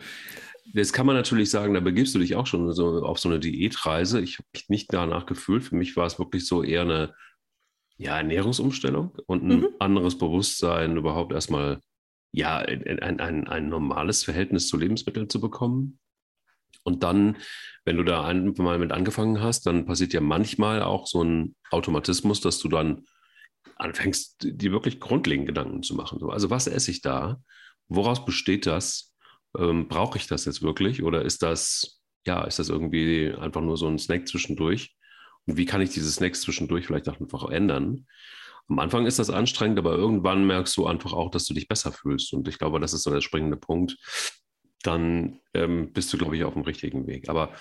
Jetzt 0.72 0.92
kann 0.92 1.06
man 1.06 1.16
natürlich 1.16 1.50
sagen, 1.50 1.74
da 1.74 1.80
begibst 1.80 2.14
du 2.14 2.18
dich 2.18 2.36
auch 2.36 2.46
schon 2.46 2.72
so 2.72 3.02
auf 3.04 3.18
so 3.18 3.28
eine 3.28 3.38
Diätreise. 3.38 4.20
Ich 4.20 4.38
habe 4.38 4.48
mich 4.54 4.68
nicht 4.68 4.92
danach 4.92 5.26
gefühlt. 5.26 5.64
Für 5.64 5.76
mich 5.76 5.96
war 5.96 6.06
es 6.06 6.18
wirklich 6.18 6.46
so 6.46 6.62
eher 6.62 6.82
eine 6.82 7.14
ja, 7.96 8.16
Ernährungsumstellung 8.16 9.16
und 9.26 9.42
ein 9.42 9.60
mhm. 9.60 9.68
anderes 9.78 10.18
Bewusstsein, 10.18 10.96
überhaupt 10.96 11.32
erstmal 11.32 11.80
ja, 12.32 12.58
ein, 12.58 13.20
ein, 13.20 13.46
ein 13.46 13.68
normales 13.68 14.24
Verhältnis 14.24 14.66
zu 14.66 14.76
Lebensmitteln 14.76 15.28
zu 15.28 15.40
bekommen. 15.40 16.00
Und 16.82 17.02
dann, 17.02 17.36
wenn 17.84 17.96
du 17.96 18.02
da 18.02 18.24
einmal 18.24 18.78
mit 18.78 18.90
angefangen 18.90 19.40
hast, 19.40 19.66
dann 19.66 19.86
passiert 19.86 20.12
ja 20.12 20.20
manchmal 20.20 20.82
auch 20.82 21.06
so 21.06 21.22
ein 21.22 21.54
Automatismus, 21.70 22.40
dass 22.40 22.58
du 22.58 22.68
dann 22.68 23.04
anfängst, 23.76 24.36
dir 24.42 24.72
wirklich 24.72 25.00
grundlegend 25.00 25.46
Gedanken 25.46 25.82
zu 25.82 25.94
machen. 25.94 26.18
So, 26.18 26.30
also 26.30 26.50
was 26.50 26.66
esse 26.66 26.90
ich 26.90 27.02
da? 27.02 27.40
Woraus 27.88 28.24
besteht 28.24 28.66
das? 28.66 29.14
Ähm, 29.58 29.88
Brauche 29.88 30.18
ich 30.18 30.26
das 30.26 30.44
jetzt 30.44 30.62
wirklich? 30.62 31.02
Oder 31.02 31.22
ist 31.22 31.42
das, 31.42 32.00
ja, 32.26 32.44
ist 32.44 32.58
das 32.58 32.68
irgendwie 32.68 33.32
einfach 33.32 33.60
nur 33.60 33.76
so 33.76 33.86
ein 33.86 33.98
Snack 33.98 34.28
zwischendurch? 34.28 34.96
Und 35.46 35.56
wie 35.56 35.66
kann 35.66 35.80
ich 35.80 35.90
diese 35.90 36.10
Snacks 36.10 36.40
zwischendurch 36.40 36.86
vielleicht 36.86 37.08
auch 37.08 37.20
einfach 37.20 37.50
ändern? 37.50 38.06
Am 38.68 38.78
Anfang 38.78 39.06
ist 39.06 39.18
das 39.18 39.28
anstrengend, 39.28 39.78
aber 39.78 39.94
irgendwann 39.94 40.46
merkst 40.46 40.76
du 40.76 40.86
einfach 40.86 41.12
auch, 41.12 41.30
dass 41.30 41.44
du 41.44 41.52
dich 41.52 41.68
besser 41.68 41.92
fühlst. 41.92 42.32
Und 42.32 42.48
ich 42.48 42.58
glaube, 42.58 42.80
das 42.80 42.94
ist 42.94 43.02
so 43.02 43.10
der 43.10 43.20
springende 43.20 43.58
Punkt. 43.58 43.98
Dann 44.82 45.40
ähm, 45.52 45.92
bist 45.92 46.12
du, 46.12 46.18
glaube 46.18 46.36
ich, 46.36 46.44
auf 46.44 46.54
dem 46.54 46.62
richtigen 46.62 47.06
Weg. 47.06 47.28
Aber 47.28 47.54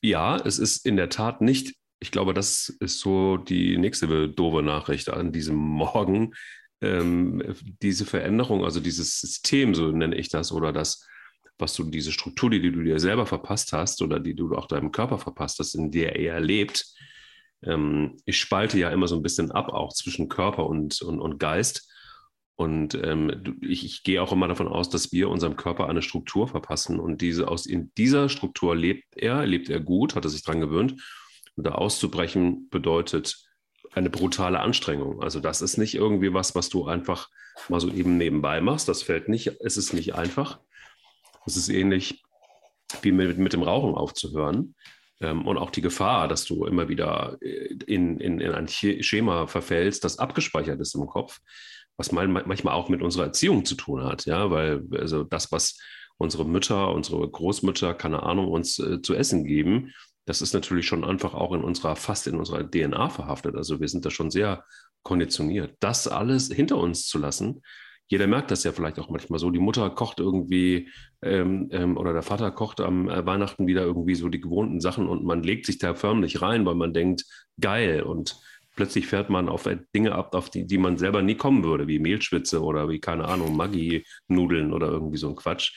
ja, 0.00 0.36
es 0.36 0.58
ist 0.58 0.86
in 0.86 0.96
der 0.96 1.08
Tat 1.08 1.40
nicht 1.40 1.74
ich 2.02 2.10
glaube, 2.10 2.34
das 2.34 2.68
ist 2.80 2.98
so 2.98 3.36
die 3.36 3.78
nächste 3.78 4.28
doofe 4.28 4.60
Nachricht 4.60 5.08
an 5.08 5.30
diesem 5.30 5.54
Morgen. 5.54 6.34
Ähm, 6.80 7.54
diese 7.80 8.04
Veränderung, 8.04 8.64
also 8.64 8.80
dieses 8.80 9.20
System, 9.20 9.72
so 9.72 9.92
nenne 9.92 10.16
ich 10.16 10.28
das, 10.28 10.50
oder 10.50 10.72
das, 10.72 11.06
was 11.58 11.74
du, 11.74 11.84
diese 11.84 12.10
Struktur, 12.10 12.50
die, 12.50 12.60
du 12.60 12.82
dir 12.82 12.98
selber 12.98 13.24
verpasst 13.24 13.72
hast 13.72 14.02
oder 14.02 14.18
die 14.18 14.34
du 14.34 14.52
auch 14.56 14.66
deinem 14.66 14.90
Körper 14.90 15.16
verpasst 15.16 15.60
hast, 15.60 15.76
in 15.76 15.92
der 15.92 16.16
er 16.16 16.40
lebt. 16.40 16.84
Ähm, 17.62 18.16
ich 18.24 18.40
spalte 18.40 18.80
ja 18.80 18.90
immer 18.90 19.06
so 19.06 19.14
ein 19.14 19.22
bisschen 19.22 19.52
ab, 19.52 19.68
auch 19.68 19.92
zwischen 19.92 20.28
Körper 20.28 20.66
und, 20.66 21.02
und, 21.02 21.20
und 21.20 21.38
Geist. 21.38 21.88
Und 22.56 22.96
ähm, 22.96 23.58
ich, 23.60 23.84
ich, 23.84 24.02
gehe 24.02 24.20
auch 24.20 24.32
immer 24.32 24.48
davon 24.48 24.66
aus, 24.66 24.90
dass 24.90 25.12
wir 25.12 25.30
unserem 25.30 25.54
Körper 25.54 25.88
eine 25.88 26.02
Struktur 26.02 26.48
verpassen. 26.48 26.98
Und 26.98 27.20
diese 27.20 27.46
aus 27.46 27.64
in 27.64 27.92
dieser 27.96 28.28
Struktur 28.28 28.74
lebt 28.74 29.16
er, 29.16 29.46
lebt 29.46 29.70
er 29.70 29.78
gut, 29.78 30.16
hat 30.16 30.24
er 30.24 30.30
sich 30.30 30.42
dran 30.42 30.60
gewöhnt. 30.60 31.00
Und 31.56 31.64
da 31.66 31.72
auszubrechen 31.72 32.68
bedeutet 32.70 33.44
eine 33.94 34.10
brutale 34.10 34.60
Anstrengung. 34.60 35.22
Also 35.22 35.40
das 35.40 35.60
ist 35.62 35.76
nicht 35.76 35.94
irgendwie 35.94 36.32
was, 36.32 36.54
was 36.54 36.68
du 36.68 36.86
einfach 36.86 37.28
mal 37.68 37.80
so 37.80 37.90
eben 37.90 38.16
nebenbei 38.16 38.60
machst. 38.60 38.88
Das 38.88 39.02
fällt 39.02 39.28
nicht, 39.28 39.48
es 39.60 39.76
ist 39.76 39.92
nicht 39.92 40.14
einfach. 40.14 40.60
Es 41.46 41.56
ist 41.56 41.68
ähnlich 41.68 42.22
wie 43.02 43.12
mit, 43.12 43.38
mit 43.38 43.52
dem 43.52 43.62
Rauchen 43.62 43.94
aufzuhören. 43.94 44.74
Ähm, 45.20 45.46
und 45.46 45.58
auch 45.58 45.70
die 45.70 45.82
Gefahr, 45.82 46.28
dass 46.28 46.44
du 46.44 46.64
immer 46.66 46.88
wieder 46.88 47.36
äh, 47.40 47.74
in, 47.86 48.18
in, 48.18 48.40
in 48.40 48.52
ein 48.52 48.68
Schema 48.68 49.46
verfällst, 49.46 50.04
das 50.04 50.18
abgespeichert 50.18 50.80
ist 50.80 50.94
im 50.94 51.06
Kopf, 51.06 51.40
was 51.96 52.12
manchmal 52.12 52.74
auch 52.74 52.88
mit 52.88 53.02
unserer 53.02 53.26
Erziehung 53.26 53.64
zu 53.64 53.74
tun 53.74 54.04
hat. 54.04 54.24
Ja, 54.24 54.50
weil 54.50 54.84
also 54.92 55.24
das, 55.24 55.52
was 55.52 55.78
unsere 56.18 56.44
Mütter, 56.44 56.92
unsere 56.92 57.28
Großmütter, 57.28 57.94
keine 57.94 58.22
Ahnung, 58.22 58.48
uns 58.48 58.78
äh, 58.78 59.02
zu 59.02 59.14
essen 59.14 59.44
geben, 59.44 59.92
das 60.24 60.42
ist 60.42 60.54
natürlich 60.54 60.86
schon 60.86 61.04
einfach 61.04 61.34
auch 61.34 61.52
in 61.52 61.64
unserer, 61.64 61.96
fast 61.96 62.26
in 62.26 62.36
unserer 62.36 62.68
DNA 62.68 63.08
verhaftet. 63.08 63.56
Also 63.56 63.80
wir 63.80 63.88
sind 63.88 64.04
da 64.04 64.10
schon 64.10 64.30
sehr 64.30 64.64
konditioniert. 65.02 65.76
Das 65.80 66.06
alles 66.06 66.48
hinter 66.48 66.78
uns 66.78 67.06
zu 67.06 67.18
lassen, 67.18 67.62
jeder 68.12 68.26
merkt 68.26 68.50
das 68.50 68.62
ja 68.62 68.72
vielleicht 68.72 68.98
auch 68.98 69.08
manchmal 69.08 69.38
so. 69.38 69.50
Die 69.50 69.58
Mutter 69.58 69.88
kocht 69.88 70.20
irgendwie 70.20 70.90
ähm, 71.22 71.70
ähm, 71.72 71.96
oder 71.96 72.12
der 72.12 72.22
Vater 72.22 72.50
kocht 72.50 72.80
am 72.80 73.08
äh, 73.08 73.24
Weihnachten 73.24 73.66
wieder 73.66 73.84
irgendwie 73.84 74.14
so 74.14 74.28
die 74.28 74.40
gewohnten 74.40 74.80
Sachen 74.80 75.08
und 75.08 75.24
man 75.24 75.42
legt 75.42 75.64
sich 75.64 75.78
da 75.78 75.94
förmlich 75.94 76.42
rein, 76.42 76.66
weil 76.66 76.74
man 76.74 76.92
denkt, 76.92 77.24
geil. 77.58 78.02
Und 78.02 78.38
plötzlich 78.74 79.06
fährt 79.06 79.30
man 79.30 79.48
auf 79.48 79.68
Dinge 79.94 80.12
ab, 80.14 80.34
auf 80.34 80.50
die, 80.50 80.66
die 80.66 80.78
man 80.78 80.98
selber 80.98 81.22
nie 81.22 81.36
kommen 81.36 81.64
würde, 81.64 81.88
wie 81.88 81.98
Mehlschwitze 81.98 82.62
oder 82.62 82.88
wie, 82.88 83.00
keine 83.00 83.26
Ahnung, 83.26 83.56
Maggi-Nudeln 83.56 84.72
oder 84.72 84.88
irgendwie 84.88 85.18
so 85.18 85.28
ein 85.28 85.36
Quatsch. 85.36 85.76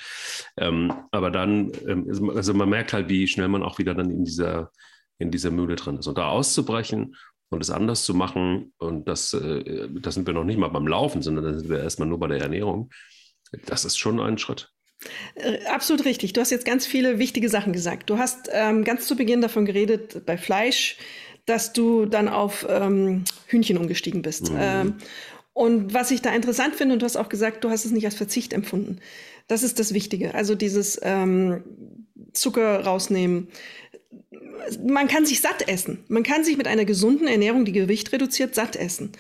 Ähm, 0.58 0.94
aber 1.12 1.32
dann, 1.32 1.72
ähm, 1.88 2.32
also 2.34 2.54
man 2.54 2.70
merkt 2.70 2.94
halt, 2.94 3.10
wie 3.10 3.28
schnell 3.28 3.48
man 3.48 3.64
auch 3.64 3.78
wieder 3.80 3.94
dann 3.94 4.10
in 4.10 4.26
dieser, 4.26 4.72
in 5.18 5.32
dieser 5.32 5.52
Mühle 5.52 5.76
drin 5.76 5.98
ist. 5.98 6.08
Und 6.08 6.18
da 6.18 6.30
auszubrechen 6.30 7.16
und 7.50 7.62
es 7.62 7.70
anders 7.70 8.04
zu 8.04 8.14
machen, 8.14 8.74
und 8.78 9.08
das, 9.08 9.34
äh, 9.34 9.88
das 10.00 10.16
sind 10.16 10.28
wir 10.28 10.34
noch 10.34 10.44
nicht 10.44 10.58
mal 10.60 10.70
beim 10.70 10.88
Laufen, 10.88 11.22
sondern 11.22 11.46
da 11.46 11.54
sind 11.54 11.70
wir 11.70 11.80
erstmal 11.80 12.08
nur 12.08 12.20
bei 12.20 12.28
der 12.28 12.42
Ernährung, 12.42 12.92
das 13.66 13.86
ist 13.86 13.98
schon 13.98 14.20
ein 14.20 14.38
Schritt. 14.38 14.72
Äh, 15.36 15.66
absolut 15.66 16.06
richtig. 16.06 16.34
Du 16.34 16.42
hast 16.42 16.52
jetzt 16.52 16.66
ganz 16.66 16.88
viele 16.88 17.20
wichtige 17.20 17.50
Sachen 17.50 17.74
gesagt. 17.74 18.10
Du 18.10 18.18
hast 18.18 18.50
ähm, 18.52 18.84
ganz 18.84 19.08
zu 19.08 19.16
Beginn 19.16 19.42
davon 19.42 19.66
geredet, 19.66 20.26
bei 20.26 20.38
Fleisch 20.38 20.98
dass 21.46 21.74
du 21.74 22.06
dann 22.06 22.28
auf 22.28 22.66
ähm, 22.70 23.24
Hühnchen 23.48 23.78
umgestiegen 23.78 24.22
bist. 24.22 24.52
Mhm. 24.52 24.58
Ähm, 24.60 24.94
und 25.54 25.94
was 25.94 26.12
ich 26.12 26.22
da 26.22 26.34
interessant 26.36 26.76
finde, 26.76 26.94
und 26.94 27.02
du 27.02 27.06
hast 27.06 27.16
auch 27.16 27.30
gesagt, 27.30 27.64
du 27.64 27.70
hast 27.70 27.86
es 27.86 27.92
nicht 27.92 28.06
als 28.06 28.16
Verzicht 28.16 28.52
empfunden. 28.52 29.00
Das 29.48 29.64
ist 29.64 29.80
das 29.80 29.94
Wichtige. 29.94 30.34
Also 30.34 30.54
dieses 30.56 31.00
ähm, 31.02 31.64
Zucker 32.34 32.84
rausnehmen. 32.84 33.48
Man 34.86 35.08
kann 35.08 35.26
sich 35.26 35.42
satt 35.42 35.68
essen. 35.70 36.04
Man 36.08 36.24
kann 36.24 36.44
sich 36.44 36.58
mit 36.58 36.68
einer 36.68 36.86
gesunden 36.86 37.28
Ernährung, 37.28 37.64
die 37.66 37.72
Gewicht 37.72 38.12
reduziert, 38.12 38.56
satt 38.56 38.76
essen, 38.76 39.12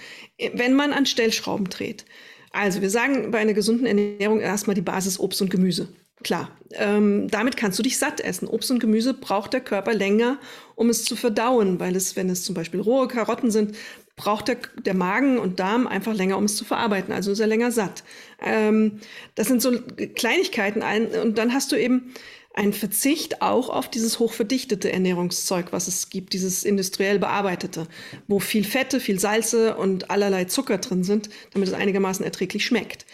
wenn 0.53 0.73
man 0.73 0.91
an 0.91 1.05
Stellschrauben 1.05 1.69
dreht. 1.69 2.05
Also 2.51 2.81
wir 2.81 2.89
sagen 2.89 3.31
bei 3.31 3.38
einer 3.38 3.53
gesunden 3.53 3.85
Ernährung 3.85 4.39
erstmal 4.39 4.75
die 4.75 4.81
Basis 4.81 5.19
Obst 5.19 5.41
und 5.41 5.49
Gemüse. 5.49 5.89
Klar, 6.23 6.49
ähm, 6.71 7.28
damit 7.30 7.58
kannst 7.58 7.78
du 7.78 7.84
dich 7.84 7.97
satt 7.97 8.21
essen. 8.21 8.47
Obst 8.47 8.71
und 8.71 8.80
Gemüse 8.80 9.13
braucht 9.13 9.54
der 9.54 9.62
Körper 9.62 9.93
länger, 9.93 10.39
um 10.75 10.89
es 10.89 11.04
zu 11.04 11.15
verdauen, 11.15 11.80
weil 11.80 11.95
es, 11.95 12.15
wenn 12.15 12.30
es 12.30 12.43
zum 12.43 12.56
Beispiel 12.56 12.80
rohe 12.80 13.08
Karotten 13.08 13.51
sind, 13.51 13.75
braucht 14.15 14.47
der, 14.47 14.58
der 14.86 14.93
Magen 14.93 15.38
und 15.38 15.60
Darm 15.60 15.88
einfach 15.88 16.13
länger, 16.13 16.38
um 16.38 16.45
es 16.45 16.56
zu 16.56 16.63
verarbeiten. 16.63 17.13
Also 17.13 17.32
ist 17.32 17.39
er 17.39 17.47
länger 17.47 17.71
satt. 17.71 18.04
Ähm, 18.41 18.99
das 19.36 19.47
sind 19.47 19.62
so 19.62 19.73
Kleinigkeiten. 20.15 20.82
Und 21.21 21.38
dann 21.38 21.54
hast 21.54 21.71
du 21.71 21.75
eben 21.75 22.13
einen 22.54 22.71
Verzicht 22.71 23.41
auch 23.41 23.69
auf 23.69 23.89
dieses 23.89 24.17
hochverdichtete 24.19 24.91
Ernährungszeug, 24.91 25.73
was 25.73 25.89
es 25.89 26.10
gibt, 26.10 26.32
dieses 26.32 26.63
industriell 26.63 27.19
bearbeitete, 27.19 27.86
wo 28.28 28.39
viel 28.39 28.63
Fette, 28.63 29.01
viel 29.01 29.19
Salze 29.19 29.75
und 29.75 30.10
allerlei 30.10 30.45
Zucker 30.45 30.78
drin 30.78 31.04
sind, 31.04 31.30
damit 31.51 31.67
es 31.67 31.73
einigermaßen 31.73 32.23
erträglich 32.23 32.65
schmeckt. 32.65 33.06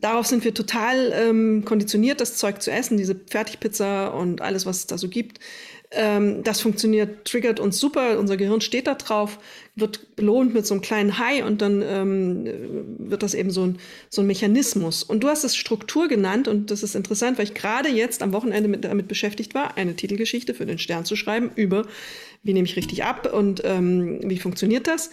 Darauf 0.00 0.26
sind 0.26 0.44
wir 0.44 0.54
total 0.54 1.12
ähm, 1.12 1.64
konditioniert, 1.64 2.20
das 2.20 2.36
Zeug 2.36 2.62
zu 2.62 2.70
essen, 2.70 2.96
diese 2.96 3.16
Fertigpizza 3.16 4.08
und 4.08 4.40
alles, 4.40 4.64
was 4.64 4.78
es 4.78 4.86
da 4.86 4.96
so 4.96 5.08
gibt. 5.08 5.40
Ähm, 5.90 6.44
das 6.44 6.60
funktioniert, 6.60 7.24
triggert 7.24 7.58
uns 7.58 7.80
super, 7.80 8.18
unser 8.18 8.36
Gehirn 8.36 8.60
steht 8.60 8.86
da 8.86 8.94
drauf, 8.94 9.38
wird 9.74 10.14
belohnt 10.16 10.54
mit 10.54 10.66
so 10.66 10.74
einem 10.74 10.82
kleinen 10.82 11.18
High 11.18 11.44
und 11.44 11.62
dann 11.62 11.82
ähm, 11.82 12.44
wird 12.98 13.22
das 13.22 13.34
eben 13.34 13.50
so 13.50 13.64
ein, 13.64 13.78
so 14.08 14.20
ein 14.20 14.26
Mechanismus. 14.26 15.02
Und 15.02 15.24
du 15.24 15.28
hast 15.28 15.44
es 15.44 15.56
Struktur 15.56 16.06
genannt 16.06 16.46
und 16.46 16.70
das 16.70 16.82
ist 16.82 16.94
interessant, 16.94 17.38
weil 17.38 17.46
ich 17.46 17.54
gerade 17.54 17.88
jetzt 17.88 18.22
am 18.22 18.32
Wochenende 18.32 18.68
mit, 18.68 18.84
damit 18.84 19.08
beschäftigt 19.08 19.54
war, 19.54 19.76
eine 19.78 19.96
Titelgeschichte 19.96 20.54
für 20.54 20.66
den 20.66 20.78
Stern 20.78 21.06
zu 21.06 21.16
schreiben 21.16 21.50
über, 21.56 21.86
wie 22.42 22.52
nehme 22.52 22.68
ich 22.68 22.76
richtig 22.76 23.04
ab 23.04 23.32
und 23.32 23.62
ähm, 23.64 24.20
wie 24.22 24.38
funktioniert 24.38 24.86
das. 24.86 25.10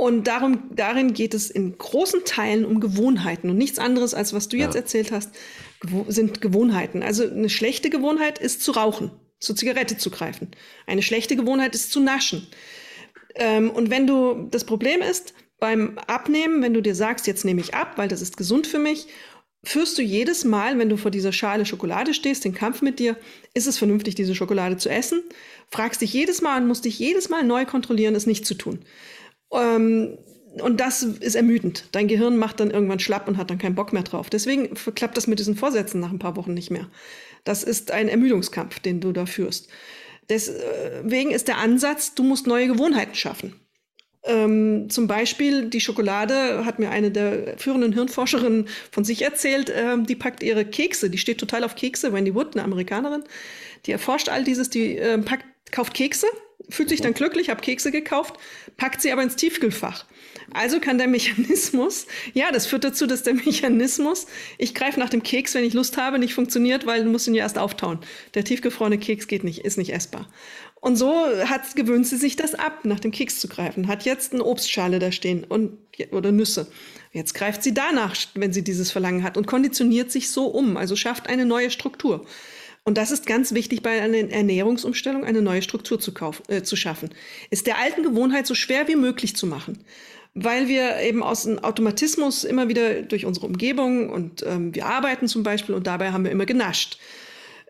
Und 0.00 0.28
darum, 0.28 0.70
darin 0.70 1.12
geht 1.12 1.34
es 1.34 1.50
in 1.50 1.76
großen 1.76 2.24
Teilen 2.24 2.64
um 2.64 2.80
Gewohnheiten 2.80 3.50
und 3.50 3.58
nichts 3.58 3.78
anderes, 3.78 4.14
als 4.14 4.32
was 4.32 4.48
du 4.48 4.56
ja. 4.56 4.64
jetzt 4.64 4.74
erzählt 4.74 5.12
hast, 5.12 5.30
sind 6.08 6.40
Gewohnheiten. 6.40 7.02
Also 7.02 7.28
eine 7.28 7.50
schlechte 7.50 7.90
Gewohnheit 7.90 8.38
ist 8.38 8.62
zu 8.62 8.72
rauchen 8.72 9.10
zur 9.40 9.56
Zigarette 9.56 9.98
zu 9.98 10.10
greifen. 10.10 10.48
Eine 10.86 11.02
schlechte 11.02 11.36
Gewohnheit 11.36 11.74
ist 11.74 11.92
zu 11.92 12.00
naschen. 12.00 12.46
Ähm, 13.34 13.70
und 13.70 13.90
wenn 13.90 14.06
du, 14.06 14.48
das 14.50 14.64
Problem 14.64 15.02
ist, 15.02 15.34
beim 15.58 15.98
Abnehmen, 16.06 16.62
wenn 16.62 16.72
du 16.72 16.80
dir 16.80 16.94
sagst, 16.94 17.26
jetzt 17.26 17.44
nehme 17.44 17.60
ich 17.60 17.74
ab, 17.74 17.92
weil 17.96 18.08
das 18.08 18.22
ist 18.22 18.38
gesund 18.38 18.66
für 18.66 18.78
mich, 18.78 19.06
führst 19.62 19.98
du 19.98 20.02
jedes 20.02 20.44
Mal, 20.44 20.78
wenn 20.78 20.88
du 20.88 20.96
vor 20.96 21.10
dieser 21.10 21.32
Schale 21.32 21.66
Schokolade 21.66 22.14
stehst, 22.14 22.44
den 22.44 22.54
Kampf 22.54 22.80
mit 22.80 22.98
dir, 22.98 23.16
ist 23.52 23.66
es 23.66 23.76
vernünftig, 23.76 24.14
diese 24.14 24.34
Schokolade 24.34 24.78
zu 24.78 24.88
essen? 24.88 25.22
Fragst 25.70 26.00
dich 26.00 26.12
jedes 26.14 26.40
Mal 26.40 26.62
und 26.62 26.68
musst 26.68 26.86
dich 26.86 26.98
jedes 26.98 27.28
Mal 27.28 27.42
neu 27.42 27.66
kontrollieren, 27.66 28.14
es 28.14 28.26
nicht 28.26 28.46
zu 28.46 28.54
tun. 28.54 28.80
Ähm, 29.52 30.18
und 30.60 30.80
das 30.80 31.02
ist 31.02 31.36
ermüdend. 31.36 31.84
Dein 31.92 32.08
Gehirn 32.08 32.36
macht 32.36 32.60
dann 32.60 32.70
irgendwann 32.70 32.98
schlapp 32.98 33.28
und 33.28 33.36
hat 33.36 33.50
dann 33.50 33.58
keinen 33.58 33.76
Bock 33.76 33.92
mehr 33.92 34.02
drauf. 34.02 34.30
Deswegen 34.30 34.74
klappt 34.94 35.16
das 35.16 35.26
mit 35.26 35.38
diesen 35.38 35.56
Vorsätzen 35.56 36.00
nach 36.00 36.10
ein 36.10 36.18
paar 36.18 36.36
Wochen 36.36 36.54
nicht 36.54 36.70
mehr. 36.70 36.88
Das 37.44 37.62
ist 37.62 37.92
ein 37.92 38.08
Ermüdungskampf, 38.08 38.80
den 38.80 39.00
du 39.00 39.12
da 39.12 39.26
führst. 39.26 39.68
Deswegen 40.28 41.30
ist 41.30 41.48
der 41.48 41.58
Ansatz, 41.58 42.14
du 42.14 42.22
musst 42.22 42.46
neue 42.46 42.68
Gewohnheiten 42.68 43.14
schaffen. 43.14 43.54
Ähm, 44.22 44.90
zum 44.90 45.06
Beispiel 45.06 45.70
die 45.70 45.80
Schokolade 45.80 46.64
hat 46.66 46.78
mir 46.78 46.90
eine 46.90 47.10
der 47.10 47.56
führenden 47.56 47.92
Hirnforscherinnen 47.92 48.68
von 48.90 49.04
sich 49.04 49.22
erzählt. 49.22 49.72
Ähm, 49.74 50.06
die 50.06 50.14
packt 50.14 50.42
ihre 50.42 50.64
Kekse, 50.64 51.10
die 51.10 51.18
steht 51.18 51.38
total 51.38 51.64
auf 51.64 51.74
Kekse. 51.74 52.12
Wendy 52.12 52.34
Wood, 52.34 52.54
eine 52.54 52.64
Amerikanerin, 52.64 53.24
die 53.86 53.92
erforscht 53.92 54.28
all 54.28 54.44
dieses, 54.44 54.68
die 54.68 54.98
äh, 54.98 55.18
packt, 55.18 55.46
kauft 55.72 55.94
Kekse, 55.94 56.26
fühlt 56.68 56.88
sich 56.88 57.00
dann 57.00 57.14
glücklich, 57.14 57.50
habe 57.50 57.60
Kekse 57.60 57.90
gekauft, 57.90 58.34
packt 58.76 59.00
sie 59.00 59.12
aber 59.12 59.22
ins 59.22 59.36
Tiefkühlfach. 59.36 60.04
Also 60.52 60.80
kann 60.80 60.98
der 60.98 61.08
Mechanismus, 61.08 62.06
ja, 62.34 62.52
das 62.52 62.66
führt 62.66 62.84
dazu, 62.84 63.06
dass 63.06 63.22
der 63.22 63.34
Mechanismus, 63.46 64.26
ich 64.58 64.74
greife 64.74 65.00
nach 65.00 65.10
dem 65.10 65.22
Keks, 65.22 65.54
wenn 65.54 65.64
ich 65.64 65.74
Lust 65.74 65.96
habe, 65.96 66.18
nicht 66.18 66.34
funktioniert, 66.34 66.86
weil 66.86 67.04
du 67.04 67.10
musst 67.10 67.26
ihn 67.26 67.34
ja 67.34 67.44
erst 67.44 67.58
auftauen. 67.58 67.98
Der 68.34 68.44
tiefgefrorene 68.44 68.98
Keks 68.98 69.26
geht 69.26 69.44
nicht, 69.44 69.64
ist 69.64 69.78
nicht 69.78 69.92
essbar. 69.92 70.28
Und 70.80 70.96
so 70.96 71.12
hat, 71.44 71.76
gewöhnt 71.76 72.06
sie 72.06 72.16
sich 72.16 72.36
das 72.36 72.54
ab, 72.54 72.84
nach 72.84 73.00
dem 73.00 73.10
Keks 73.10 73.38
zu 73.38 73.48
greifen. 73.48 73.86
Hat 73.86 74.04
jetzt 74.04 74.32
eine 74.32 74.44
Obstschale 74.44 74.98
da 74.98 75.12
stehen 75.12 75.44
und, 75.44 75.76
oder 76.10 76.32
Nüsse. 76.32 76.68
Jetzt 77.12 77.34
greift 77.34 77.62
sie 77.62 77.74
danach, 77.74 78.16
wenn 78.34 78.52
sie 78.52 78.64
dieses 78.64 78.90
Verlangen 78.90 79.22
hat 79.22 79.36
und 79.36 79.46
konditioniert 79.46 80.10
sich 80.10 80.30
so 80.30 80.46
um, 80.46 80.78
also 80.78 80.96
schafft 80.96 81.28
eine 81.28 81.44
neue 81.44 81.70
Struktur. 81.70 82.24
Und 82.90 82.98
das 82.98 83.12
ist 83.12 83.24
ganz 83.24 83.54
wichtig 83.54 83.82
bei 83.84 84.02
einer 84.02 84.32
Ernährungsumstellung, 84.32 85.22
eine 85.22 85.42
neue 85.42 85.62
Struktur 85.62 86.00
zu, 86.00 86.12
kaufen, 86.12 86.42
äh, 86.48 86.62
zu 86.62 86.74
schaffen. 86.74 87.10
Ist 87.48 87.68
der 87.68 87.78
alten 87.78 88.02
Gewohnheit 88.02 88.48
so 88.48 88.56
schwer 88.56 88.88
wie 88.88 88.96
möglich 88.96 89.36
zu 89.36 89.46
machen 89.46 89.84
weil 90.34 90.68
wir 90.68 91.00
eben 91.00 91.24
aus 91.24 91.42
dem 91.42 91.58
Automatismus 91.58 92.44
immer 92.44 92.68
wieder 92.68 93.02
durch 93.02 93.26
unsere 93.26 93.46
Umgebung 93.46 94.10
und 94.10 94.44
ähm, 94.46 94.72
wir 94.72 94.86
arbeiten 94.86 95.26
zum 95.26 95.42
Beispiel 95.42 95.74
und 95.74 95.88
dabei 95.88 96.12
haben 96.12 96.22
wir 96.22 96.30
immer 96.30 96.46
genascht. 96.46 97.00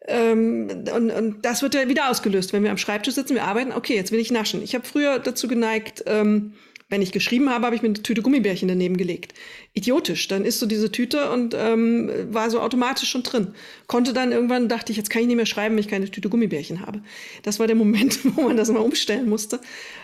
Ähm, 0.06 0.68
und, 0.94 1.10
und, 1.10 1.42
das 1.42 1.62
wird 1.62 1.74
ja 1.74 1.88
wieder 1.88 2.10
ausgelöst, 2.10 2.52
wenn 2.52 2.62
wir 2.62 2.70
am 2.70 2.76
Schreibtisch 2.76 3.14
sitzen, 3.14 3.34
wir 3.34 3.44
arbeiten, 3.44 3.72
okay, 3.72 3.94
jetzt 3.96 4.12
will 4.12 4.20
ich 4.20 4.30
naschen. 4.30 4.62
Ich 4.62 4.74
habe 4.74 4.86
früher 4.86 5.18
dazu 5.18 5.48
geneigt, 5.48 6.04
ähm, 6.04 6.52
wenn 6.90 7.02
ich 7.02 7.12
geschrieben 7.12 7.48
habe, 7.48 7.64
habe 7.64 7.76
ich 7.76 7.82
mir 7.82 7.88
eine 7.88 8.02
Tüte 8.02 8.20
Gummibärchen 8.20 8.68
daneben 8.68 8.96
gelegt. 8.96 9.32
Idiotisch. 9.74 10.26
Dann 10.26 10.44
isst 10.44 10.60
du 10.60 10.66
diese 10.66 10.90
Tüte 10.90 11.30
und 11.30 11.54
ähm, 11.56 12.10
war 12.30 12.50
so 12.50 12.60
automatisch 12.60 13.08
schon 13.08 13.22
drin. 13.22 13.54
Konnte 13.86 14.12
dann 14.12 14.32
irgendwann, 14.32 14.68
dachte 14.68 14.90
ich, 14.90 14.98
jetzt 14.98 15.08
kann 15.08 15.22
ich 15.22 15.28
nicht 15.28 15.36
mehr 15.36 15.46
schreiben, 15.46 15.76
wenn 15.76 15.80
ich 15.80 15.88
keine 15.88 16.10
Tüte 16.10 16.28
Gummibärchen 16.28 16.84
habe. 16.84 17.00
Das 17.44 17.60
war 17.60 17.68
der 17.68 17.76
Moment, 17.76 18.18
wo 18.36 18.42
man 18.42 18.56
das 18.56 18.70
mal 18.70 18.80
umstellen 18.80 19.28
musste. 19.28 19.60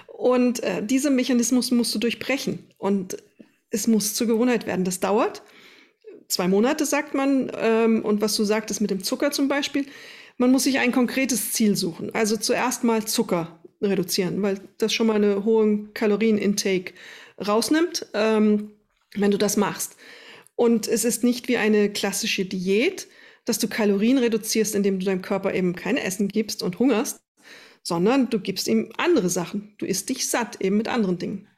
Und 0.06 0.62
äh, 0.62 0.82
diesen 0.82 1.16
Mechanismus 1.16 1.72
musst 1.72 1.92
du 1.94 1.98
durchbrechen. 1.98 2.60
Und 2.78 3.16
es 3.70 3.88
muss 3.88 4.14
zur 4.14 4.28
Gewohnheit 4.28 4.66
werden. 4.66 4.84
Das 4.84 5.00
dauert. 5.00 5.42
Zwei 6.28 6.46
Monate, 6.46 6.86
sagt 6.86 7.14
man. 7.14 7.50
Ähm, 7.58 8.04
und 8.04 8.20
was 8.20 8.36
du 8.36 8.44
sagtest 8.44 8.80
mit 8.80 8.92
dem 8.92 9.02
Zucker 9.02 9.32
zum 9.32 9.48
Beispiel, 9.48 9.86
man 10.38 10.52
muss 10.52 10.64
sich 10.64 10.78
ein 10.78 10.92
konkretes 10.92 11.52
Ziel 11.52 11.76
suchen. 11.76 12.14
Also 12.14 12.36
zuerst 12.36 12.84
mal 12.84 13.04
Zucker 13.04 13.58
reduzieren, 13.80 14.42
weil 14.42 14.60
das 14.78 14.92
schon 14.92 15.06
mal 15.06 15.16
eine 15.16 15.44
hohe 15.44 15.88
Kalorienintake 15.94 16.92
rausnimmt, 17.46 18.06
ähm, 18.14 18.72
wenn 19.14 19.30
du 19.30 19.38
das 19.38 19.56
machst. 19.56 19.96
Und 20.54 20.88
es 20.88 21.04
ist 21.04 21.22
nicht 21.22 21.48
wie 21.48 21.58
eine 21.58 21.90
klassische 21.92 22.44
Diät, 22.44 23.08
dass 23.44 23.58
du 23.58 23.68
Kalorien 23.68 24.18
reduzierst, 24.18 24.74
indem 24.74 24.98
du 24.98 25.06
deinem 25.06 25.22
Körper 25.22 25.54
eben 25.54 25.74
kein 25.74 25.96
Essen 25.96 26.28
gibst 26.28 26.62
und 26.62 26.78
hungerst, 26.78 27.20
sondern 27.82 28.30
du 28.30 28.40
gibst 28.40 28.66
ihm 28.66 28.92
andere 28.96 29.28
Sachen. 29.28 29.74
Du 29.78 29.86
isst 29.86 30.08
dich 30.08 30.28
satt 30.28 30.60
eben 30.60 30.76
mit 30.76 30.88
anderen 30.88 31.18
Dingen. 31.18 31.48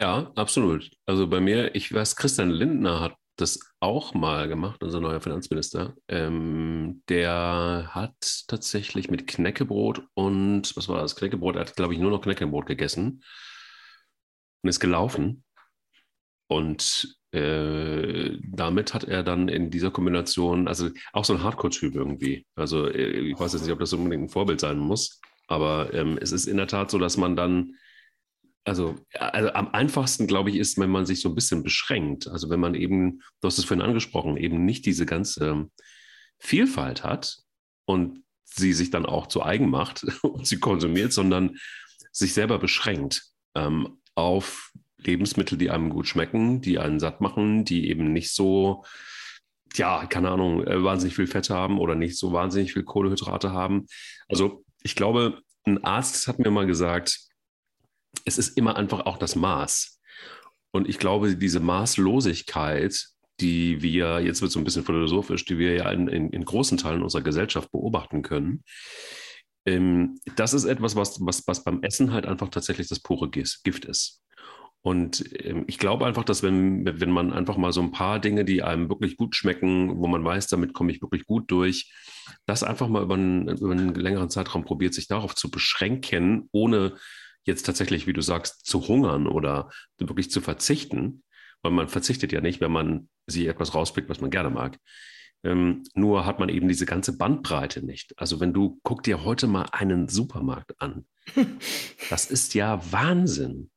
Ja, 0.00 0.32
absolut. 0.34 0.90
Also 1.06 1.28
bei 1.28 1.40
mir, 1.40 1.74
ich 1.76 1.92
weiß, 1.92 2.16
Christian 2.16 2.50
Lindner 2.50 3.00
hat 3.00 3.16
das 3.36 3.60
auch 3.80 4.14
mal 4.14 4.48
gemacht, 4.48 4.82
unser 4.82 5.00
neuer 5.00 5.20
Finanzminister. 5.20 5.94
Ähm, 6.08 7.02
der 7.08 7.90
hat 7.90 8.44
tatsächlich 8.46 9.10
mit 9.10 9.26
Knäckebrot 9.26 10.02
und, 10.14 10.76
was 10.76 10.88
war 10.88 11.00
das? 11.00 11.16
Knäckebrot, 11.16 11.56
er 11.56 11.62
hat, 11.62 11.76
glaube 11.76 11.94
ich, 11.94 12.00
nur 12.00 12.10
noch 12.10 12.22
Knäckebrot 12.22 12.66
gegessen 12.66 13.22
und 14.62 14.68
ist 14.68 14.80
gelaufen. 14.80 15.44
Und 16.46 17.16
äh, 17.32 18.36
damit 18.42 18.92
hat 18.92 19.04
er 19.04 19.22
dann 19.22 19.48
in 19.48 19.70
dieser 19.70 19.90
Kombination, 19.90 20.68
also 20.68 20.90
auch 21.14 21.24
so 21.24 21.32
ein 21.32 21.42
Hardcore-Typ 21.42 21.94
irgendwie. 21.94 22.46
Also 22.54 22.86
äh, 22.88 23.30
ich 23.30 23.40
weiß 23.40 23.54
jetzt 23.54 23.62
nicht, 23.62 23.72
ob 23.72 23.80
das 23.80 23.94
unbedingt 23.94 24.24
ein 24.24 24.28
Vorbild 24.28 24.60
sein 24.60 24.78
muss, 24.78 25.20
aber 25.46 25.94
ähm, 25.94 26.18
es 26.20 26.32
ist 26.32 26.46
in 26.46 26.58
der 26.58 26.66
Tat 26.66 26.90
so, 26.90 26.98
dass 26.98 27.16
man 27.16 27.34
dann, 27.34 27.74
also, 28.64 28.96
also 29.18 29.52
am 29.52 29.68
einfachsten, 29.68 30.26
glaube 30.26 30.50
ich, 30.50 30.56
ist, 30.56 30.78
wenn 30.78 30.90
man 30.90 31.06
sich 31.06 31.20
so 31.20 31.28
ein 31.28 31.34
bisschen 31.34 31.62
beschränkt. 31.62 32.28
Also 32.28 32.48
wenn 32.48 32.60
man 32.60 32.74
eben, 32.74 33.22
du 33.40 33.46
hast 33.48 33.58
es 33.58 33.64
vorhin 33.64 33.84
angesprochen, 33.84 34.36
eben 34.36 34.64
nicht 34.64 34.86
diese 34.86 35.06
ganze 35.06 35.68
Vielfalt 36.38 37.02
hat 37.04 37.38
und 37.86 38.22
sie 38.44 38.72
sich 38.72 38.90
dann 38.90 39.06
auch 39.06 39.26
zu 39.26 39.42
eigen 39.42 39.70
macht 39.70 40.04
und 40.22 40.46
sie 40.46 40.58
konsumiert, 40.58 41.12
sondern 41.12 41.56
sich 42.12 42.34
selber 42.34 42.58
beschränkt 42.58 43.24
ähm, 43.54 43.98
auf 44.14 44.72
Lebensmittel, 44.98 45.58
die 45.58 45.70
einem 45.70 45.90
gut 45.90 46.06
schmecken, 46.06 46.60
die 46.60 46.78
einen 46.78 47.00
satt 47.00 47.20
machen, 47.20 47.64
die 47.64 47.88
eben 47.88 48.12
nicht 48.12 48.32
so, 48.32 48.84
ja, 49.74 50.06
keine 50.06 50.30
Ahnung, 50.30 50.64
äh, 50.64 50.84
wahnsinnig 50.84 51.16
viel 51.16 51.26
Fett 51.26 51.50
haben 51.50 51.78
oder 51.78 51.94
nicht 51.94 52.18
so 52.18 52.32
wahnsinnig 52.32 52.72
viel 52.72 52.84
Kohlehydrate 52.84 53.52
haben. 53.52 53.86
Also 54.28 54.64
ich 54.82 54.94
glaube, 54.94 55.40
ein 55.64 55.82
Arzt 55.82 56.28
hat 56.28 56.38
mir 56.38 56.50
mal 56.50 56.66
gesagt, 56.66 57.18
es 58.24 58.38
ist 58.38 58.56
immer 58.56 58.76
einfach 58.76 59.06
auch 59.06 59.18
das 59.18 59.36
Maß. 59.36 60.00
Und 60.72 60.88
ich 60.88 60.98
glaube, 60.98 61.36
diese 61.36 61.60
Maßlosigkeit, 61.60 63.08
die 63.40 63.82
wir, 63.82 64.20
jetzt 64.20 64.40
wird 64.40 64.48
es 64.48 64.54
so 64.54 64.60
ein 64.60 64.64
bisschen 64.64 64.84
philosophisch, 64.84 65.44
die 65.44 65.58
wir 65.58 65.74
ja 65.74 65.90
in, 65.90 66.08
in, 66.08 66.30
in 66.30 66.44
großen 66.44 66.78
Teilen 66.78 67.02
unserer 67.02 67.22
Gesellschaft 67.22 67.70
beobachten 67.70 68.22
können, 68.22 68.64
ähm, 69.66 70.18
das 70.36 70.54
ist 70.54 70.64
etwas, 70.64 70.96
was, 70.96 71.24
was, 71.24 71.46
was 71.46 71.64
beim 71.64 71.82
Essen 71.82 72.12
halt 72.12 72.26
einfach 72.26 72.48
tatsächlich 72.48 72.88
das 72.88 73.00
pure 73.00 73.30
Gift 73.30 73.84
ist. 73.84 74.22
Und 74.84 75.24
ähm, 75.44 75.64
ich 75.68 75.78
glaube 75.78 76.06
einfach, 76.06 76.24
dass 76.24 76.42
wenn, 76.42 76.84
wenn 77.00 77.10
man 77.10 77.32
einfach 77.32 77.56
mal 77.56 77.72
so 77.72 77.80
ein 77.80 77.92
paar 77.92 78.18
Dinge, 78.18 78.44
die 78.44 78.62
einem 78.62 78.88
wirklich 78.88 79.16
gut 79.16 79.36
schmecken, 79.36 79.98
wo 79.98 80.08
man 80.08 80.24
weiß, 80.24 80.48
damit 80.48 80.74
komme 80.74 80.90
ich 80.90 81.00
wirklich 81.00 81.24
gut 81.24 81.50
durch, 81.52 81.92
das 82.46 82.64
einfach 82.64 82.88
mal 82.88 83.02
über 83.02 83.14
einen, 83.14 83.48
über 83.48 83.70
einen 83.70 83.94
längeren 83.94 84.28
Zeitraum 84.28 84.64
probiert, 84.64 84.94
sich 84.94 85.06
darauf 85.06 85.36
zu 85.36 85.50
beschränken, 85.50 86.48
ohne 86.50 86.96
jetzt 87.44 87.66
tatsächlich, 87.66 88.06
wie 88.06 88.12
du 88.12 88.22
sagst, 88.22 88.66
zu 88.66 88.86
hungern 88.86 89.26
oder 89.26 89.70
wirklich 89.98 90.30
zu 90.30 90.40
verzichten, 90.40 91.22
weil 91.62 91.72
man 91.72 91.88
verzichtet 91.88 92.32
ja 92.32 92.40
nicht, 92.40 92.60
wenn 92.60 92.72
man 92.72 93.08
sich 93.26 93.46
etwas 93.46 93.74
rauspickt, 93.74 94.08
was 94.08 94.20
man 94.20 94.30
gerne 94.30 94.50
mag. 94.50 94.78
Ähm, 95.44 95.82
nur 95.94 96.24
hat 96.24 96.38
man 96.38 96.48
eben 96.48 96.68
diese 96.68 96.86
ganze 96.86 97.16
Bandbreite 97.16 97.84
nicht. 97.84 98.16
Also 98.16 98.40
wenn 98.40 98.52
du 98.52 98.78
guck 98.82 99.02
dir 99.02 99.24
heute 99.24 99.46
mal 99.46 99.66
einen 99.72 100.08
Supermarkt 100.08 100.80
an, 100.80 101.06
das 102.10 102.26
ist 102.26 102.54
ja 102.54 102.80
Wahnsinn. 102.92 103.70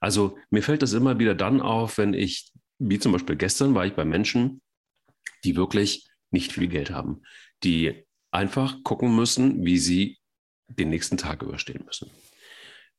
Also 0.00 0.38
mir 0.50 0.62
fällt 0.62 0.82
das 0.82 0.92
immer 0.92 1.18
wieder 1.18 1.34
dann 1.34 1.60
auf, 1.60 1.98
wenn 1.98 2.14
ich, 2.14 2.50
wie 2.78 2.98
zum 2.98 3.12
Beispiel 3.12 3.36
gestern 3.36 3.74
war 3.74 3.86
ich 3.86 3.94
bei 3.94 4.04
Menschen, 4.04 4.60
die 5.44 5.56
wirklich 5.56 6.08
nicht 6.30 6.52
viel 6.52 6.68
Geld 6.68 6.90
haben, 6.90 7.22
die 7.62 8.04
einfach 8.30 8.82
gucken 8.82 9.14
müssen, 9.14 9.64
wie 9.64 9.78
sie 9.78 10.18
den 10.68 10.90
nächsten 10.90 11.16
Tag 11.16 11.42
überstehen 11.42 11.84
müssen. 11.84 12.10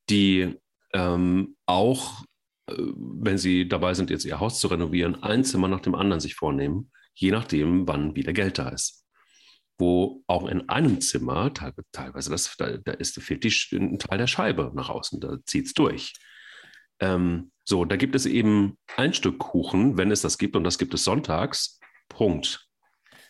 Die 0.09 0.55
ähm, 0.93 1.55
auch, 1.65 2.23
äh, 2.69 2.75
wenn 2.77 3.37
sie 3.37 3.67
dabei 3.67 3.93
sind, 3.93 4.09
jetzt 4.09 4.25
ihr 4.25 4.39
Haus 4.39 4.59
zu 4.59 4.67
renovieren, 4.67 5.21
ein 5.23 5.43
Zimmer 5.43 5.67
nach 5.67 5.81
dem 5.81 5.95
anderen 5.95 6.19
sich 6.19 6.35
vornehmen, 6.35 6.91
je 7.13 7.31
nachdem, 7.31 7.87
wann 7.87 8.15
wieder 8.15 8.33
Geld 8.33 8.57
da 8.57 8.69
ist. 8.69 9.05
Wo 9.79 10.23
auch 10.27 10.47
in 10.47 10.69
einem 10.69 11.01
Zimmer, 11.01 11.53
teilweise, 11.53 12.31
das, 12.31 12.55
da, 12.57 12.77
da 12.77 12.93
ist, 12.93 13.21
fehlt 13.21 13.43
die, 13.43 13.53
ein 13.75 13.99
Teil 13.99 14.17
der 14.17 14.27
Scheibe 14.27 14.71
nach 14.73 14.89
außen, 14.89 15.19
da 15.19 15.37
zieht 15.45 15.67
es 15.67 15.73
durch. 15.73 16.13
Ähm, 16.99 17.51
so, 17.63 17.85
da 17.85 17.95
gibt 17.95 18.15
es 18.15 18.25
eben 18.25 18.77
ein 18.95 19.13
Stück 19.13 19.37
Kuchen, 19.39 19.97
wenn 19.97 20.09
es 20.09 20.21
das 20.21 20.37
gibt, 20.37 20.55
und 20.55 20.63
das 20.63 20.77
gibt 20.77 20.93
es 20.93 21.03
sonntags. 21.03 21.79
Punkt. 22.09 22.67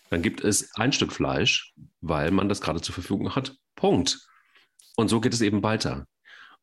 Dann 0.10 0.22
gibt 0.22 0.42
es 0.42 0.74
ein 0.76 0.94
Stück 0.94 1.12
Fleisch, 1.12 1.74
weil 2.02 2.32
man 2.32 2.48
das 2.48 2.62
gerade 2.62 2.82
zur 2.82 2.94
Verfügung 2.94 3.36
hat. 3.36 3.58
Punkt. 3.76 4.26
Und 4.96 5.10
so 5.10 5.20
geht 5.20 5.34
es 5.34 5.42
eben 5.42 5.64
weiter. 5.64 6.08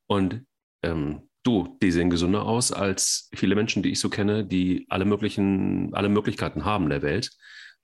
Und 0.06 0.44
ähm, 0.82 1.28
du, 1.42 1.78
die 1.82 1.92
sehen 1.92 2.10
gesünder 2.10 2.44
aus 2.44 2.72
als 2.72 3.28
viele 3.34 3.54
Menschen, 3.54 3.82
die 3.82 3.90
ich 3.90 4.00
so 4.00 4.10
kenne, 4.10 4.44
die 4.44 4.86
alle 4.88 5.04
möglichen, 5.04 5.94
alle 5.94 6.08
Möglichkeiten 6.08 6.64
haben 6.64 6.88
der 6.88 7.02
Welt, 7.02 7.30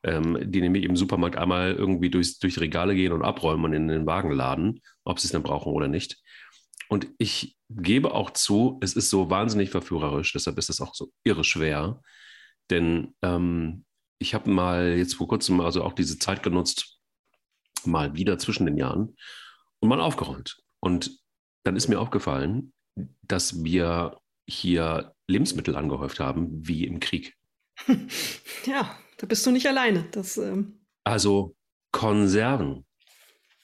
ähm, 0.02 0.38
die 0.42 0.60
nämlich 0.60 0.84
im 0.84 0.96
Supermarkt 0.96 1.36
einmal 1.36 1.72
irgendwie 1.72 2.10
durchs, 2.10 2.38
durch 2.38 2.58
Regale 2.58 2.94
gehen 2.94 3.12
und 3.12 3.22
abräumen 3.22 3.64
und 3.64 3.72
in 3.72 3.88
den 3.88 4.06
Wagen 4.06 4.32
laden, 4.32 4.80
ob 5.04 5.20
sie 5.20 5.26
es 5.26 5.32
dann 5.32 5.42
brauchen 5.42 5.72
oder 5.72 5.88
nicht. 5.88 6.18
Und 6.88 7.08
ich 7.18 7.56
gebe 7.68 8.12
auch 8.14 8.30
zu, 8.30 8.80
es 8.82 8.94
ist 8.94 9.10
so 9.10 9.30
wahnsinnig 9.30 9.70
verführerisch, 9.70 10.32
deshalb 10.32 10.58
ist 10.58 10.70
es 10.70 10.80
auch 10.80 10.94
so 10.94 11.12
irre 11.22 11.44
schwer. 11.44 12.02
Denn 12.68 13.14
ähm, 13.22 13.84
ich 14.18 14.34
habe 14.34 14.50
mal 14.50 14.96
jetzt 14.96 15.14
vor 15.14 15.28
kurzem 15.28 15.60
also 15.60 15.84
auch 15.84 15.92
diese 15.92 16.18
Zeit 16.18 16.42
genutzt, 16.42 16.98
mal 17.84 18.14
wieder 18.14 18.38
zwischen 18.38 18.66
den 18.66 18.76
Jahren 18.76 19.16
und 19.78 19.88
mal 19.88 20.00
aufgeräumt. 20.00 20.58
Und 20.80 21.19
dann 21.62 21.76
ist 21.76 21.88
mir 21.88 22.00
aufgefallen, 22.00 22.72
dass 23.22 23.62
wir 23.62 24.18
hier 24.48 25.14
Lebensmittel 25.26 25.76
angehäuft 25.76 26.20
haben, 26.20 26.66
wie 26.66 26.84
im 26.84 27.00
Krieg. 27.00 27.34
Ja, 28.66 28.94
da 29.16 29.26
bist 29.26 29.46
du 29.46 29.50
nicht 29.50 29.66
alleine. 29.66 30.04
Das, 30.12 30.36
ähm 30.36 30.80
also 31.04 31.56
Konserven, 31.92 32.84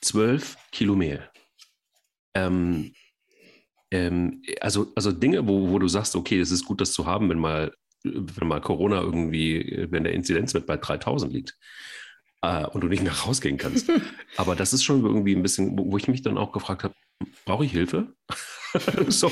zwölf 0.00 0.56
Kilo 0.72 0.96
Mehl. 0.96 1.28
Ähm, 2.34 2.94
ähm, 3.90 4.42
also, 4.60 4.92
also 4.94 5.12
Dinge, 5.12 5.46
wo, 5.46 5.70
wo 5.70 5.78
du 5.78 5.86
sagst, 5.88 6.16
okay, 6.16 6.40
es 6.40 6.50
ist 6.50 6.64
gut, 6.64 6.80
das 6.80 6.92
zu 6.92 7.04
haben, 7.04 7.28
wenn 7.28 7.38
mal, 7.38 7.72
wenn 8.04 8.48
mal 8.48 8.60
Corona 8.60 9.00
irgendwie, 9.00 9.86
wenn 9.90 10.04
der 10.04 10.14
Inzidenzwert 10.14 10.66
bei 10.66 10.76
3000 10.76 11.32
liegt 11.32 11.58
äh, 12.42 12.66
und 12.66 12.82
du 12.82 12.88
nicht 12.88 13.02
mehr 13.04 13.12
rausgehen 13.12 13.58
kannst. 13.58 13.90
Aber 14.36 14.56
das 14.56 14.72
ist 14.72 14.84
schon 14.84 15.04
irgendwie 15.04 15.36
ein 15.36 15.42
bisschen, 15.42 15.78
wo 15.78 15.96
ich 15.96 16.08
mich 16.08 16.22
dann 16.22 16.38
auch 16.38 16.52
gefragt 16.52 16.84
habe, 16.84 16.94
brauche 17.44 17.64
ich 17.64 17.72
Hilfe? 17.72 18.14
so, 19.08 19.30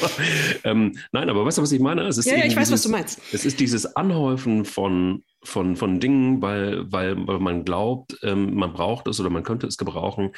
ähm, 0.65 0.97
nein, 1.13 1.29
aber 1.29 1.45
weißt 1.45 1.59
du, 1.59 1.63
was 1.63 1.73
ich 1.73 1.81
meine? 1.81 2.03
Es 2.03 2.19
ist 2.19 2.27
ja, 2.27 2.37
ja, 2.37 2.45
ich 2.47 2.57
weiß, 2.57 2.71
was 2.73 2.83
du 2.83 2.89
meinst. 2.89 3.21
Es 3.33 3.45
ist 3.45 3.61
dieses 3.61 3.97
Anhäufen 3.97 4.65
von, 4.65 5.25
von, 5.43 5.77
von 5.77 6.01
Dingen, 6.01 6.41
weil, 6.41 6.91
weil, 6.91 7.27
weil 7.27 7.41
man 7.41 7.65
glaubt, 7.65 8.19
ähm, 8.23 8.55
man 8.55 8.73
braucht 8.73 9.09
es 9.09 9.21
oder 9.21 9.31
man 9.31 9.43
könnte 9.43 9.67
es 9.67 9.77
gebrauchen. 9.77 10.31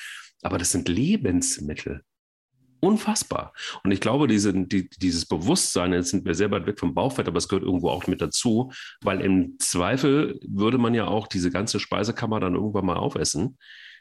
Aber 0.43 0.59
das 0.59 0.71
sind 0.73 0.89
Lebensmittel 0.89 2.03
unfassbar. 2.81 3.53
Und 3.85 3.91
ich 3.91 4.01
glaube, 4.01 4.27
diese, 4.27 4.53
die, 4.53 4.89
dieses 4.91 5.27
Bewusstsein, 5.27 5.93
jetzt 5.93 6.11
sind 6.11 6.25
wir 6.25 6.35
sehr 6.35 6.51
weit 6.51 6.67
weg 6.67 6.79
vom 6.79 6.95
Bauchfett, 6.95 7.29
aber 7.29 7.39
es 7.39 7.49
gehört 7.49 7.65
irgendwo 7.65 7.91
auch 7.91 8.07
mit 8.07 8.21
dazu, 8.21 8.73
weil 9.03 9.21
im 9.21 9.57
Zweifel 9.59 10.39
würde 10.47 10.79
man 10.79 10.95
ja 10.95 11.07
auch 11.07 11.27
diese 11.27 11.51
ganze 11.51 11.81
Speisekammer 11.81 12.41
dann 12.41 12.55
irgendwann 12.55 12.87
mal 12.87 12.97
aufessen. 12.97 13.59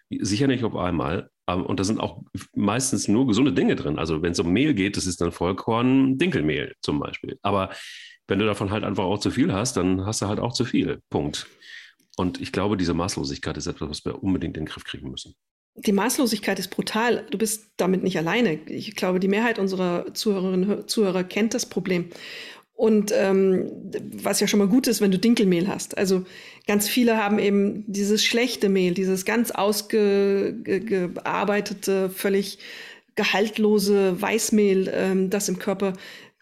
Sicher 0.09 0.47
nicht 0.47 0.63
auf 0.63 0.75
einmal. 0.75 1.29
Ähm, 1.47 1.65
und 1.65 1.79
da 1.79 1.83
sind 1.83 1.99
auch 1.99 2.21
meistens 2.53 3.07
nur 3.07 3.27
gesunde 3.27 3.53
Dinge 3.53 3.75
drin. 3.75 3.99
Also 3.99 4.21
wenn 4.21 4.31
es 4.31 4.39
um 4.39 4.51
Mehl 4.51 4.73
geht, 4.73 4.97
das 4.97 5.05
ist 5.05 5.21
dann 5.21 5.31
Vollkorn, 5.31 6.17
Dinkelmehl 6.17 6.75
zum 6.81 6.99
Beispiel. 6.99 7.37
Aber 7.41 7.69
wenn 8.27 8.39
du 8.39 8.45
davon 8.45 8.71
halt 8.71 8.83
einfach 8.83 9.03
auch 9.03 9.19
zu 9.19 9.31
viel 9.31 9.53
hast, 9.53 9.77
dann 9.77 10.05
hast 10.05 10.21
du 10.21 10.27
halt 10.27 10.39
auch 10.39 10.53
zu 10.53 10.65
viel. 10.65 11.01
Punkt. 11.09 11.47
Und 12.17 12.41
ich 12.41 12.51
glaube, 12.51 12.77
diese 12.77 12.93
Maßlosigkeit 12.93 13.57
ist 13.57 13.67
etwas, 13.67 13.89
was 13.89 14.05
wir 14.05 14.23
unbedingt 14.23 14.57
in 14.57 14.63
den 14.63 14.69
Griff 14.69 14.83
kriegen 14.83 15.11
müssen 15.11 15.35
die 15.77 15.91
Maßlosigkeit 15.91 16.57
ist 16.59 16.69
brutal. 16.69 17.25
Du 17.31 17.37
bist 17.37 17.73
damit 17.77 18.01
nicht 18.01 18.17
alleine. 18.17 18.53
Ich 18.67 18.95
glaube, 18.95 19.19
die 19.19 19.27
Mehrheit 19.27 19.59
unserer 19.59 20.13
Zuhörerinnen 20.13 20.71
und 20.71 20.89
Zuhörer 20.89 21.23
kennt 21.23 21.53
das 21.53 21.65
Problem. 21.65 22.09
Und 22.75 23.13
ähm, 23.15 23.71
was 24.21 24.41
ja 24.41 24.47
schon 24.47 24.59
mal 24.59 24.67
gut 24.67 24.87
ist, 24.87 24.99
wenn 24.99 25.11
du 25.11 25.17
Dinkelmehl 25.17 25.69
hast. 25.69 25.97
Also 25.97 26.25
ganz 26.67 26.89
viele 26.89 27.15
haben 27.17 27.39
eben 27.39 27.85
dieses 27.87 28.25
schlechte 28.25 28.67
Mehl, 28.67 28.93
dieses 28.93 29.23
ganz 29.23 29.51
ausgearbeitete, 29.51 32.09
völlig 32.09 32.59
gehaltlose 33.15 34.21
Weißmehl, 34.21 34.91
ähm, 34.93 35.29
das 35.29 35.47
im 35.47 35.57
Körper 35.57 35.93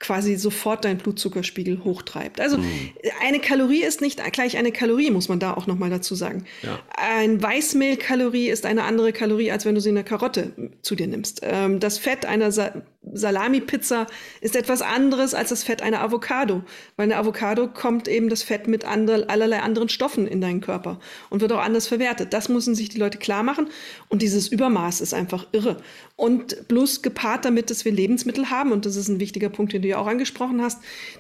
quasi 0.04 0.36
sofort 0.36 0.84
deinen 0.84 0.98
Blutzuckerspiegel 0.98 1.86
hochtreibt. 1.86 2.42
Also 2.42 2.58
mhm. 2.58 2.92
eine 3.26 3.40
Kalorie 3.40 3.84
ist 3.84 4.02
nicht 4.02 4.22
gleich 4.34 4.58
eine 4.58 4.74
Kalorie, 4.74 5.12
muss 5.12 5.30
man 5.30 5.40
da 5.40 5.54
auch 5.54 5.66
noch 5.66 5.78
mal 5.78 5.90
dazu 5.90 6.14
sagen. 6.14 6.44
Ja. 6.62 6.80
Ein 6.98 7.42
Weißmehlkalorie 7.42 8.50
ist 8.50 8.66
eine 8.66 8.84
andere 8.84 9.14
Kalorie, 9.14 9.52
als 9.52 9.66
wenn 9.66 9.76
du 9.76 9.82
sie 9.82 9.90
in 9.90 9.96
der 9.96 10.04
Karotte 10.04 10.52
zu 10.82 10.96
dir 10.96 11.08
nimmst. 11.08 11.40
Ähm, 11.44 11.80
das 11.80 12.00
Fett 12.00 12.26
einer 12.26 12.52
Sa 12.52 12.84
Salami-Pizza 13.12 14.08
ist 14.42 14.56
etwas 14.56 14.82
anderes 14.82 15.34
als 15.34 15.50
das 15.50 15.64
Fett 15.64 15.82
einer 15.82 16.02
Avocado, 16.02 16.64
weil 16.96 17.06
eine 17.06 17.18
Avocado 17.18 17.68
kommt 17.68 18.08
eben 18.08 18.30
das 18.30 18.44
Fett 18.44 18.68
mit 18.68 18.86
andre, 18.86 19.30
allerlei 19.30 19.62
anderen 19.62 19.90
Stoffen 19.90 20.28
in 20.28 20.42
deinen 20.42 20.62
Körper 20.62 21.00
und 21.30 21.42
wird 21.42 21.52
auch 21.52 21.62
anders 21.62 21.88
verwertet. 21.88 22.34
Das 22.34 22.50
müssen 22.50 22.76
sich 22.76 22.90
die 22.90 23.00
Leute 23.00 23.18
klar 23.18 23.44
machen 23.44 23.68
und 24.10 24.22
dieses 24.22 24.48
Übermaß 24.48 25.02
ist 25.02 25.14
einfach 25.14 25.48
irre. 25.52 25.78
Und 26.16 26.68
bloß 26.68 27.02
gepaart 27.02 27.46
damit, 27.46 27.70
dass 27.70 27.86
wir 27.86 27.92
Lebensmittel 27.92 28.50
haben 28.50 28.72
und 28.72 28.86
das 28.86 28.96
ist 28.96 29.10
ein 29.10 29.20
wichtiger 29.20 29.50
Punkt, 29.50 29.74
den 29.74 29.82
du 29.82 29.88
ja 29.90 29.98
auch 29.98 30.08
angesprochen 30.08 30.62
hast, 30.62 30.80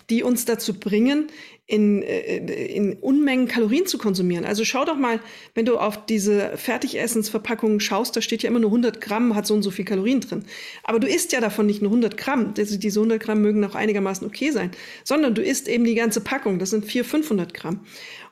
die 0.09 0.23
uns 0.23 0.45
dazu 0.45 0.73
bringen, 0.73 1.27
in, 1.65 2.01
äh, 2.01 2.45
in 2.65 2.93
Unmengen 2.93 3.47
Kalorien 3.47 3.85
zu 3.85 3.97
konsumieren. 3.97 4.43
Also 4.43 4.65
schau 4.65 4.83
doch 4.83 4.97
mal, 4.97 5.19
wenn 5.55 5.65
du 5.65 5.77
auf 5.77 6.05
diese 6.05 6.57
Fertigessensverpackungen 6.57 7.79
schaust, 7.79 8.15
da 8.15 8.21
steht 8.21 8.43
ja 8.43 8.49
immer 8.49 8.59
nur 8.59 8.69
100 8.69 8.99
Gramm, 8.99 9.33
hat 9.33 9.47
so 9.47 9.53
und 9.53 9.63
so 9.63 9.71
viel 9.71 9.85
Kalorien 9.85 10.19
drin. 10.19 10.43
Aber 10.83 10.99
du 10.99 11.07
isst 11.07 11.31
ja 11.31 11.39
davon 11.39 11.65
nicht 11.65 11.81
nur 11.81 11.91
100 11.91 12.17
Gramm, 12.17 12.53
also 12.57 12.77
diese 12.77 12.99
100 12.99 13.21
Gramm 13.21 13.41
mögen 13.41 13.63
auch 13.63 13.75
einigermaßen 13.75 14.27
okay 14.27 14.51
sein, 14.51 14.71
sondern 15.03 15.35
du 15.35 15.41
isst 15.41 15.69
eben 15.69 15.85
die 15.85 15.95
ganze 15.95 16.21
Packung, 16.21 16.59
das 16.59 16.71
sind 16.71 16.85
400, 16.85 17.11
500 17.11 17.53
Gramm. 17.53 17.79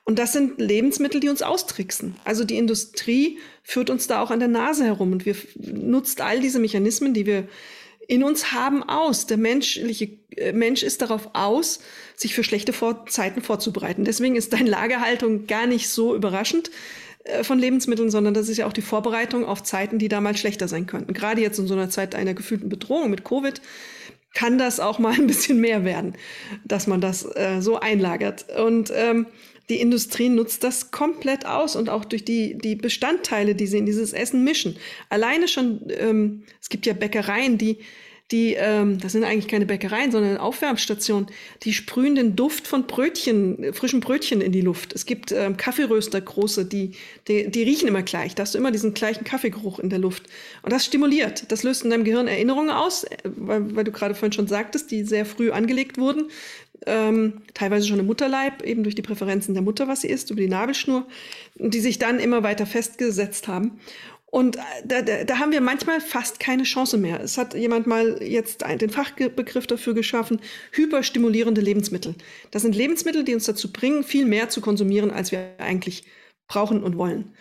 Und 0.03 0.17
das 0.17 0.33
sind 0.33 0.59
Lebensmittel, 0.59 1.21
die 1.21 1.29
uns 1.29 1.43
austricksen. 1.43 2.15
Also 2.25 2.43
die 2.43 2.57
Industrie 2.57 3.37
führt 3.63 3.89
uns 3.89 4.07
da 4.07 4.21
auch 4.21 4.31
an 4.31 4.39
der 4.39 4.47
Nase 4.47 4.83
herum 4.83 5.11
und 5.11 5.25
wir 5.25 5.35
nutzt 5.55 6.21
all 6.21 6.39
diese 6.39 6.59
Mechanismen, 6.59 7.13
die 7.13 7.25
wir 7.27 7.47
in 8.11 8.23
uns 8.23 8.51
haben 8.51 8.83
aus. 8.83 9.25
Der 9.25 9.37
menschliche 9.37 10.09
äh, 10.35 10.51
Mensch 10.51 10.83
ist 10.83 11.01
darauf 11.01 11.29
aus, 11.31 11.79
sich 12.17 12.35
für 12.35 12.43
schlechte 12.43 12.73
Vor 12.73 13.05
Zeiten 13.05 13.41
vorzubereiten. 13.41 14.03
Deswegen 14.03 14.35
ist 14.35 14.51
deine 14.51 14.69
Lagerhaltung 14.69 15.47
gar 15.47 15.65
nicht 15.65 15.87
so 15.87 16.13
überraschend 16.13 16.71
äh, 17.23 17.45
von 17.45 17.57
Lebensmitteln, 17.57 18.11
sondern 18.11 18.33
das 18.33 18.49
ist 18.49 18.57
ja 18.57 18.67
auch 18.67 18.73
die 18.73 18.81
Vorbereitung 18.81 19.45
auf 19.45 19.63
Zeiten, 19.63 19.97
die 19.97 20.09
da 20.09 20.19
mal 20.19 20.35
schlechter 20.35 20.67
sein 20.67 20.87
könnten. 20.87 21.13
Gerade 21.13 21.39
jetzt 21.39 21.57
in 21.57 21.67
so 21.67 21.73
einer 21.73 21.89
Zeit 21.89 22.13
einer 22.13 22.33
gefühlten 22.33 22.67
Bedrohung 22.67 23.09
mit 23.09 23.23
Covid 23.23 23.61
kann 24.33 24.57
das 24.57 24.81
auch 24.81 24.99
mal 24.99 25.13
ein 25.17 25.27
bisschen 25.27 25.61
mehr 25.61 25.85
werden, 25.85 26.15
dass 26.65 26.87
man 26.87 26.99
das 26.99 27.23
äh, 27.23 27.61
so 27.61 27.79
einlagert. 27.79 28.45
Und 28.59 28.91
ähm, 28.93 29.25
die 29.69 29.79
Industrie 29.79 30.27
nutzt 30.27 30.65
das 30.65 30.91
komplett 30.91 31.45
aus 31.45 31.77
und 31.77 31.89
auch 31.89 32.03
durch 32.03 32.25
die, 32.25 32.57
die 32.57 32.75
Bestandteile, 32.75 33.55
die 33.55 33.67
sie 33.67 33.77
in 33.77 33.85
dieses 33.85 34.11
Essen 34.11 34.43
mischen. 34.43 34.75
Alleine 35.07 35.47
schon, 35.47 35.83
ähm, 35.97 36.43
es 36.59 36.67
gibt 36.67 36.85
ja 36.85 36.91
Bäckereien, 36.91 37.57
die 37.57 37.77
die, 38.31 38.53
ähm, 38.53 38.99
das 38.99 39.11
sind 39.11 39.23
eigentlich 39.23 39.47
keine 39.47 39.65
Bäckereien, 39.65 40.11
sondern 40.11 40.37
Aufwärmstationen, 40.37 41.27
die 41.63 41.73
sprühen 41.73 42.15
den 42.15 42.35
Duft 42.35 42.67
von 42.67 42.87
Brötchen, 42.87 43.73
frischen 43.73 43.99
Brötchen 43.99 44.41
in 44.41 44.51
die 44.51 44.61
Luft. 44.61 44.93
Es 44.93 45.05
gibt 45.05 45.31
ähm, 45.31 45.57
Kaffeeröster 45.57 46.21
große, 46.21 46.65
die, 46.65 46.91
die, 47.27 47.51
die 47.51 47.63
riechen 47.63 47.87
immer 47.87 48.03
gleich. 48.03 48.35
Da 48.35 48.43
hast 48.43 48.53
du 48.53 48.57
immer 48.57 48.71
diesen 48.71 48.93
gleichen 48.93 49.23
Kaffeegeruch 49.23 49.79
in 49.79 49.89
der 49.89 49.99
Luft. 49.99 50.23
Und 50.63 50.71
das 50.71 50.85
stimuliert. 50.85 51.51
Das 51.51 51.63
löst 51.63 51.83
in 51.83 51.89
deinem 51.89 52.03
Gehirn 52.03 52.27
Erinnerungen 52.27 52.69
aus, 52.69 53.03
äh, 53.03 53.17
weil, 53.25 53.75
weil 53.75 53.83
du 53.83 53.91
gerade 53.91 54.15
vorhin 54.15 54.33
schon 54.33 54.47
sagtest, 54.47 54.91
die 54.91 55.03
sehr 55.03 55.25
früh 55.25 55.51
angelegt 55.51 55.97
wurden. 55.97 56.29
Ähm, 56.87 57.43
teilweise 57.53 57.87
schon 57.87 57.99
im 57.99 58.07
Mutterleib, 58.07 58.63
eben 58.63 58.81
durch 58.81 58.95
die 58.95 59.03
Präferenzen 59.03 59.53
der 59.53 59.61
Mutter, 59.61 59.87
was 59.87 60.01
sie 60.01 60.07
isst, 60.07 60.31
über 60.31 60.41
die 60.41 60.47
Nabelschnur, 60.47 61.05
die 61.55 61.79
sich 61.79 61.99
dann 61.99 62.19
immer 62.19 62.41
weiter 62.41 62.65
festgesetzt 62.65 63.47
haben. 63.47 63.79
Und 64.31 64.55
äh, 64.55 64.59
da, 64.85 65.01
da, 65.01 65.23
da 65.25 65.39
haben 65.39 65.51
wir 65.51 65.61
manchmal 65.61 66.01
fast 66.01 66.39
keine 66.39 66.63
Chance 66.63 66.97
mehr. 66.97 67.19
Es 67.19 67.37
hat 67.37 67.53
jemand 67.53 67.85
mal 67.85 68.23
jetzt 68.23 68.63
den 68.65 68.89
Fachbegriff 68.89 69.67
dafür 69.67 69.93
geschaffen, 69.93 70.39
hyperstimulierende 70.71 71.61
Lebensmittel. 71.61 72.15
Das 72.49 72.63
sind 72.63 72.75
Lebensmittel, 72.75 73.23
die 73.23 73.35
uns 73.35 73.45
dazu 73.45 73.71
bringen, 73.71 74.03
viel 74.03 74.25
mehr 74.25 74.49
zu 74.49 74.61
konsumieren, 74.61 75.11
als 75.11 75.31
wir 75.31 75.53
eigentlich 75.59 76.05
brauchen 76.47 76.81
und 76.81 76.97
wollen. 76.97 77.35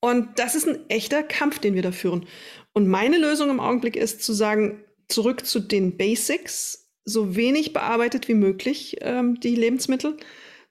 Und 0.00 0.38
das 0.38 0.54
ist 0.54 0.68
ein 0.68 0.78
echter 0.90 1.22
Kampf, 1.22 1.58
den 1.58 1.74
wir 1.74 1.82
da 1.82 1.92
führen. 1.92 2.26
Und 2.74 2.88
meine 2.88 3.16
Lösung 3.16 3.48
im 3.48 3.58
Augenblick 3.60 3.96
ist 3.96 4.22
zu 4.22 4.34
sagen, 4.34 4.84
zurück 5.08 5.46
zu 5.46 5.60
den 5.60 5.96
Basics, 5.96 6.90
so 7.06 7.36
wenig 7.36 7.72
bearbeitet 7.72 8.28
wie 8.28 8.34
möglich, 8.34 8.98
ähm, 9.00 9.40
die 9.40 9.54
Lebensmittel, 9.54 10.18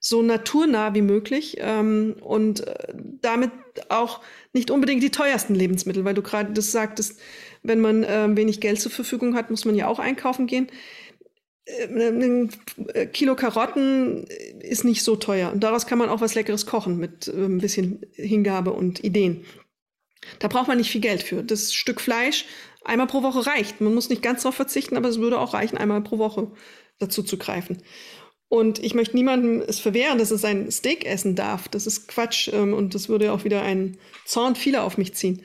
so 0.05 0.21
naturnah 0.21 0.93
wie 0.93 1.01
möglich 1.01 1.55
ähm, 1.59 2.17
und 2.19 2.67
äh, 2.67 2.93
damit 3.21 3.51
auch 3.87 4.19
nicht 4.51 4.69
unbedingt 4.69 5.01
die 5.01 5.11
teuersten 5.11 5.55
Lebensmittel, 5.55 6.03
weil 6.03 6.13
du 6.13 6.21
gerade 6.21 6.51
das 6.51 6.73
sagtest, 6.73 7.21
wenn 7.63 7.79
man 7.79 8.03
äh, 8.03 8.27
wenig 8.35 8.59
Geld 8.59 8.81
zur 8.81 8.91
Verfügung 8.91 9.33
hat, 9.33 9.49
muss 9.49 9.63
man 9.63 9.75
ja 9.75 9.87
auch 9.87 9.99
einkaufen 9.99 10.45
gehen. 10.45 10.67
Äh, 11.63 11.85
ein 11.85 12.49
äh, 12.93 13.05
Kilo 13.05 13.35
Karotten 13.35 14.25
ist 14.59 14.83
nicht 14.83 15.03
so 15.03 15.15
teuer 15.15 15.53
und 15.53 15.63
daraus 15.63 15.87
kann 15.87 15.99
man 15.99 16.09
auch 16.09 16.19
was 16.19 16.35
Leckeres 16.35 16.65
kochen 16.65 16.97
mit 16.97 17.29
äh, 17.29 17.31
ein 17.31 17.59
bisschen 17.59 18.05
Hingabe 18.11 18.73
und 18.73 19.05
Ideen. 19.05 19.45
Da 20.39 20.49
braucht 20.49 20.67
man 20.67 20.77
nicht 20.77 20.91
viel 20.91 21.01
Geld 21.01 21.23
für. 21.23 21.43
Das 21.43 21.73
Stück 21.73 22.01
Fleisch 22.01 22.45
einmal 22.83 23.07
pro 23.07 23.23
Woche 23.23 23.47
reicht. 23.47 23.79
Man 23.79 23.95
muss 23.95 24.09
nicht 24.09 24.21
ganz 24.21 24.41
darauf 24.41 24.55
verzichten, 24.55 24.97
aber 24.97 25.07
es 25.07 25.19
würde 25.19 25.39
auch 25.39 25.53
reichen, 25.53 25.77
einmal 25.77 26.01
pro 26.01 26.17
Woche 26.17 26.51
dazu 26.99 27.23
zu 27.23 27.37
greifen. 27.37 27.81
Und 28.53 28.77
ich 28.77 28.93
möchte 28.93 29.15
niemandem 29.15 29.63
es 29.67 29.79
verwehren, 29.79 30.19
dass 30.19 30.29
es 30.29 30.45
ein 30.45 30.69
Steak 30.69 31.07
essen 31.07 31.33
darf. 31.33 31.67
Das 31.69 31.87
ist 31.87 32.07
Quatsch 32.07 32.49
ähm, 32.53 32.75
und 32.75 32.93
das 32.93 33.09
würde 33.09 33.33
auch 33.33 33.45
wieder 33.45 33.63
einen 33.63 33.97
Zorn 34.25 34.55
vieler 34.55 34.83
auf 34.83 34.95
mich 34.99 35.15
ziehen. 35.15 35.41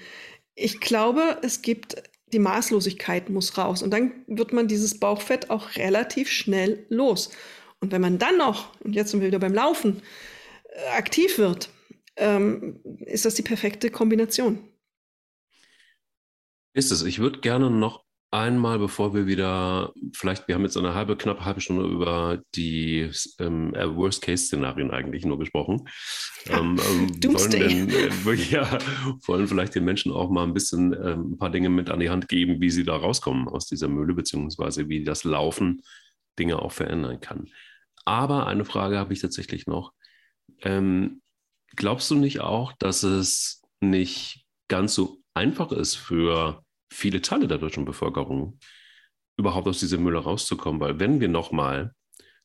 Ich 0.54 0.78
glaube, 0.78 1.38
es 1.40 1.62
gibt 1.62 2.02
die 2.34 2.38
Maßlosigkeit 2.38 3.30
muss 3.30 3.56
raus 3.56 3.82
und 3.82 3.92
dann 3.92 4.12
wird 4.26 4.52
man 4.52 4.68
dieses 4.68 5.00
Bauchfett 5.00 5.48
auch 5.48 5.76
relativ 5.76 6.28
schnell 6.28 6.84
los. 6.90 7.30
Und 7.80 7.92
wenn 7.92 8.02
man 8.02 8.18
dann 8.18 8.36
noch, 8.36 8.78
und 8.80 8.94
jetzt 8.94 9.12
sind 9.12 9.20
wir 9.20 9.28
wieder 9.28 9.38
beim 9.38 9.54
Laufen, 9.54 10.02
äh, 10.64 10.90
aktiv 10.90 11.38
wird, 11.38 11.70
ähm, 12.16 12.78
ist 13.06 13.24
das 13.24 13.32
die 13.32 13.42
perfekte 13.42 13.88
Kombination. 13.88 14.58
Ist 16.74 16.92
es. 16.92 17.02
Ich 17.04 17.20
würde 17.20 17.40
gerne 17.40 17.70
noch 17.70 18.04
einmal, 18.30 18.78
bevor 18.78 19.14
wir 19.14 19.26
wieder, 19.26 19.92
vielleicht, 20.12 20.48
wir 20.48 20.54
haben 20.54 20.62
jetzt 20.62 20.76
eine 20.76 20.94
halbe, 20.94 21.16
knappe 21.16 21.44
halbe 21.44 21.60
Stunde 21.60 21.86
über 21.86 22.42
die 22.54 23.10
ähm, 23.38 23.74
äh, 23.74 23.94
Worst-Case-Szenarien 23.94 24.90
eigentlich 24.90 25.24
nur 25.24 25.38
gesprochen. 25.38 25.88
Ähm, 26.46 26.78
ähm, 26.90 27.34
wollen, 27.34 27.50
denn, 27.50 27.90
äh, 27.90 28.34
ja, 28.50 28.78
wollen 29.26 29.48
vielleicht 29.48 29.74
den 29.74 29.84
Menschen 29.84 30.12
auch 30.12 30.30
mal 30.30 30.44
ein 30.44 30.54
bisschen 30.54 30.92
ähm, 30.92 31.32
ein 31.32 31.38
paar 31.38 31.50
Dinge 31.50 31.70
mit 31.70 31.90
an 31.90 32.00
die 32.00 32.10
Hand 32.10 32.28
geben, 32.28 32.60
wie 32.60 32.70
sie 32.70 32.84
da 32.84 32.96
rauskommen 32.96 33.48
aus 33.48 33.66
dieser 33.66 33.88
Mühle, 33.88 34.14
beziehungsweise 34.14 34.88
wie 34.88 35.04
das 35.04 35.24
Laufen 35.24 35.82
Dinge 36.38 36.60
auch 36.60 36.72
verändern 36.72 37.20
kann. 37.20 37.48
Aber 38.04 38.46
eine 38.46 38.64
Frage 38.64 38.98
habe 38.98 39.12
ich 39.12 39.20
tatsächlich 39.20 39.66
noch. 39.66 39.92
Ähm, 40.62 41.22
glaubst 41.76 42.10
du 42.10 42.14
nicht 42.14 42.40
auch, 42.40 42.72
dass 42.78 43.02
es 43.02 43.62
nicht 43.80 44.44
ganz 44.68 44.94
so 44.94 45.22
einfach 45.34 45.72
ist 45.72 45.94
für 45.94 46.62
viele 46.90 47.20
Teile 47.20 47.48
der 47.48 47.58
deutschen 47.58 47.84
Bevölkerung, 47.84 48.58
überhaupt 49.36 49.68
aus 49.68 49.78
dieser 49.78 49.98
Mülle 49.98 50.18
rauszukommen. 50.18 50.80
Weil 50.80 51.00
wenn 51.00 51.20
wir 51.20 51.28
nochmal 51.28 51.94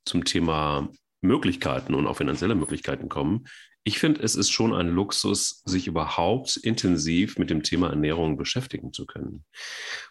zum 0.05 0.23
Thema 0.25 0.89
Möglichkeiten 1.21 1.93
und 1.93 2.07
auch 2.07 2.17
finanzielle 2.17 2.55
Möglichkeiten 2.55 3.09
kommen, 3.09 3.45
ich 3.85 3.99
finde, 3.99 4.21
es 4.21 4.35
ist 4.35 4.49
schon 4.49 4.73
ein 4.73 4.87
Luxus, 4.87 5.61
sich 5.65 5.87
überhaupt 5.87 6.55
intensiv 6.55 7.37
mit 7.37 7.49
dem 7.49 7.63
Thema 7.63 7.89
Ernährung 7.89 8.37
beschäftigen 8.37 8.93
zu 8.93 9.05
können, 9.05 9.43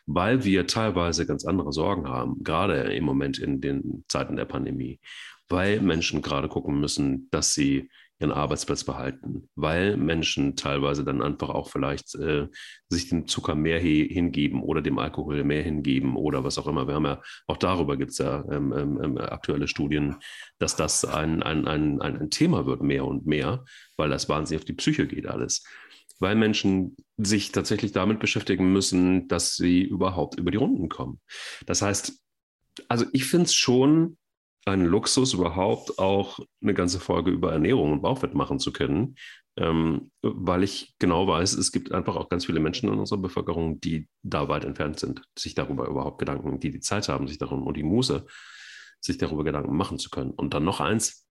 weil 0.04 0.44
wir 0.44 0.66
teilweise 0.66 1.26
ganz 1.26 1.46
andere 1.46 1.72
Sorgen 1.72 2.06
haben, 2.06 2.42
gerade 2.44 2.74
im 2.94 3.04
Moment 3.04 3.38
in 3.38 3.62
den 3.62 4.04
Zeiten 4.08 4.36
der 4.36 4.44
Pandemie, 4.44 5.00
weil 5.48 5.80
Menschen 5.80 6.20
gerade 6.20 6.48
gucken 6.48 6.80
müssen, 6.80 7.28
dass 7.30 7.54
sie 7.54 7.88
ihren 8.22 8.32
Arbeitsplatz 8.32 8.84
behalten, 8.84 9.48
weil 9.56 9.96
Menschen 9.96 10.56
teilweise 10.56 11.04
dann 11.04 11.20
einfach 11.20 11.50
auch 11.50 11.68
vielleicht 11.68 12.14
äh, 12.14 12.46
sich 12.88 13.08
dem 13.08 13.26
Zucker 13.26 13.54
mehr 13.54 13.80
hingeben 13.80 14.62
oder 14.62 14.80
dem 14.80 14.98
Alkohol 14.98 15.44
mehr 15.44 15.62
hingeben 15.62 16.16
oder 16.16 16.44
was 16.44 16.56
auch 16.58 16.66
immer. 16.66 16.86
Wir 16.86 16.94
haben 16.94 17.04
ja 17.04 17.20
auch 17.46 17.56
darüber 17.56 17.96
gibt 17.96 18.12
es 18.12 18.18
ja 18.18 18.44
ähm, 18.50 18.72
ähm, 18.72 19.00
ähm, 19.02 19.18
aktuelle 19.18 19.68
Studien, 19.68 20.16
dass 20.58 20.76
das 20.76 21.04
ein, 21.04 21.42
ein, 21.42 21.66
ein, 21.66 22.00
ein 22.00 22.30
Thema 22.30 22.64
wird, 22.64 22.82
mehr 22.82 23.04
und 23.04 23.26
mehr, 23.26 23.64
weil 23.96 24.08
das 24.08 24.28
wahnsinnig 24.28 24.62
auf 24.62 24.66
die 24.66 24.74
Psyche 24.74 25.06
geht 25.06 25.26
alles. 25.26 25.64
Weil 26.20 26.36
Menschen 26.36 26.96
sich 27.16 27.50
tatsächlich 27.50 27.92
damit 27.92 28.20
beschäftigen 28.20 28.72
müssen, 28.72 29.26
dass 29.26 29.56
sie 29.56 29.82
überhaupt 29.82 30.38
über 30.38 30.52
die 30.52 30.58
Runden 30.58 30.88
kommen. 30.88 31.20
Das 31.66 31.82
heißt, 31.82 32.22
also 32.88 33.06
ich 33.12 33.24
finde 33.24 33.46
es 33.46 33.54
schon 33.54 34.16
ein 34.64 34.84
Luxus 34.84 35.32
überhaupt 35.32 35.98
auch 35.98 36.38
eine 36.62 36.74
ganze 36.74 37.00
Folge 37.00 37.30
über 37.30 37.52
Ernährung 37.52 37.92
und 37.92 38.02
Bauchfett 38.02 38.34
machen 38.34 38.58
zu 38.58 38.72
können, 38.72 39.16
ähm, 39.56 40.10
weil 40.22 40.62
ich 40.62 40.94
genau 40.98 41.26
weiß, 41.26 41.54
es 41.54 41.72
gibt 41.72 41.92
einfach 41.92 42.16
auch 42.16 42.28
ganz 42.28 42.46
viele 42.46 42.60
Menschen 42.60 42.88
in 42.88 42.98
unserer 42.98 43.20
Bevölkerung, 43.20 43.80
die 43.80 44.08
da 44.22 44.48
weit 44.48 44.64
entfernt 44.64 44.98
sind, 45.00 45.22
sich 45.36 45.54
darüber 45.54 45.88
überhaupt 45.88 46.18
Gedanken, 46.18 46.60
die 46.60 46.70
die 46.70 46.80
Zeit 46.80 47.08
haben, 47.08 47.28
sich 47.28 47.38
darum 47.38 47.66
und 47.66 47.76
die 47.76 47.82
Muße, 47.82 48.24
sich 49.00 49.18
darüber 49.18 49.44
Gedanken 49.44 49.76
machen 49.76 49.98
zu 49.98 50.10
können. 50.10 50.30
Und 50.30 50.54
dann 50.54 50.64
noch 50.64 50.80
eins. 50.80 51.26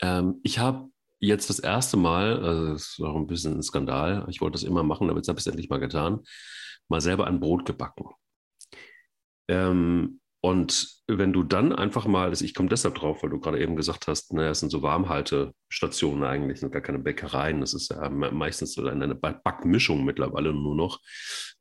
Ähm, 0.00 0.40
ich 0.42 0.58
habe 0.58 0.88
jetzt 1.20 1.50
das 1.50 1.58
erste 1.58 1.96
Mal, 1.96 2.42
also 2.42 2.72
das 2.72 2.82
ist 2.82 3.00
auch 3.00 3.16
ein 3.16 3.26
bisschen 3.26 3.58
ein 3.58 3.62
Skandal, 3.62 4.26
ich 4.28 4.40
wollte 4.40 4.54
das 4.54 4.62
immer 4.62 4.82
machen, 4.82 5.10
aber 5.10 5.18
jetzt 5.18 5.28
habe 5.28 5.38
ich 5.38 5.42
es 5.42 5.48
endlich 5.48 5.68
mal 5.68 5.80
getan, 5.80 6.20
mal 6.88 7.00
selber 7.00 7.26
ein 7.26 7.40
Brot 7.40 7.66
gebacken. 7.66 8.06
Ähm, 9.48 10.20
und 10.40 10.98
wenn 11.08 11.32
du 11.32 11.42
dann 11.42 11.72
einfach 11.72 12.06
mal, 12.06 12.32
ich 12.32 12.54
komme 12.54 12.68
deshalb 12.68 12.94
drauf, 12.94 13.22
weil 13.22 13.30
du 13.30 13.40
gerade 13.40 13.60
eben 13.60 13.74
gesagt 13.74 14.06
hast, 14.06 14.32
naja, 14.32 14.50
es 14.50 14.60
sind 14.60 14.70
so 14.70 14.82
Warmhaltestationen 14.82 16.22
eigentlich, 16.22 16.60
sind 16.60 16.70
gar 16.70 16.82
keine 16.82 17.00
Bäckereien. 17.00 17.60
Das 17.60 17.74
ist 17.74 17.90
ja 17.90 18.08
meistens 18.08 18.74
so 18.74 18.86
eine 18.86 19.14
Backmischung 19.16 20.04
mittlerweile 20.04 20.52
nur 20.52 20.76
noch, 20.76 21.00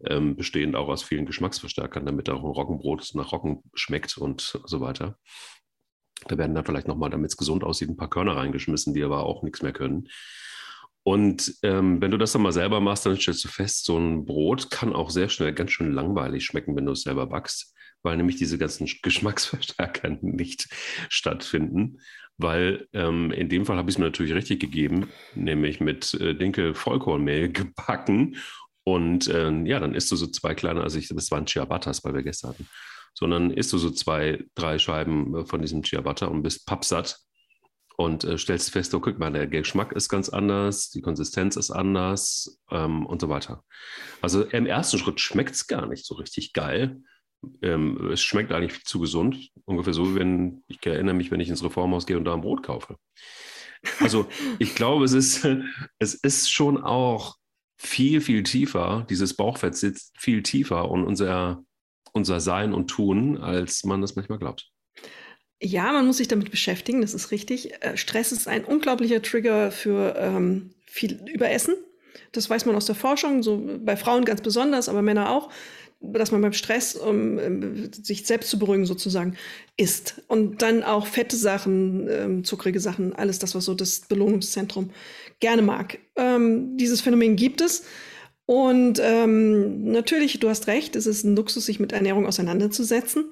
ähm, 0.05 0.35
bestehend 0.35 0.75
auch 0.75 0.89
aus 0.89 1.01
vielen 1.01 1.25
Geschmacksverstärkern, 1.25 2.05
damit 2.05 2.29
auch 2.29 2.43
ein 2.43 2.51
Roggenbrot 2.51 3.15
nach 3.15 3.31
Roggen 3.31 3.63
schmeckt 3.73 4.15
und 4.17 4.59
so 4.65 4.79
weiter. 4.79 5.17
Da 6.27 6.37
werden 6.37 6.53
dann 6.53 6.65
vielleicht 6.65 6.87
nochmal, 6.87 7.09
damit 7.09 7.31
es 7.31 7.37
gesund 7.37 7.63
aussieht, 7.63 7.89
ein 7.89 7.97
paar 7.97 8.09
Körner 8.09 8.35
reingeschmissen, 8.35 8.93
die 8.93 9.03
aber 9.03 9.25
auch 9.25 9.41
nichts 9.41 9.63
mehr 9.63 9.73
können. 9.73 10.07
Und 11.01 11.55
ähm, 11.63 12.01
wenn 12.01 12.11
du 12.11 12.17
das 12.17 12.33
dann 12.33 12.41
mal 12.43 12.51
selber 12.51 12.79
machst, 12.79 13.05
dann 13.05 13.15
stellst 13.15 13.43
du 13.43 13.47
fest, 13.47 13.85
so 13.85 13.97
ein 13.97 14.25
Brot 14.25 14.69
kann 14.69 14.93
auch 14.93 15.09
sehr 15.09 15.29
schnell 15.29 15.53
ganz 15.53 15.71
schön 15.71 15.93
langweilig 15.93 16.45
schmecken, 16.45 16.75
wenn 16.75 16.85
du 16.85 16.91
es 16.91 17.03
selber 17.03 17.25
backst 17.25 17.73
weil 18.08 18.15
nämlich 18.15 18.38
diese 18.38 18.58
ganzen 18.58 18.88
Geschmacksverstärker 19.04 20.10
nicht 20.22 20.70
stattfinden. 21.10 22.00
Weil 22.38 22.88
ähm, 22.93 23.32
in 23.32 23.50
dem 23.50 23.65
Fall 23.65 23.76
habe 23.76 23.89
ich 23.89 23.96
es 23.96 24.00
mir 24.00 24.06
natürlich 24.06 24.34
richtig 24.34 24.62
gegeben, 24.62 25.10
nämlich 25.36 25.82
mit 25.82 26.13
äh, 26.13 26.34
Dinkel 26.34 26.74
Vollkornmehl 26.74 27.52
gebacken. 27.52 28.38
Und 28.86 29.28
äh, 29.28 29.52
ja, 29.65 29.82
dann 29.82 29.93
isst 29.93 30.10
du 30.10 30.15
so 30.15 30.28
zwei 30.28 30.56
kleine, 30.56 30.84
also 30.84 30.98
ich, 30.98 31.10
das 31.10 31.32
waren 31.32 31.48
Ciabattas, 31.48 32.06
weil 32.06 32.13
wir 32.13 32.24
gestern 32.24 32.52
hatten. 32.52 32.70
Sondern 33.13 33.52
isst 33.52 33.74
du 33.74 33.78
so 33.78 33.89
zwei, 33.89 34.41
drei 34.56 34.80
Scheiben 34.80 35.36
äh, 35.36 35.46
von 35.46 35.62
diesem 35.62 35.84
Ciabatta 35.84 36.28
und 36.28 36.43
bist 36.43 36.65
pappsatt 36.65 37.17
und 37.98 38.24
äh, 38.24 38.38
stellst 38.38 38.72
fest, 38.72 38.93
oh, 38.93 39.02
guck 39.02 39.20
mal, 39.20 39.34
der 39.34 39.48
Geschmack 39.48 39.91
ist 39.91 40.08
ganz 40.08 40.30
anders, 40.30 40.91
die 40.91 41.02
Konsistenz 41.02 41.58
ist 41.58 41.72
anders 41.72 42.58
ähm, 42.72 43.06
und 43.06 43.20
so 43.20 43.28
weiter. 43.28 43.65
Also 44.22 44.43
im 44.43 44.65
ersten 44.65 44.98
Schritt 44.98 45.20
schmeckt 45.20 45.56
es 45.56 45.67
gar 45.67 45.88
nicht 45.88 46.06
so 46.06 46.15
richtig 46.15 46.54
geil, 46.54 47.02
ähm, 47.62 48.12
es 48.12 48.21
schmeckt 48.21 48.52
eigentlich 48.52 48.84
zu 48.86 49.00
gesund. 49.00 49.50
Ungefähr 49.65 49.93
so, 49.93 50.15
wenn 50.15 50.63
ich 50.67 50.86
erinnere 50.86 51.15
mich, 51.15 51.32
wenn 51.32 51.39
ich 51.39 51.50
ins 51.50 51.63
Reformhaus 51.63 52.06
gehe 52.06 52.17
und 52.17 52.26
da 52.26 52.34
ein 52.34 52.41
Brot 52.41 52.63
kaufe. 52.63 52.97
Also 54.00 54.28
ich 54.60 54.76
glaube, 54.76 55.06
es 55.06 55.13
ist, 55.13 55.47
es 56.00 56.13
ist 56.15 56.52
schon 56.52 56.78
auch 56.82 57.36
viel, 57.78 58.21
viel 58.21 58.43
tiefer, 58.43 59.06
dieses 59.10 59.36
Bauchfett 59.36 59.76
sitzt 59.76 60.15
viel 60.17 60.41
tiefer 60.41 60.89
und 60.89 61.04
unser, 61.06 61.63
unser 62.11 62.39
Sein 62.39 62.74
und 62.74 62.88
Tun, 62.88 63.38
als 63.38 63.84
man 63.84 64.01
das 64.01 64.16
manchmal 64.16 64.39
glaubt. 64.39 64.72
Ja, 65.61 65.91
man 65.91 66.05
muss 66.05 66.18
sich 66.18 66.28
damit 66.28 66.51
beschäftigen, 66.51 67.01
das 67.01 67.14
ist 67.14 67.32
richtig. 67.32 67.82
Äh, 67.82 67.97
Stress 67.97 68.32
ist 68.32 68.47
ein 68.47 68.64
unglaublicher 68.64 69.22
Trigger 69.22 69.72
für 69.72 70.16
ähm, 70.18 70.72
viel 70.86 71.20
Überessen. 71.28 71.76
Das 72.32 72.49
weiß 72.49 72.66
man 72.66 72.76
aus 72.76 72.86
der 72.86 72.95
Forschung, 72.95 73.41
so 73.41 73.80
bei 73.84 73.95
Frauen 73.95 74.26
ganz 74.26 74.41
besonders, 74.41 74.89
aber 74.89 75.01
Männer 75.01 75.30
auch 75.30 75.49
dass 76.00 76.32
man 76.32 76.41
beim 76.41 76.54
Stress, 76.54 76.95
um 76.95 77.39
ähm, 77.39 77.91
sich 77.91 78.26
selbst 78.26 78.50
zu 78.50 78.60
beruhigen 78.60 78.86
sozusagen, 78.86 79.36
isst. 79.78 80.22
Und 80.28 80.62
dann 80.62 80.84
auch 80.84 81.08
fette 81.08 81.36
Sachen, 81.36 82.08
ähm, 82.10 82.43
zuckrige 82.43 82.80
Sachen, 82.80 83.14
alles 83.14 83.39
das, 83.39 83.56
was 83.56 83.66
so 83.66 83.74
das 83.74 84.02
Belohnungszentrum 84.02 84.91
gerne 85.39 85.62
mag. 85.62 86.00
Ähm, 86.16 86.78
dieses 86.78 87.02
Phänomen 87.02 87.36
gibt 87.36 87.62
es. 87.62 87.86
Und 88.45 89.00
ähm, 89.04 89.91
natürlich, 89.91 90.39
du 90.39 90.50
hast 90.50 90.68
recht, 90.68 90.95
es 90.95 91.06
ist 91.06 91.24
ein 91.24 91.36
Luxus, 91.36 91.66
sich 91.66 91.80
mit 91.80 91.91
Ernährung 91.91 92.26
auseinanderzusetzen. 92.26 93.26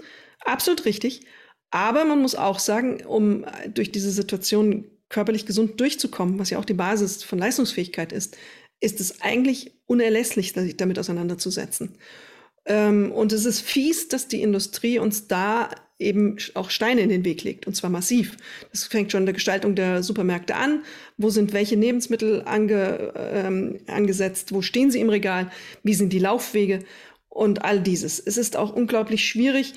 Absolut 0.44 0.86
richtig. 0.86 1.26
Aber 1.72 2.06
man 2.06 2.22
muss 2.22 2.36
auch 2.36 2.60
sagen, 2.60 3.06
um 3.06 3.46
durch 3.74 3.92
diese 3.92 4.12
Situation 4.12 4.86
körperlich 5.10 5.46
gesund 5.46 5.80
durchzukommen, 5.80 6.40
was 6.40 6.50
ja 6.50 6.60
auch 6.60 6.66
die 6.66 6.74
Basis 6.74 7.24
von 7.24 7.40
Leistungsfähigkeit 7.40 8.12
ist, 8.12 8.38
ist 8.80 9.00
es 9.00 9.22
eigentlich 9.22 9.72
unerlässlich, 9.86 10.54
sich 10.54 10.78
damit 10.78 11.00
auseinanderzusetzen. 11.00 11.98
Ähm, 12.66 13.12
und 13.12 13.32
es 13.32 13.46
ist 13.46 13.62
fies, 13.62 14.08
dass 14.08 14.28
die 14.28 14.42
Industrie 14.42 15.00
uns 15.00 15.28
da 15.28 15.70
eben 15.98 16.38
auch 16.56 16.70
Steine 16.70 17.02
in 17.02 17.10
den 17.10 17.24
Weg 17.24 17.44
legt, 17.44 17.68
und 17.68 17.76
zwar 17.76 17.90
massiv. 17.90 18.36
Das 18.72 18.84
fängt 18.86 19.12
schon 19.12 19.22
in 19.22 19.28
der 19.28 19.34
Gestaltung 19.34 19.76
der 19.76 20.04
Supermärkte 20.04 20.56
an. 20.56 20.84
Wo 21.18 21.30
sind 21.30 21.54
welche 21.54 21.76
Lebensmittel 21.76 22.44
ange, 22.46 23.14
ähm, 23.16 23.80
angesetzt? 23.88 24.54
Wo 24.54 24.62
stehen 24.62 24.92
sie 24.92 25.00
im 25.00 25.10
Regal? 25.10 25.50
Wie 25.84 25.94
sind 25.94 26.12
die 26.12 26.20
Laufwege? 26.20 26.80
Und 27.30 27.64
all 27.64 27.82
dieses. 27.82 28.20
Es 28.20 28.38
ist 28.38 28.58
auch 28.58 28.74
unglaublich 28.74 29.26
schwierig, 29.26 29.74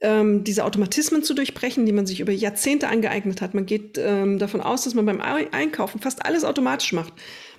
ähm, 0.00 0.44
diese 0.44 0.64
Automatismen 0.64 1.22
zu 1.22 1.34
durchbrechen, 1.34 1.84
die 1.84 1.92
man 1.92 2.06
sich 2.06 2.20
über 2.20 2.32
Jahrzehnte 2.32 2.88
angeeignet 2.88 3.42
hat. 3.42 3.54
Man 3.54 3.66
geht 3.66 3.98
ähm, 3.98 4.38
davon 4.38 4.60
aus, 4.60 4.84
dass 4.84 4.94
man 4.94 5.06
beim 5.06 5.20
Einkaufen 5.20 6.00
fast 6.00 6.24
alles 6.24 6.44
automatisch 6.44 6.92
macht. 6.92 7.12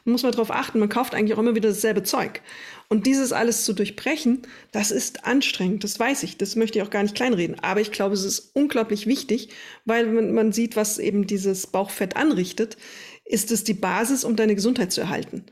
Man 0.04 0.14
muss 0.14 0.24
mal 0.24 0.32
darauf 0.32 0.52
achten, 0.52 0.80
man 0.80 0.90
kauft 0.90 1.14
eigentlich 1.14 1.36
auch 1.36 1.42
immer 1.42 1.56
wieder 1.56 1.70
dasselbe 1.70 2.04
Zeug. 2.04 2.42
Und 2.90 3.06
dieses 3.06 3.32
alles 3.32 3.66
zu 3.66 3.74
durchbrechen, 3.74 4.42
das 4.72 4.92
ist 4.92 5.26
anstrengend, 5.26 5.84
das 5.84 6.00
weiß 6.00 6.24
ich, 6.24 6.38
das 6.38 6.56
möchte 6.56 6.80
ich 6.80 6.84
auch 6.84 6.90
gar 6.90 7.04
nicht 7.04 7.16
kleinreden. 7.16 7.60
Aber 7.60 7.82
ich 7.82 7.92
glaube, 7.92 8.16
es 8.16 8.24
ist 8.24 8.52
unglaublich 8.54 9.08
wichtig, 9.08 9.50
weil 9.86 10.08
man, 10.08 10.34
man 10.34 10.52
sieht, 10.52 10.76
was 10.76 10.98
eben 10.98 11.28
dieses 11.28 11.68
Bauchfett 11.68 12.16
anrichtet, 12.16 12.78
ist 13.26 13.52
es 13.52 13.64
die 13.64 13.74
Basis, 13.74 14.24
um 14.24 14.36
deine 14.36 14.56
Gesundheit 14.56 14.92
zu 14.92 15.02
erhalten 15.02 15.46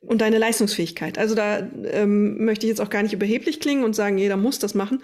und 0.00 0.20
deine 0.20 0.38
Leistungsfähigkeit. 0.38 1.18
Also 1.18 1.34
da 1.34 1.68
ähm, 1.84 2.44
möchte 2.44 2.66
ich 2.66 2.70
jetzt 2.70 2.80
auch 2.80 2.90
gar 2.90 3.02
nicht 3.02 3.12
überheblich 3.12 3.60
klingen 3.60 3.84
und 3.84 3.96
sagen, 3.96 4.18
jeder 4.18 4.36
muss 4.36 4.58
das 4.58 4.74
machen 4.74 5.02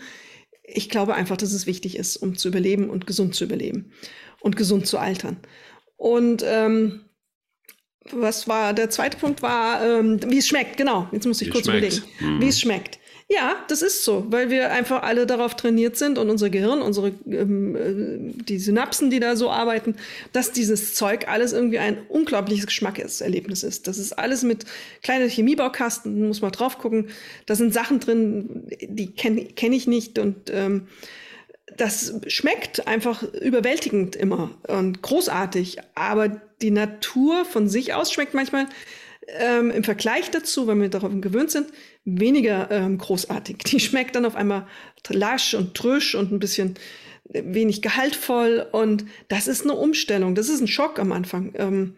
ich 0.67 0.91
glaube 0.91 1.15
einfach, 1.15 1.37
dass 1.37 1.53
es 1.53 1.67
wichtig 1.67 1.97
ist, 1.97 2.17
um 2.17 2.37
zu 2.37 2.49
überleben 2.49 2.91
und 2.91 3.07
gesund 3.07 3.35
zu 3.35 3.45
überleben 3.45 3.93
und 4.41 4.57
gesund 4.57 4.87
zu 4.87 4.99
altern. 4.99 5.39
Und 5.97 6.45
ähm, 6.47 7.06
was 8.13 8.49
war 8.49 8.73
der 8.73 8.91
zweite 8.91 9.17
Punkt 9.17 9.43
war, 9.43 9.85
ähm, 9.85 10.21
wie 10.29 10.39
es 10.39 10.49
schmeckt. 10.49 10.77
Genau, 10.77 11.09
jetzt 11.13 11.27
muss 11.27 11.41
ich 11.41 11.49
wie 11.49 11.53
kurz 11.53 11.67
schmeckt. 11.67 11.99
überlegen, 11.99 12.37
mhm. 12.37 12.41
wie 12.41 12.49
es 12.49 12.61
schmeckt. 12.61 12.99
Ja, 13.29 13.57
das 13.67 13.83
ist 13.83 14.05
so, 14.05 14.25
weil 14.29 14.51
wir 14.51 14.71
einfach 14.71 15.03
alle 15.03 15.27
darauf 15.27 15.57
trainiert 15.57 15.97
sind 15.97 16.17
und 16.17 16.31
unser 16.31 16.49
Gehirn, 16.49 16.81
unsere 16.81 17.13
ähm, 17.29 17.75
äh, 17.75 18.45
die 18.45 18.61
Synapsen, 18.61 19.11
die 19.11 19.19
da 19.19 19.35
so 19.35 19.51
arbeiten, 19.51 19.97
dass 20.33 20.53
dieses 20.53 20.95
Zeug 20.95 21.27
alles 21.27 21.53
irgendwie 21.53 21.81
ein 21.81 21.99
unglaubliches 22.09 22.67
Geschmackserlebnis 22.67 23.65
ist. 23.65 23.89
Das 23.89 23.99
ist 23.99 24.13
alles 24.13 24.45
mit 24.45 24.65
kleinen 25.03 25.29
Chemiebaukasten, 25.29 26.29
muss 26.29 26.41
man 26.41 26.53
drauf 26.53 26.79
gucken. 26.79 27.09
Da 27.47 27.57
sind 27.57 27.75
Sachen 27.75 27.99
drin, 27.99 28.69
die 28.81 29.11
kenne 29.11 29.47
kenn 29.47 29.73
ich 29.73 29.89
nicht 29.89 30.21
und 30.21 30.49
ähm, 30.53 30.87
das 31.77 32.15
schmeckt 32.29 32.87
einfach 32.87 33.23
überwältigend 33.23 34.17
immer 34.17 34.51
und 34.69 35.03
großartig, 35.03 35.79
aber 35.95 36.41
die 36.63 36.71
Natur 36.71 37.45
von 37.45 37.69
sich 37.69 37.93
aus 37.93 38.13
schmeckt 38.13 38.35
manchmal 38.35 38.67
ähm, 39.41 39.71
im 39.71 39.85
Vergleich 39.85 40.31
dazu, 40.31 40.67
weil 40.67 40.81
wir 40.81 40.89
darauf 40.89 41.13
gewöhnt 41.21 41.51
sind, 41.51 41.69
weniger 42.05 42.71
ähm, 42.71 42.99
großartig. 42.99 43.59
Die 43.59 43.81
schmeckt 43.81 44.15
dann 44.15 44.25
auf 44.25 44.37
einmal 44.37 44.67
lasch 45.09 45.55
und 45.55 45.75
trüsch 45.75 46.15
und 46.15 46.33
ein 46.33 46.39
bisschen 46.39 46.75
wenig 47.29 47.83
gehaltvoll. 47.83 48.67
Und 48.71 49.05
das 49.29 49.49
ist 49.49 49.63
eine 49.63 49.75
Umstellung. 49.75 50.35
Das 50.35 50.49
ist 50.49 50.61
ein 50.61 50.69
Schock 50.69 50.99
am 50.99 51.13
Anfang. 51.13 51.53
Ähm, 51.57 51.97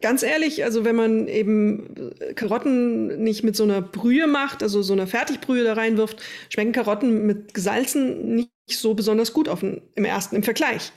ganz 0.00 0.22
ehrlich, 0.22 0.64
also 0.64 0.84
wenn 0.84 0.96
man 0.96 1.28
eben 1.28 2.14
Karotten 2.34 3.22
nicht 3.22 3.44
mit 3.44 3.56
so 3.56 3.64
einer 3.64 3.82
Brühe 3.82 4.26
macht, 4.26 4.62
also 4.62 4.82
so 4.82 4.92
einer 4.92 5.06
Fertigbrühe 5.06 5.64
da 5.64 5.74
reinwirft, 5.74 6.22
schmecken 6.48 6.72
Karotten 6.72 7.26
mit 7.26 7.54
Gesalzen 7.54 8.34
nicht 8.34 8.50
so 8.66 8.94
besonders 8.94 9.32
gut 9.32 9.48
auf 9.48 9.60
den, 9.60 9.82
im 9.94 10.04
ersten, 10.04 10.36
im 10.36 10.42
Vergleich. 10.42 10.92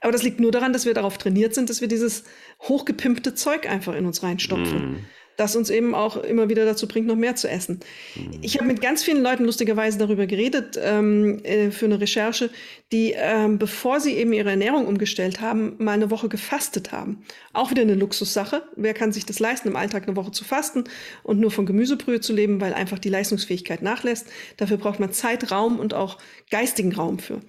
Aber 0.00 0.12
das 0.12 0.22
liegt 0.22 0.40
nur 0.40 0.50
daran, 0.50 0.72
dass 0.72 0.84
wir 0.84 0.94
darauf 0.94 1.18
trainiert 1.18 1.54
sind, 1.54 1.70
dass 1.70 1.80
wir 1.80 1.88
dieses 1.88 2.24
hochgepimpte 2.62 3.34
Zeug 3.34 3.68
einfach 3.68 3.94
in 3.94 4.06
uns 4.06 4.22
reinstopfen. 4.22 4.92
Mm 4.92 5.04
das 5.36 5.56
uns 5.56 5.70
eben 5.70 5.94
auch 5.94 6.16
immer 6.16 6.48
wieder 6.48 6.64
dazu 6.64 6.86
bringt, 6.86 7.06
noch 7.06 7.16
mehr 7.16 7.36
zu 7.36 7.48
essen. 7.48 7.80
Mhm. 8.14 8.38
Ich 8.42 8.56
habe 8.56 8.66
mit 8.66 8.80
ganz 8.80 9.02
vielen 9.02 9.22
Leuten 9.22 9.44
lustigerweise 9.44 9.98
darüber 9.98 10.26
geredet 10.26 10.78
ähm, 10.82 11.42
äh, 11.44 11.70
für 11.70 11.86
eine 11.86 12.00
Recherche, 12.00 12.50
die, 12.92 13.14
ähm, 13.16 13.58
bevor 13.58 14.00
sie 14.00 14.14
eben 14.14 14.32
ihre 14.32 14.50
Ernährung 14.50 14.86
umgestellt 14.86 15.40
haben, 15.40 15.74
mal 15.78 15.92
eine 15.92 16.10
Woche 16.10 16.28
gefastet 16.28 16.92
haben. 16.92 17.24
Auch 17.52 17.70
wieder 17.70 17.82
eine 17.82 17.94
Luxussache. 17.94 18.62
Wer 18.76 18.94
kann 18.94 19.12
sich 19.12 19.24
das 19.24 19.38
leisten, 19.38 19.68
im 19.68 19.76
Alltag 19.76 20.04
eine 20.06 20.16
Woche 20.16 20.32
zu 20.32 20.44
fasten 20.44 20.84
und 21.22 21.40
nur 21.40 21.50
von 21.50 21.66
Gemüsebrühe 21.66 22.20
zu 22.20 22.32
leben, 22.32 22.60
weil 22.60 22.74
einfach 22.74 22.98
die 22.98 23.08
Leistungsfähigkeit 23.08 23.82
nachlässt? 23.82 24.26
Dafür 24.58 24.76
braucht 24.76 25.00
man 25.00 25.12
Zeit, 25.12 25.50
Raum 25.50 25.78
und 25.78 25.94
auch 25.94 26.18
geistigen 26.50 26.94
Raum 26.94 27.18
für. 27.18 27.40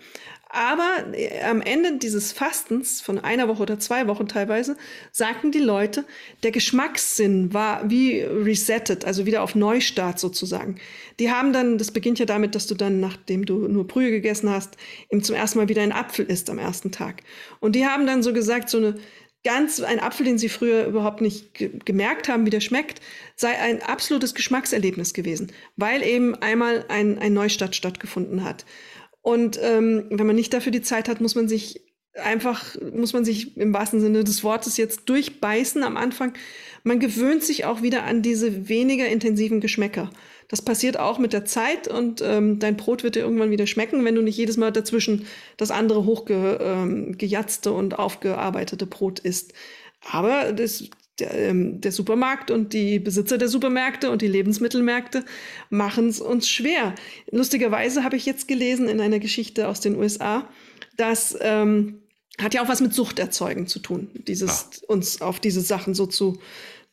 Aber 0.54 1.04
äh, 1.14 1.42
am 1.42 1.62
Ende 1.62 1.98
dieses 1.98 2.32
Fastens 2.32 3.02
von 3.02 3.18
einer 3.18 3.48
Woche 3.48 3.64
oder 3.64 3.80
zwei 3.80 4.08
Wochen 4.08 4.28
teilweise 4.28 4.78
sagten 5.12 5.52
die 5.52 5.58
Leute, 5.60 6.06
der 6.44 6.52
Geschmackssinn 6.52 7.56
war 7.56 7.90
wie 7.90 8.22
resettet, 8.22 9.04
also 9.04 9.26
wieder 9.26 9.42
auf 9.42 9.56
Neustart 9.56 10.20
sozusagen. 10.20 10.76
Die 11.20 11.32
haben 11.32 11.54
dann, 11.54 11.80
das 11.80 11.90
beginnt 11.90 12.20
ja 12.20 12.28
damit, 12.28 12.54
dass 12.54 12.68
du 12.68 12.76
dann, 12.76 13.00
nachdem 13.00 13.48
du 13.48 13.68
nur 13.68 13.88
Brühe 13.88 14.12
gegessen 14.12 14.48
hast, 14.48 14.78
eben 15.10 15.24
zum 15.24 15.36
ersten 15.36 15.58
Mal 15.58 15.70
wieder 15.70 15.82
einen 15.82 15.92
Apfel 15.92 16.28
isst 16.28 16.52
am 16.52 16.60
ersten 16.60 16.92
Tag. 16.92 17.24
Und 17.60 17.76
die 17.76 17.88
haben 17.88 18.06
dann 18.06 18.22
so 18.22 18.32
gesagt, 18.32 18.70
so 18.70 18.78
eine 18.78 18.96
ganz, 19.44 19.82
ein 19.82 20.00
Apfel, 20.00 20.26
den 20.26 20.38
sie 20.38 20.50
früher 20.50 20.86
überhaupt 20.86 21.20
nicht 21.20 21.54
ge 21.56 21.72
gemerkt 21.84 22.30
haben, 22.30 22.46
wie 22.46 22.50
der 22.50 22.62
schmeckt, 22.62 23.02
sei 23.36 23.58
ein 23.58 23.82
absolutes 23.82 24.36
Geschmackserlebnis 24.36 25.14
gewesen, 25.14 25.52
weil 25.76 26.04
eben 26.04 26.36
einmal 26.36 26.86
ein, 26.88 27.18
ein 27.18 27.34
Neustart 27.34 27.76
stattgefunden 27.76 28.44
hat. 28.44 28.66
Und 29.24 29.58
ähm, 29.64 30.06
wenn 30.10 30.28
man 30.28 30.36
nicht 30.36 30.54
dafür 30.54 30.72
die 30.72 30.82
Zeit 30.82 31.10
hat, 31.10 31.22
muss 31.22 31.34
man 31.34 31.48
sich 31.48 31.82
einfach, 32.22 32.76
muss 32.94 33.14
man 33.14 33.26
sich 33.26 33.58
im 33.58 33.74
wahrsten 33.74 34.00
Sinne 34.00 34.24
des 34.24 34.44
Wortes 34.44 34.78
jetzt 34.78 35.10
durchbeißen 35.10 35.82
am 35.82 35.98
Anfang. 35.98 36.34
Man 36.84 37.00
gewöhnt 37.00 37.42
sich 37.42 37.66
auch 37.66 37.82
wieder 37.82 38.04
an 38.04 38.22
diese 38.22 38.70
weniger 38.70 39.08
intensiven 39.08 39.62
Geschmäcker. 39.62 40.12
Das 40.50 40.62
passiert 40.62 41.00
auch 41.00 41.18
mit 41.18 41.34
der 41.34 41.46
Zeit 41.46 41.88
und 41.88 42.22
ähm, 42.22 42.60
dein 42.60 42.78
Brot 42.78 43.04
wird 43.04 43.16
dir 43.16 43.22
irgendwann 43.22 43.50
wieder 43.50 43.66
schmecken, 43.66 44.06
wenn 44.06 44.14
du 44.14 44.22
nicht 44.22 44.38
jedes 44.38 44.58
Mal 44.58 44.72
dazwischen 44.72 45.26
das 45.58 45.72
andere 45.72 46.06
hochgejatzte 46.06 47.70
ähm, 47.70 47.76
und 47.76 47.98
aufgearbeitete 47.98 48.86
Brot 48.86 49.20
isst. 49.20 49.54
Aber 50.12 50.52
das, 50.52 50.84
der, 51.20 51.34
ähm, 51.34 51.82
der, 51.82 51.92
Supermarkt 51.92 52.52
und 52.52 52.74
die 52.74 53.00
Besitzer 53.00 53.38
der 53.38 53.48
Supermärkte 53.48 54.10
und 54.10 54.22
die 54.22 54.28
Lebensmittelmärkte 54.28 55.24
machen 55.70 56.08
es 56.10 56.20
uns 56.20 56.50
schwer. 56.50 56.96
Lustigerweise 57.32 58.04
habe 58.04 58.16
ich 58.16 58.26
jetzt 58.26 58.48
gelesen 58.48 58.90
in 58.90 59.00
einer 59.00 59.20
Geschichte 59.20 59.68
aus 59.68 59.80
den 59.80 59.96
USA, 59.96 60.50
dass 60.98 61.38
ähm, 61.42 62.00
hat 62.40 62.56
ja 62.56 62.64
auch 62.64 62.68
was 62.68 62.82
mit 62.82 62.94
Suchterzeugen 62.94 63.68
zu 63.68 63.80
tun, 63.80 64.10
dieses 64.28 64.82
ah. 64.88 64.94
uns 64.94 65.22
auf 65.22 65.40
diese 65.40 65.62
Sachen 65.62 65.94
so 65.94 66.08
zu 66.08 66.40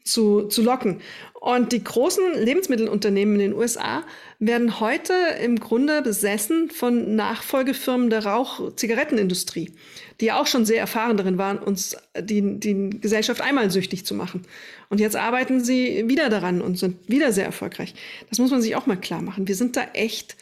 zu, 0.05 0.45
zu 0.45 0.63
locken. 0.63 1.01
Und 1.41 1.73
die 1.73 1.83
großen 1.83 2.35
Lebensmittelunternehmen 2.35 3.35
in 3.37 3.41
den 3.41 3.55
USA 3.55 4.05
werden 4.39 4.79
heute 4.79 5.15
im 5.43 5.59
Grunde 5.59 6.03
besessen 6.03 6.71
von 6.71 7.17
Nachfolgefirmen 7.17 8.11
der 8.11 8.27
Rauch-Zigarettenindustrie, 8.27 9.73
die 10.21 10.27
ja 10.27 10.39
auch 10.39 10.47
schon 10.47 10.67
sehr 10.67 10.81
erfahren 10.81 11.17
darin 11.17 11.39
waren, 11.39 11.59
uns 11.59 11.97
die, 12.21 12.61
die 12.61 12.91
Gesellschaft 13.01 13.41
einmal 13.41 13.71
süchtig 13.71 14.05
zu 14.05 14.15
machen. 14.15 14.43
Und 14.91 15.01
jetzt 15.01 15.17
arbeiten 15.17 15.65
sie 15.65 16.07
wieder 16.09 16.29
daran 16.29 16.61
und 16.61 16.79
sind 16.79 17.09
wieder 17.09 17.33
sehr 17.33 17.47
erfolgreich. 17.47 17.95
Das 18.29 18.39
muss 18.39 18.51
man 18.51 18.61
sich 18.61 18.77
auch 18.77 18.85
mal 18.85 19.01
klar 19.01 19.23
machen. 19.23 19.49
Wir 19.49 19.55
sind 19.55 19.77
da 19.77 19.85
echt 19.95 20.37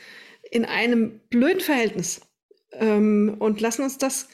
in 0.51 0.65
einem 0.65 1.21
blöden 1.31 1.61
Verhältnis 1.61 2.23
ähm, 2.73 3.37
und 3.39 3.61
lassen 3.61 3.83
uns 3.83 3.99
das 3.99 4.29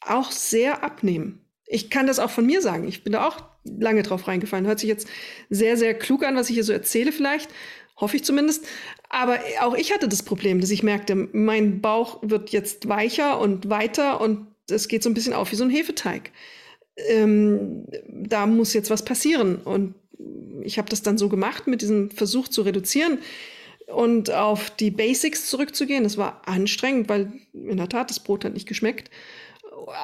auch 0.00 0.32
sehr 0.32 0.82
abnehmen. 0.82 1.44
Ich 1.64 1.90
kann 1.90 2.08
das 2.08 2.18
auch 2.18 2.30
von 2.30 2.46
mir 2.46 2.60
sagen. 2.60 2.88
Ich 2.88 3.04
bin 3.04 3.12
da 3.12 3.28
auch 3.28 3.36
lange 3.78 4.02
drauf 4.02 4.28
reingefallen. 4.28 4.66
Hört 4.66 4.80
sich 4.80 4.88
jetzt 4.88 5.08
sehr, 5.50 5.76
sehr 5.76 5.94
klug 5.94 6.24
an, 6.24 6.36
was 6.36 6.48
ich 6.48 6.54
hier 6.54 6.64
so 6.64 6.72
erzähle 6.72 7.12
vielleicht. 7.12 7.50
Hoffe 7.96 8.16
ich 8.16 8.24
zumindest. 8.24 8.66
Aber 9.08 9.38
auch 9.60 9.74
ich 9.74 9.92
hatte 9.92 10.08
das 10.08 10.22
Problem, 10.22 10.60
dass 10.60 10.70
ich 10.70 10.82
merkte, 10.82 11.28
mein 11.32 11.80
Bauch 11.80 12.18
wird 12.22 12.50
jetzt 12.50 12.88
weicher 12.88 13.40
und 13.40 13.70
weiter 13.70 14.20
und 14.20 14.46
es 14.70 14.88
geht 14.88 15.02
so 15.02 15.10
ein 15.10 15.14
bisschen 15.14 15.32
auf 15.32 15.50
wie 15.52 15.56
so 15.56 15.64
ein 15.64 15.70
Hefeteig. 15.70 16.30
Ähm, 16.96 17.86
da 18.08 18.46
muss 18.46 18.74
jetzt 18.74 18.90
was 18.90 19.04
passieren. 19.04 19.56
Und 19.56 19.94
ich 20.62 20.78
habe 20.78 20.88
das 20.88 21.02
dann 21.02 21.18
so 21.18 21.28
gemacht 21.28 21.66
mit 21.66 21.82
diesem 21.82 22.10
Versuch 22.10 22.48
zu 22.48 22.62
reduzieren 22.62 23.18
und 23.86 24.30
auf 24.30 24.70
die 24.70 24.90
Basics 24.90 25.48
zurückzugehen. 25.48 26.04
Das 26.04 26.18
war 26.18 26.42
anstrengend, 26.46 27.08
weil 27.08 27.32
in 27.52 27.78
der 27.78 27.88
Tat 27.88 28.10
das 28.10 28.20
Brot 28.20 28.44
hat 28.44 28.54
nicht 28.54 28.68
geschmeckt. 28.68 29.10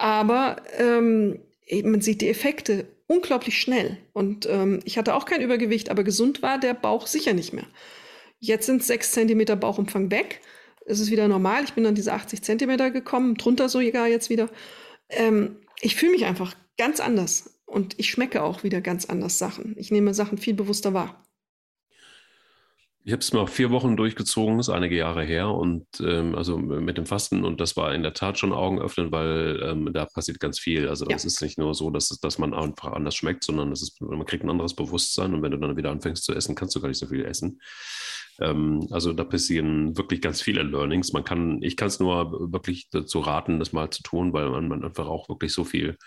Aber 0.01 0.57
ähm, 0.79 1.41
man 1.85 2.01
sieht 2.01 2.21
die 2.21 2.29
Effekte 2.29 2.87
unglaublich 3.07 3.61
schnell. 3.61 3.99
Und 4.12 4.47
ähm, 4.47 4.81
ich 4.85 4.99
hatte 4.99 5.15
auch 5.15 5.25
kein 5.25 5.43
Übergewicht, 5.43 5.91
aber 5.91 6.05
gesund 6.05 6.43
war 6.43 6.59
der 6.59 6.75
Bauch 6.75 7.07
sicher 7.07 7.35
nicht 7.35 7.53
mehr. 7.53 7.67
Jetzt 8.39 8.67
sind 8.67 8.83
sechs 8.83 9.12
Zentimeter 9.12 9.57
Bauchumfang 9.57 10.11
weg. 10.11 10.41
Es 10.87 11.01
ist 11.01 11.11
wieder 11.11 11.29
normal. 11.29 11.65
Ich 11.65 11.73
bin 11.73 11.87
an 11.87 11.95
diese 11.95 12.12
80 12.12 12.43
Zentimeter 12.43 12.91
gekommen, 12.91 13.37
drunter 13.37 13.69
sogar 13.69 14.07
jetzt 14.07 14.29
wieder. 14.31 14.51
Ähm, 15.09 15.57
ich 15.81 15.97
fühle 15.97 16.12
mich 16.12 16.25
einfach 16.25 16.55
ganz 16.77 17.01
anders 17.01 17.61
und 17.67 17.99
ich 17.99 18.11
schmecke 18.11 18.43
auch 18.43 18.62
wieder 18.62 18.81
ganz 18.81 19.07
anders 19.07 19.39
Sachen. 19.39 19.75
Ich 19.79 19.91
nehme 19.91 20.15
Sachen 20.15 20.39
viel 20.39 20.55
bewusster 20.55 20.93
wahr. 20.93 21.24
Ich 23.07 23.12
habe 23.12 23.20
es 23.20 23.34
mal 23.34 23.46
vier 23.46 23.70
Wochen 23.70 23.98
durchgezogen, 23.98 24.59
ist 24.59 24.70
einige 24.70 24.96
Jahre 24.96 25.24
her 25.24 25.50
und 25.50 25.86
ähm, 26.00 26.34
also 26.34 26.57
mit 26.57 26.96
dem 26.96 27.05
Fasten 27.05 27.44
und 27.44 27.61
das 27.61 27.76
war 27.76 27.94
in 27.94 28.02
der 28.02 28.14
Tat 28.14 28.38
schon 28.38 28.55
Augen 28.55 28.80
öffnen, 28.80 29.12
weil 29.12 29.61
ähm, 29.62 29.92
da 29.92 30.07
passiert 30.07 30.40
ganz 30.40 30.59
viel. 30.59 30.88
Also 30.88 31.07
ja. 31.11 31.14
es 31.14 31.26
ist 31.26 31.42
nicht 31.42 31.59
nur 31.59 31.74
so, 31.74 31.90
dass, 31.90 32.09
dass 32.09 32.38
man 32.38 32.55
einfach 32.55 32.92
anders 32.92 33.14
schmeckt, 33.14 33.44
sondern 33.44 33.72
es 33.72 33.82
ist, 33.82 34.00
man 34.00 34.24
kriegt 34.24 34.42
ein 34.42 34.48
anderes 34.48 34.74
Bewusstsein 34.74 35.34
und 35.34 35.42
wenn 35.42 35.50
du 35.50 35.59
dann 35.59 35.76
wieder 35.76 35.90
anfängst 35.90 36.24
zu 36.24 36.34
essen, 36.34 36.55
kannst 36.55 36.74
du 36.76 36.80
gar 36.80 36.88
nicht 36.88 36.96
so 36.98 37.07
viel 37.07 37.26
essen. 37.26 37.61
Ähm, 38.40 38.86
also 38.90 39.12
da 39.12 39.24
passieren 39.24 39.98
wirklich 39.98 40.22
ganz 40.22 40.40
viele 40.40 40.62
Learnings. 40.62 41.12
Man 41.12 41.24
kann, 41.24 41.62
ich 41.62 41.76
kann 41.76 41.88
es 41.88 42.00
nur 42.00 42.50
wirklich 42.52 42.88
dazu 42.90 43.20
raten, 43.20 43.59
das 43.59 43.74
mal 43.74 43.90
zu 43.90 44.02
tun, 44.02 44.32
weil 44.32 44.48
man, 44.48 44.66
man 44.66 44.82
einfach 44.82 45.09
auch 45.09 45.28
wirklich 45.28 45.52
so 45.52 45.64
viel 45.64 45.98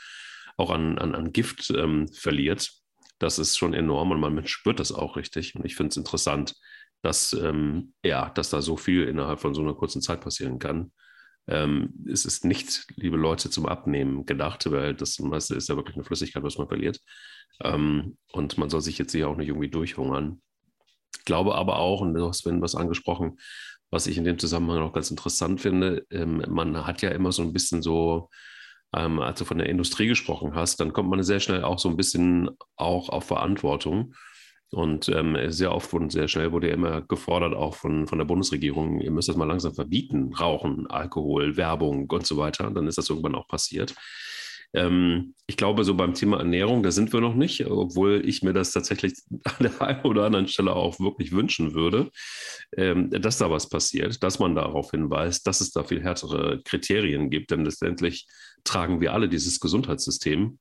auch 0.57 0.71
an, 0.71 0.97
an, 0.97 1.13
an 1.13 1.31
Gift 1.31 1.69
ähm, 1.69 2.07
verliert. 2.07 2.71
Das 3.19 3.37
ist 3.37 3.55
schon 3.55 3.75
enorm 3.75 4.09
und 4.09 4.19
man 4.19 4.47
spürt 4.47 4.79
das 4.79 4.91
auch 4.91 5.15
richtig. 5.15 5.53
Und 5.55 5.63
ich 5.63 5.75
finde 5.75 5.89
es 5.91 5.97
interessant, 5.97 6.55
dass, 7.01 7.33
ähm, 7.33 7.93
ja, 8.03 8.29
dass 8.29 8.49
da 8.49 8.61
so 8.61 8.77
viel 8.77 9.03
innerhalb 9.03 9.39
von 9.39 9.53
so 9.53 9.61
einer 9.61 9.73
kurzen 9.73 10.01
Zeit 10.01 10.21
passieren 10.21 10.59
kann. 10.59 10.91
Ähm, 11.47 11.93
es 12.11 12.25
ist 12.25 12.43
nicht, 12.43 12.87
liebe 12.95 13.17
Leute, 13.17 13.49
zum 13.49 13.65
Abnehmen 13.65 14.25
gedacht, 14.25 14.69
weil 14.69 14.93
das 14.93 15.19
meiste 15.19 15.55
ist 15.55 15.69
ja 15.69 15.75
wirklich 15.77 15.95
eine 15.95 16.03
Flüssigkeit, 16.03 16.43
was 16.43 16.57
man 16.57 16.67
verliert. 16.67 16.99
Ähm, 17.63 18.17
und 18.33 18.57
man 18.57 18.69
soll 18.69 18.81
sich 18.81 18.97
jetzt 18.97 19.13
hier 19.13 19.29
auch 19.29 19.37
nicht 19.37 19.47
irgendwie 19.47 19.69
durchhungern. 19.69 20.41
Ich 21.17 21.25
glaube 21.25 21.55
aber 21.55 21.77
auch, 21.79 22.01
und 22.01 22.13
du 22.13 22.27
hast 22.27 22.39
Sven 22.39 22.61
was 22.61 22.75
angesprochen, 22.75 23.39
was 23.89 24.07
ich 24.07 24.17
in 24.17 24.25
dem 24.25 24.37
Zusammenhang 24.37 24.81
auch 24.81 24.93
ganz 24.93 25.09
interessant 25.09 25.61
finde, 25.61 26.05
ähm, 26.11 26.43
man 26.49 26.85
hat 26.85 27.01
ja 27.01 27.09
immer 27.09 27.31
so 27.31 27.41
ein 27.41 27.53
bisschen 27.53 27.81
so, 27.81 28.29
ähm, 28.93 29.19
als 29.19 29.39
du 29.39 29.45
von 29.45 29.57
der 29.57 29.69
Industrie 29.69 30.07
gesprochen 30.07 30.55
hast, 30.55 30.79
dann 30.79 30.93
kommt 30.93 31.09
man 31.09 31.23
sehr 31.23 31.39
schnell 31.39 31.63
auch 31.63 31.79
so 31.79 31.89
ein 31.89 31.97
bisschen 31.97 32.49
auch 32.75 33.09
auf 33.09 33.25
Verantwortung. 33.25 34.13
Und 34.71 35.07
ähm, 35.09 35.37
sehr 35.49 35.73
oft 35.73 35.93
und 35.93 36.11
sehr 36.11 36.27
schnell 36.27 36.51
wurde 36.51 36.67
ja 36.67 36.73
immer 36.73 37.01
gefordert, 37.01 37.53
auch 37.53 37.75
von, 37.75 38.05
von 38.05 38.17
der 38.17 38.25
Bundesregierung, 38.25 38.99
ihr 38.99 39.11
müsst 39.11 39.29
das 39.29 39.37
mal 39.37 39.45
langsam 39.45 39.73
verbieten, 39.73 40.33
Rauchen, 40.33 40.87
Alkohol, 40.87 41.55
Werbung 41.55 42.09
und 42.09 42.27
so 42.27 42.35
weiter. 42.37 42.69
Dann 42.69 42.87
ist 42.87 42.97
das 42.97 43.09
irgendwann 43.09 43.35
auch 43.35 43.47
passiert. 43.47 43.95
Ähm, 44.73 45.33
ich 45.47 45.55
glaube, 45.55 45.85
so 45.85 45.95
beim 45.95 46.13
Thema 46.13 46.39
Ernährung, 46.39 46.83
da 46.83 46.91
sind 46.91 47.13
wir 47.13 47.21
noch 47.21 47.35
nicht, 47.35 47.65
obwohl 47.65 48.21
ich 48.27 48.43
mir 48.43 48.53
das 48.53 48.71
tatsächlich 48.71 49.13
an 49.45 49.55
der 49.61 49.81
einen 49.81 50.03
oder 50.03 50.25
anderen 50.25 50.47
Stelle 50.47 50.75
auch 50.75 50.99
wirklich 50.99 51.31
wünschen 51.31 51.73
würde, 51.73 52.11
ähm, 52.75 53.09
dass 53.09 53.37
da 53.37 53.49
was 53.49 53.69
passiert, 53.69 54.21
dass 54.23 54.39
man 54.39 54.55
darauf 54.55 54.91
hinweist, 54.91 55.47
dass 55.47 55.61
es 55.61 55.71
da 55.71 55.83
viel 55.83 56.03
härtere 56.03 56.61
Kriterien 56.63 57.29
gibt, 57.29 57.51
denn 57.51 57.63
letztendlich 57.63 58.27
tragen 58.65 58.99
wir 58.99 59.13
alle 59.13 59.29
dieses 59.29 59.61
Gesundheitssystem 59.61 60.59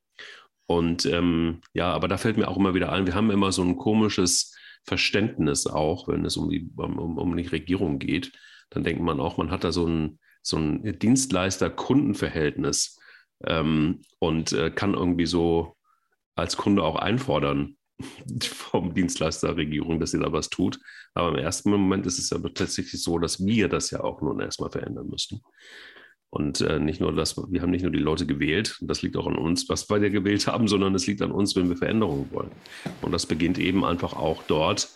und 0.66 1.06
ähm, 1.06 1.60
ja, 1.74 1.92
aber 1.92 2.08
da 2.08 2.18
fällt 2.18 2.36
mir 2.36 2.48
auch 2.48 2.56
immer 2.56 2.74
wieder 2.74 2.92
ein, 2.92 3.06
wir 3.06 3.14
haben 3.14 3.30
immer 3.30 3.52
so 3.52 3.62
ein 3.62 3.76
komisches 3.76 4.56
Verständnis 4.84 5.66
auch, 5.66 6.08
wenn 6.08 6.24
es 6.24 6.36
um 6.36 6.50
die, 6.50 6.70
um, 6.76 7.18
um 7.18 7.36
die 7.36 7.46
Regierung 7.46 7.98
geht. 7.98 8.32
Dann 8.70 8.84
denkt 8.84 9.02
man 9.02 9.20
auch, 9.20 9.36
man 9.36 9.50
hat 9.50 9.64
da 9.64 9.72
so 9.72 9.86
ein, 9.86 10.18
so 10.42 10.56
ein 10.56 10.98
Dienstleister-Kundenverhältnis 10.98 12.98
ähm, 13.44 14.00
und 14.18 14.52
äh, 14.52 14.70
kann 14.70 14.94
irgendwie 14.94 15.26
so 15.26 15.76
als 16.34 16.56
Kunde 16.56 16.82
auch 16.82 16.96
einfordern 16.96 17.76
vom 18.42 18.94
Dienstleister 18.94 19.56
Regierung, 19.56 20.00
dass 20.00 20.12
sie 20.12 20.18
da 20.18 20.32
was 20.32 20.50
tut. 20.50 20.78
Aber 21.14 21.30
im 21.30 21.38
ersten 21.38 21.70
Moment 21.70 22.06
ist 22.06 22.18
es 22.18 22.30
ja 22.30 22.38
tatsächlich 22.38 23.02
so, 23.02 23.18
dass 23.18 23.44
wir 23.44 23.68
das 23.68 23.90
ja 23.90 24.00
auch 24.00 24.20
nun 24.20 24.40
erstmal 24.40 24.70
verändern 24.70 25.08
müssten. 25.08 25.40
Und 26.30 26.60
äh, 26.60 26.78
nicht 26.78 27.00
nur 27.00 27.14
das, 27.14 27.36
wir 27.36 27.62
haben 27.62 27.70
nicht 27.70 27.82
nur 27.82 27.92
die 27.92 27.98
Leute 27.98 28.26
gewählt, 28.26 28.78
das 28.82 29.02
liegt 29.02 29.16
auch 29.16 29.26
an 29.26 29.36
uns, 29.36 29.68
was 29.68 29.88
wir 29.88 30.10
gewählt 30.10 30.46
haben, 30.46 30.68
sondern 30.68 30.94
es 30.94 31.06
liegt 31.06 31.22
an 31.22 31.30
uns, 31.30 31.56
wenn 31.56 31.68
wir 31.68 31.76
Veränderungen 31.76 32.30
wollen. 32.32 32.50
Und 33.02 33.12
das 33.12 33.26
beginnt 33.26 33.58
eben 33.58 33.84
einfach 33.84 34.12
auch 34.14 34.42
dort 34.42 34.88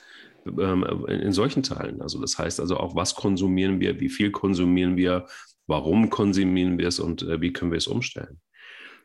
ähm, 0.47 0.85
in 1.07 1.33
solchen 1.33 1.63
Teilen. 1.63 2.03
Also 2.03 2.21
das 2.21 2.39
heißt 2.39 2.61
also 2.61 2.77
auch, 2.77 2.95
was 2.95 3.15
konsumieren 3.15 3.81
wir, 3.81 4.01
wie 4.01 4.11
viel 4.11 4.31
konsumieren 4.31 4.97
wir, 4.97 5.27
warum 5.67 6.11
konsumieren 6.11 6.79
wir 6.79 6.89
es 6.89 6.99
und 6.99 7.23
äh, 7.23 7.41
wie 7.41 7.53
können 7.53 7.71
wir 7.71 7.79
es 7.79 7.87
umstellen. 7.87 8.41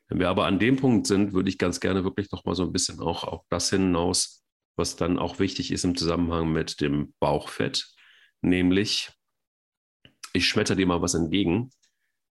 Wenn 0.07 0.19
wir 0.19 0.29
aber 0.29 0.45
an 0.45 0.59
dem 0.59 0.75
Punkt 0.75 1.07
sind, 1.07 1.33
würde 1.33 1.49
ich 1.49 1.57
ganz 1.57 1.79
gerne 1.79 2.03
wirklich 2.03 2.31
noch 2.31 2.45
mal 2.45 2.55
so 2.55 2.63
ein 2.63 2.71
bisschen 2.71 2.99
auch 2.99 3.23
auf 3.23 3.41
das 3.49 3.69
hinaus, 3.69 4.43
was 4.75 4.95
dann 4.95 5.19
auch 5.19 5.39
wichtig 5.39 5.71
ist 5.71 5.85
im 5.85 5.95
Zusammenhang 5.95 6.51
mit 6.51 6.81
dem 6.81 7.13
Bauchfett, 7.19 7.87
nämlich 8.41 9.09
ich 10.33 10.47
schmetter 10.47 10.75
dir 10.75 10.85
mal 10.85 11.01
was 11.01 11.13
entgegen 11.13 11.69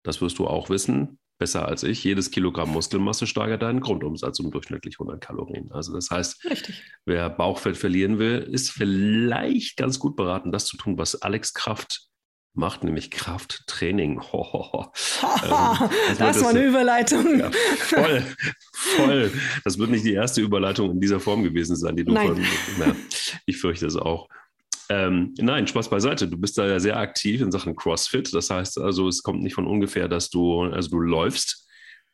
das 0.07 0.21
wirst 0.21 0.39
du 0.39 0.47
auch 0.47 0.69
wissen, 0.69 1.19
besser 1.37 1.67
als 1.67 1.83
ich. 1.83 2.01
Jedes 2.01 2.31
Kilogramm 2.31 2.71
Muskelmasse 2.71 3.27
steigert 3.27 3.61
deinen 3.61 3.81
Grundumsatz 3.81 4.39
um 4.39 4.51
durchschnittlich 4.51 4.95
100 4.99 5.19
Kalorien. 5.19 5.69
Also 5.73 5.93
das 5.93 6.09
heißt, 6.09 6.45
Richtig. 6.45 6.81
wer 7.05 7.29
Bauchfett 7.29 7.75
verlieren 7.75 8.17
will, 8.17 8.37
ist 8.49 8.71
vielleicht 8.71 9.75
ganz 9.75 9.99
gut 9.99 10.15
beraten, 10.15 10.53
das 10.53 10.65
zu 10.65 10.77
tun, 10.77 10.97
was 10.97 11.21
Alex 11.21 11.53
Kraft 11.53 12.07
macht, 12.53 12.85
nämlich 12.85 13.11
Krafttraining. 13.11 14.21
Ho, 14.31 14.53
ho, 14.53 14.71
ho. 14.71 14.91
ähm, 15.43 15.89
das, 16.07 16.17
das 16.17 16.41
war 16.41 16.51
eine 16.51 16.63
Überleitung. 16.63 17.27
Ja, 17.39 17.51
voll, 17.51 18.23
voll. 18.71 19.31
Das 19.65 19.77
wird 19.77 19.89
nicht 19.89 20.05
die 20.05 20.13
erste 20.13 20.39
Überleitung 20.39 20.91
in 20.91 21.01
dieser 21.01 21.19
Form 21.19 21.43
gewesen 21.43 21.75
sein, 21.75 21.97
die 21.97 22.05
du 22.05 22.13
Nein. 22.13 22.27
von. 22.27 22.41
Ja, 22.79 22.95
ich 23.45 23.57
fürchte 23.57 23.85
es 23.85 23.97
auch. 23.97 24.29
Ähm, 24.89 25.33
nein, 25.37 25.67
Spaß 25.67 25.89
beiseite. 25.89 26.27
Du 26.27 26.37
bist 26.37 26.57
da 26.57 26.67
ja 26.67 26.79
sehr 26.79 26.97
aktiv 26.97 27.41
in 27.41 27.51
Sachen 27.51 27.75
CrossFit. 27.75 28.33
Das 28.33 28.49
heißt 28.49 28.79
also, 28.79 29.07
es 29.07 29.21
kommt 29.23 29.43
nicht 29.43 29.55
von 29.55 29.67
ungefähr, 29.67 30.07
dass 30.07 30.29
du, 30.29 30.61
also 30.61 30.89
du 30.89 30.99
läufst 30.99 31.67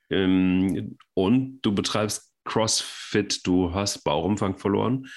ähm, 0.09 0.97
und 1.13 1.61
du 1.61 1.73
betreibst 1.73 2.33
CrossFit, 2.45 3.45
du 3.45 3.73
hast 3.73 4.03
Bauchumfang 4.03 4.57
verloren. 4.57 5.07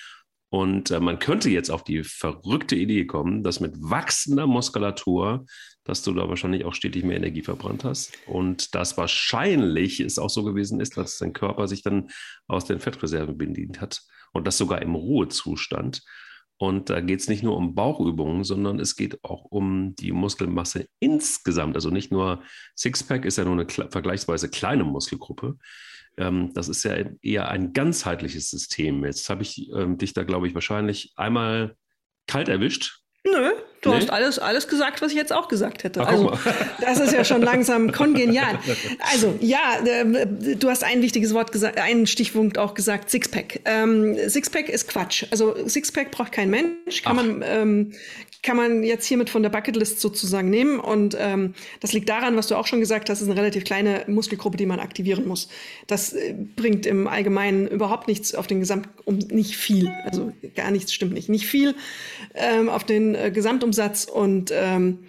Und 0.48 0.90
äh, 0.90 1.00
man 1.00 1.18
könnte 1.18 1.50
jetzt 1.50 1.70
auf 1.70 1.82
die 1.82 2.04
verrückte 2.04 2.76
Idee 2.76 3.04
kommen, 3.04 3.42
dass 3.42 3.61
mit 3.61 3.74
wachsender 3.76 4.46
Muskulatur, 4.46 5.44
dass 5.84 6.02
du 6.02 6.12
da 6.14 6.28
wahrscheinlich 6.28 6.64
auch 6.64 6.74
stetig 6.74 7.04
mehr 7.04 7.16
Energie 7.16 7.42
verbrannt 7.42 7.84
hast. 7.84 8.12
Und 8.26 8.74
das 8.74 8.96
wahrscheinlich 8.96 10.00
es 10.00 10.18
auch 10.18 10.30
so 10.30 10.44
gewesen 10.44 10.80
ist, 10.80 10.96
dass 10.96 11.18
dein 11.18 11.32
Körper 11.32 11.66
sich 11.66 11.82
dann 11.82 12.11
aus 12.46 12.64
den 12.64 12.78
Fettreserven 12.78 13.36
bedient 13.36 13.80
hat. 13.80 14.02
Und 14.32 14.46
das 14.46 14.57
sogar 14.57 14.82
im 14.82 14.94
Ruhezustand. 14.94 16.02
Und 16.59 16.88
da 16.88 17.00
geht 17.00 17.20
es 17.20 17.28
nicht 17.28 17.42
nur 17.42 17.57
um 17.57 17.74
Bauchübungen, 17.74 18.42
sondern 18.42 18.80
es 18.80 18.96
geht 18.96 19.22
auch 19.24 19.44
um 19.44 19.94
die 19.96 20.12
Muskelmasse 20.12 20.88
insgesamt. 21.00 21.74
Also 21.74 21.90
nicht 21.90 22.11
nur 22.11 22.42
Sixpack 22.74 23.26
ist 23.26 23.36
ja 23.36 23.44
nur 23.44 23.54
eine 23.54 23.66
vergleichsweise 23.68 24.48
kleine 24.48 24.84
Muskelgruppe. 24.84 25.59
Ähm, 26.16 26.52
das 26.54 26.68
ist 26.68 26.82
ja 26.84 26.94
eher 27.20 27.48
ein 27.48 27.74
ganzheitliches 27.74 28.50
System. 28.50 29.04
Jetzt 29.04 29.28
habe 29.28 29.42
ich 29.42 29.70
ähm, 29.72 29.98
dich 29.98 30.14
da, 30.14 30.24
glaube 30.24 30.48
ich, 30.48 30.54
wahrscheinlich 30.54 31.12
einmal 31.16 31.76
kalt 32.26 32.48
erwischt. 32.48 33.02
Nö, 33.27 33.53
Du 33.87 33.91
nee? 33.91 33.97
hast 33.97 34.11
alles, 34.11 34.39
alles 34.39 34.68
gesagt, 34.68 35.01
was 35.03 35.12
ich 35.12 35.16
jetzt 35.16 35.33
auch 35.33 35.49
gesagt 35.49 35.85
hätte. 35.85 36.01
Ach, 36.01 36.09
also, 36.09 36.33
das 36.81 36.99
ist 36.99 37.12
ja 37.12 37.24
schon 37.24 37.43
langsam 37.43 37.93
kongenial. 37.93 38.59
Also, 39.12 39.37
ja, 39.41 39.79
äh, 39.85 40.27
du 40.57 40.68
hast 40.68 40.83
ein 40.83 41.03
wichtiges 41.03 41.33
Wort 41.35 41.53
gesagt, 41.53 41.79
einen 41.79 42.07
Stichpunkt 42.07 42.59
auch 42.59 42.74
gesagt, 42.74 43.11
Sixpack. 43.11 43.61
Ähm, 43.64 44.16
Sixpack 44.29 44.68
ist 44.68 44.89
Quatsch. 44.89 45.24
Also, 45.31 45.55
Sixpack 45.68 46.11
braucht 46.11 46.33
kein 46.33 46.51
Mensch. 46.51 47.03
Kann 47.03 47.18
Ach. 47.18 47.22
man, 47.22 47.43
ähm, 47.47 47.93
kann 48.47 48.57
man 48.57 48.84
jetzt 48.84 49.07
hiermit 49.07 49.28
von 49.28 49.42
der 49.42 49.51
Bucketlist 49.51 50.01
sozusagen 50.01 50.49
nehmen. 50.51 50.78
Und 50.78 51.16
ähm, 51.18 51.55
das 51.80 51.92
liegt 51.92 52.09
daran, 52.09 52.36
was 52.36 52.47
du 52.47 52.55
auch 52.55 52.68
schon 52.68 52.78
gesagt 52.78 53.11
hast, 53.11 53.20
ist 53.20 53.28
eine 53.28 53.36
relativ 53.36 53.64
kleine 53.64 54.05
Muskelgruppe, 54.07 54.57
die 54.57 54.66
man 54.66 54.78
aktivieren 54.78 55.26
muss. 55.26 55.49
Das 55.88 56.12
äh, 56.12 56.32
bringt 56.55 56.86
im 56.86 57.09
Allgemeinen 57.09 57.66
überhaupt 57.66 58.07
nichts 58.07 58.36
auf 58.36 58.47
den 58.47 58.61
Gesamt, 58.61 58.88
um 59.05 59.18
nicht 59.18 59.57
viel. 59.57 59.90
Also 60.05 60.32
gar 60.55 60.70
nichts 60.70 60.94
stimmt 60.94 61.12
nicht. 61.12 61.28
Nicht 61.28 61.47
viel 61.47 61.74
ähm, 62.34 62.68
auf 62.68 62.84
den 62.84 63.16
äh, 63.16 63.32
Gesamtumsatz. 63.32 64.05
Und 64.05 64.53
ähm, 64.55 65.01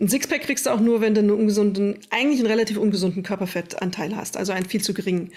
ein 0.00 0.08
Sixpack 0.08 0.40
kriegst 0.40 0.64
du 0.64 0.70
auch 0.70 0.80
nur, 0.80 1.02
wenn 1.02 1.12
du 1.12 1.20
einen 1.20 1.30
ungesunden, 1.30 1.98
eigentlich 2.08 2.40
einen 2.40 2.48
relativ 2.48 2.78
ungesunden 2.78 3.22
Körperfettanteil 3.22 4.16
hast. 4.16 4.38
Also 4.38 4.52
einen 4.52 4.66
viel 4.66 4.80
zu 4.80 4.94
geringen. 4.94 5.30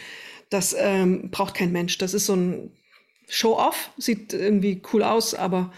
Das 0.49 0.73
ähm, 0.79 1.31
braucht 1.31 1.53
kein 1.53 1.73
Mensch. 1.73 1.97
Das 1.97 2.13
ist 2.13 2.27
so 2.27 2.33
ein 2.33 2.71
Show-off, 3.27 3.91
sieht 3.97 4.33
irgendwie 4.33 4.81
cool 4.93 5.03
aus, 5.03 5.33
aber 5.33 5.73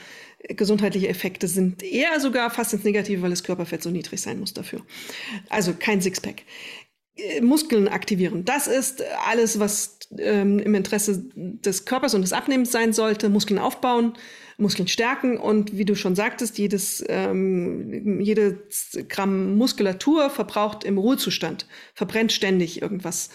gesundheitliche 0.49 1.07
Effekte 1.07 1.47
sind 1.47 1.83
eher 1.83 2.19
sogar 2.19 2.49
fast 2.49 2.73
ins 2.73 2.83
Negative, 2.83 3.21
weil 3.21 3.29
das 3.29 3.43
Körperfett 3.43 3.83
so 3.83 3.89
niedrig 3.89 4.21
sein 4.21 4.39
muss 4.39 4.53
dafür. 4.53 4.81
Also 5.49 5.73
kein 5.77 6.01
Sixpack. 6.01 6.43
Äh, 7.15 7.41
Muskeln 7.41 7.87
aktivieren. 7.87 8.43
Das 8.45 8.67
ist 8.67 9.03
alles, 9.27 9.59
was 9.59 9.99
ähm, 10.17 10.59
im 10.59 10.75
Interesse 10.75 11.23
des 11.35 11.85
Körpers 11.85 12.13
und 12.13 12.21
des 12.21 12.33
Abnehmens 12.33 12.71
sein 12.71 12.93
sollte. 12.93 13.29
Muskeln 13.29 13.59
aufbauen, 13.59 14.13
Muskeln 14.57 14.87
stärken 14.87 15.37
und 15.37 15.77
wie 15.77 15.85
du 15.85 15.95
schon 15.95 16.15
sagtest, 16.15 16.57
jedes, 16.57 17.03
ähm, 17.07 18.19
jedes 18.19 18.97
Gramm 19.09 19.55
Muskulatur 19.57 20.29
verbraucht 20.29 20.83
im 20.83 20.97
Ruhezustand, 20.97 21.67
verbrennt 21.93 22.31
ständig 22.31 22.81
irgendwas 22.81 23.29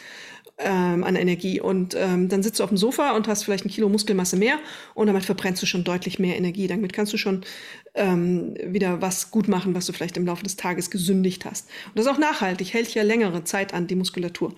ähm, 0.59 1.04
an 1.04 1.16
Energie. 1.16 1.61
Und 1.61 1.94
ähm, 1.96 2.28
dann 2.28 2.42
sitzt 2.42 2.61
du 2.61 2.64
auf 2.64 2.70
dem 2.70 2.76
Sofa 2.76 3.16
und 3.16 3.28
hast 3.28 3.44
vielleicht 3.44 3.64
ein 3.64 3.70
Kilo 3.70 3.88
Muskelmasse 3.88 4.36
mehr 4.36 4.59
und 4.94 5.06
damit 5.06 5.24
verbrennst 5.24 5.62
du 5.62 5.66
schon 5.66 5.84
deutlich 5.84 6.18
mehr 6.18 6.36
Energie. 6.36 6.66
Damit 6.66 6.92
kannst 6.92 7.12
du 7.12 7.16
schon 7.16 7.42
ähm, 7.94 8.54
wieder 8.64 9.00
was 9.00 9.30
gut 9.30 9.48
machen, 9.48 9.74
was 9.74 9.86
du 9.86 9.92
vielleicht 9.92 10.16
im 10.16 10.26
Laufe 10.26 10.42
des 10.42 10.56
Tages 10.56 10.90
gesündigt 10.90 11.44
hast. 11.44 11.68
Und 11.86 11.98
das 11.98 12.06
ist 12.06 12.12
auch 12.12 12.18
nachhaltig, 12.18 12.74
hält 12.74 12.92
ja 12.94 13.02
längere 13.02 13.44
Zeit 13.44 13.72
an, 13.72 13.86
die 13.86 13.96
Muskulatur. 13.96 14.54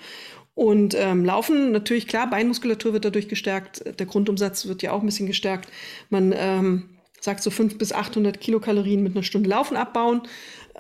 Und 0.55 0.95
ähm, 0.99 1.25
Laufen, 1.25 1.73
natürlich 1.73 2.07
klar, 2.07 2.29
Beinmuskulatur 2.29 2.93
wird 2.93 3.05
dadurch 3.05 3.29
gestärkt, 3.29 3.83
der 3.99 4.07
Grundumsatz 4.07 4.67
wird 4.67 4.83
ja 4.83 4.93
auch 4.93 5.01
ein 5.01 5.07
bisschen 5.07 5.27
gestärkt. 5.27 5.71
Man 6.11 6.35
ähm, 6.37 6.91
sagt 7.21 7.43
so 7.43 7.51
500 7.51 7.79
bis 7.79 7.93
800 7.93 8.41
Kilokalorien 8.41 9.03
mit 9.03 9.15
einer 9.15 9.23
Stunde 9.23 9.49
Laufen 9.51 9.77
abbauen. 9.77 10.23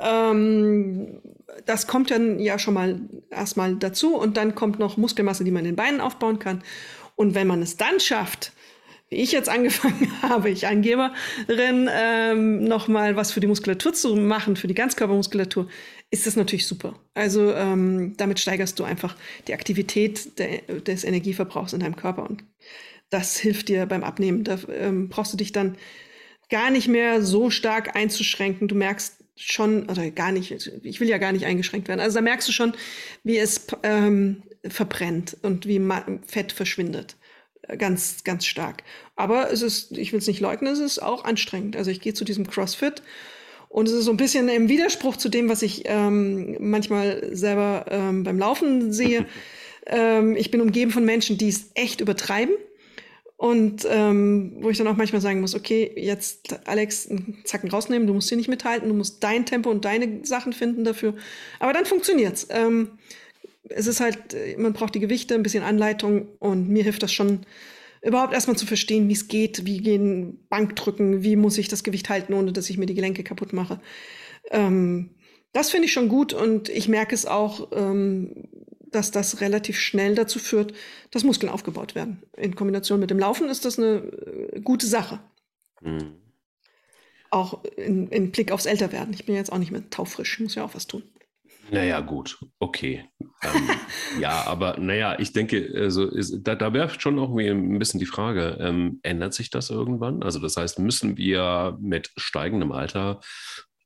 Ähm, 0.03 1.20
das 1.66 1.86
kommt 1.86 2.11
dann 2.11 2.38
ja 2.38 2.59
schon 2.59 2.74
mal 2.74 3.01
erstmal 3.30 3.76
dazu 3.76 4.16
und 4.16 4.36
dann 4.36 4.55
kommt 4.55 4.78
noch 4.78 4.96
Muskelmasse, 4.96 5.44
die 5.44 5.51
man 5.51 5.64
in 5.64 5.72
den 5.72 5.76
Beinen 5.76 6.01
aufbauen 6.01 6.38
kann. 6.38 6.62
Und 7.16 7.34
wenn 7.34 7.46
man 7.46 7.62
es 7.62 7.76
dann 7.76 8.01
schafft, 8.01 8.53
wie 9.11 9.16
ich 9.16 9.32
jetzt 9.32 9.48
angefangen 9.48 10.11
habe, 10.22 10.51
ich 10.51 10.66
Angeberin, 10.66 11.90
ähm, 11.92 12.64
nochmal 12.64 13.16
was 13.16 13.32
für 13.32 13.40
die 13.40 13.46
Muskulatur 13.46 13.92
zu 13.92 14.14
machen, 14.16 14.57
für 14.57 14.68
die 14.68 14.74
Ganzkörpermuskulatur, 14.74 15.68
ist 16.11 16.26
das 16.26 16.36
natürlich 16.36 16.66
super. 16.66 16.94
Also 17.14 17.53
ähm, 17.53 18.16
damit 18.16 18.40
steigerst 18.40 18.78
du 18.78 18.84
einfach 18.84 19.16
die 19.48 19.55
Aktivität 19.55 20.38
de 20.38 20.80
des 20.80 21.05
Energieverbrauchs 21.05 21.72
in 21.72 21.80
deinem 21.80 21.96
Körper 21.96 22.28
und 22.28 22.44
das 23.11 23.36
hilft 23.36 23.68
dir 23.68 23.86
beim 23.86 24.05
Abnehmen. 24.05 24.44
Da 24.44 24.59
ähm, 24.72 25.09
brauchst 25.09 25.32
du 25.32 25.36
dich 25.36 25.53
dann 25.53 25.76
gar 26.48 26.70
nicht 26.70 26.88
mehr 26.88 27.22
so 27.22 27.51
stark 27.51 27.96
einzuschränken. 27.96 28.68
Du 28.68 28.74
merkst 28.74 29.19
schon, 29.41 29.88
oder 29.88 30.11
gar 30.11 30.32
nicht, 30.32 30.51
ich 30.82 31.01
will 31.01 31.09
ja 31.09 31.18
gar 31.18 31.32
nicht 31.32 31.47
eingeschränkt 31.47 31.88
werden. 31.88 32.01
Also 32.01 32.16
da 32.16 32.22
merkst 32.22 32.49
du 32.49 32.53
schon, 32.53 32.74
wie 33.24 33.38
es 33.38 33.66
ähm, 33.82 34.43
verbrennt 34.68 35.36
und 35.43 35.66
wie 35.66 35.80
Fett 36.26 36.53
verschwindet. 36.53 37.16
Ganz, 37.78 38.24
ganz 38.24 38.47
stark. 38.47 38.82
Aber 39.16 39.51
es 39.53 39.62
ist, 39.62 39.97
ich 39.97 40.12
will 40.12 40.18
es 40.18 40.26
nicht 40.26 40.41
leugnen, 40.41 40.72
es 40.72 40.80
ist 40.80 41.01
auch 41.01 41.24
anstrengend. 41.24 41.76
Also 41.76 41.91
ich 41.91 42.01
gehe 42.01 42.14
zu 42.14 42.24
diesem 42.24 42.47
CrossFit 42.47 43.03
und 43.68 43.88
es 43.88 43.95
ist 43.95 44.05
so 44.05 44.11
ein 44.11 44.16
bisschen 44.16 44.49
im 44.49 44.68
Widerspruch 44.68 45.16
zu 45.16 45.28
dem, 45.28 45.49
was 45.49 45.62
ich 45.62 45.82
ähm, 45.84 46.57
manchmal 46.59 47.34
selber 47.34 47.86
ähm, 47.88 48.24
beim 48.24 48.38
Laufen 48.38 48.93
sehe. 48.93 49.26
ähm, 49.86 50.36
ich 50.36 50.51
bin 50.51 50.61
umgeben 50.61 50.91
von 50.91 51.05
Menschen, 51.05 51.38
die 51.38 51.49
es 51.49 51.70
echt 51.74 52.01
übertreiben 52.01 52.55
und 53.41 53.86
ähm, 53.88 54.59
wo 54.61 54.68
ich 54.68 54.76
dann 54.76 54.86
auch 54.86 54.99
manchmal 54.99 55.22
sagen 55.22 55.41
muss, 55.41 55.55
okay, 55.55 55.91
jetzt 55.97 56.68
Alex, 56.68 57.09
einen 57.09 57.38
Zacken 57.47 57.70
rausnehmen, 57.70 58.07
du 58.07 58.12
musst 58.12 58.28
hier 58.28 58.36
nicht 58.36 58.51
mithalten, 58.51 58.86
du 58.86 58.95
musst 58.95 59.24
dein 59.24 59.47
Tempo 59.47 59.70
und 59.70 59.86
deine 59.86 60.26
Sachen 60.26 60.53
finden 60.53 60.84
dafür. 60.84 61.14
Aber 61.59 61.72
dann 61.72 61.86
funktioniert's. 61.86 62.49
Ähm, 62.51 62.99
es 63.70 63.86
ist 63.86 64.01
halt, 64.01 64.36
man 64.59 64.74
braucht 64.74 64.95
die 64.95 65.01
Gewichte, 65.01 65.34
ein 65.34 65.43
bisschen 65.43 65.62
Anleitung 65.62 66.28
und 66.38 66.68
mir 66.68 66.82
hilft 66.82 67.03
das 67.03 67.14
schon, 67.14 67.47
überhaupt 68.03 68.34
erstmal 68.34 68.59
zu 68.59 68.66
verstehen, 68.66 69.09
wie 69.09 69.14
es 69.14 69.26
geht, 69.26 69.64
wie 69.64 69.78
gehen 69.78 70.45
Bankdrücken, 70.51 71.22
wie 71.22 71.36
muss 71.36 71.57
ich 71.57 71.68
das 71.68 71.82
Gewicht 71.82 72.11
halten, 72.11 72.34
ohne 72.34 72.53
dass 72.53 72.68
ich 72.68 72.76
mir 72.76 72.84
die 72.84 72.95
Gelenke 72.95 73.24
kaputt 73.24 73.55
mache. 73.55 73.80
Ähm, 74.51 75.14
das 75.55 75.70
finde 75.70 75.86
ich 75.86 75.95
schon 75.95 76.11
gut 76.11 76.34
und 76.34 76.68
ich 76.68 76.88
merke 76.88 77.14
es 77.14 77.24
auch, 77.24 77.68
ähm, 77.72 78.49
dass 78.93 79.11
das 79.11 79.41
relativ 79.41 79.78
schnell 79.78 80.14
dazu 80.14 80.38
führt, 80.38 80.72
dass 81.11 81.24
Muskeln 81.24 81.51
aufgebaut 81.51 81.95
werden. 81.95 82.22
In 82.36 82.55
Kombination 82.55 83.01
mit 83.01 83.11
dem 83.11 83.18
Laufen 83.18 83.49
ist 83.49 83.64
das 83.64 83.78
eine 83.78 83.99
äh, 83.99 84.61
gute 84.61 84.86
Sache. 84.86 85.20
Mhm. 85.80 86.14
Auch 87.30 87.62
in, 87.76 88.09
in, 88.09 88.32
Blick 88.32 88.51
aufs 88.51 88.66
Älterwerden. 88.66 89.14
Ich 89.14 89.24
bin 89.24 89.34
jetzt 89.34 89.53
auch 89.53 89.59
nicht 89.59 89.70
mehr 89.70 89.88
taufrisch, 89.91 90.41
muss 90.41 90.57
ja 90.57 90.64
auch 90.64 90.74
was 90.74 90.86
tun. 90.86 91.03
Naja, 91.70 92.01
gut, 92.01 92.38
okay. 92.59 93.05
ähm, 93.45 93.70
ja, 94.20 94.45
aber 94.47 94.78
naja, 94.78 95.16
ich 95.20 95.32
denke, 95.32 95.70
also 95.76 96.07
ist, 96.07 96.43
da, 96.43 96.57
da 96.57 96.72
wäre 96.72 96.99
schon 96.99 97.18
auch 97.18 97.36
ein 97.36 97.78
bisschen 97.78 98.01
die 98.01 98.07
Frage, 98.07 98.59
ähm, 98.61 98.99
ändert 99.05 99.34
sich 99.34 99.51
das 99.51 99.70
irgendwann? 99.70 100.22
Also 100.24 100.41
das 100.41 100.57
heißt, 100.57 100.80
müssen 100.80 101.16
wir 101.16 101.78
mit 101.80 102.11
steigendem 102.16 102.72
Alter 102.72 103.20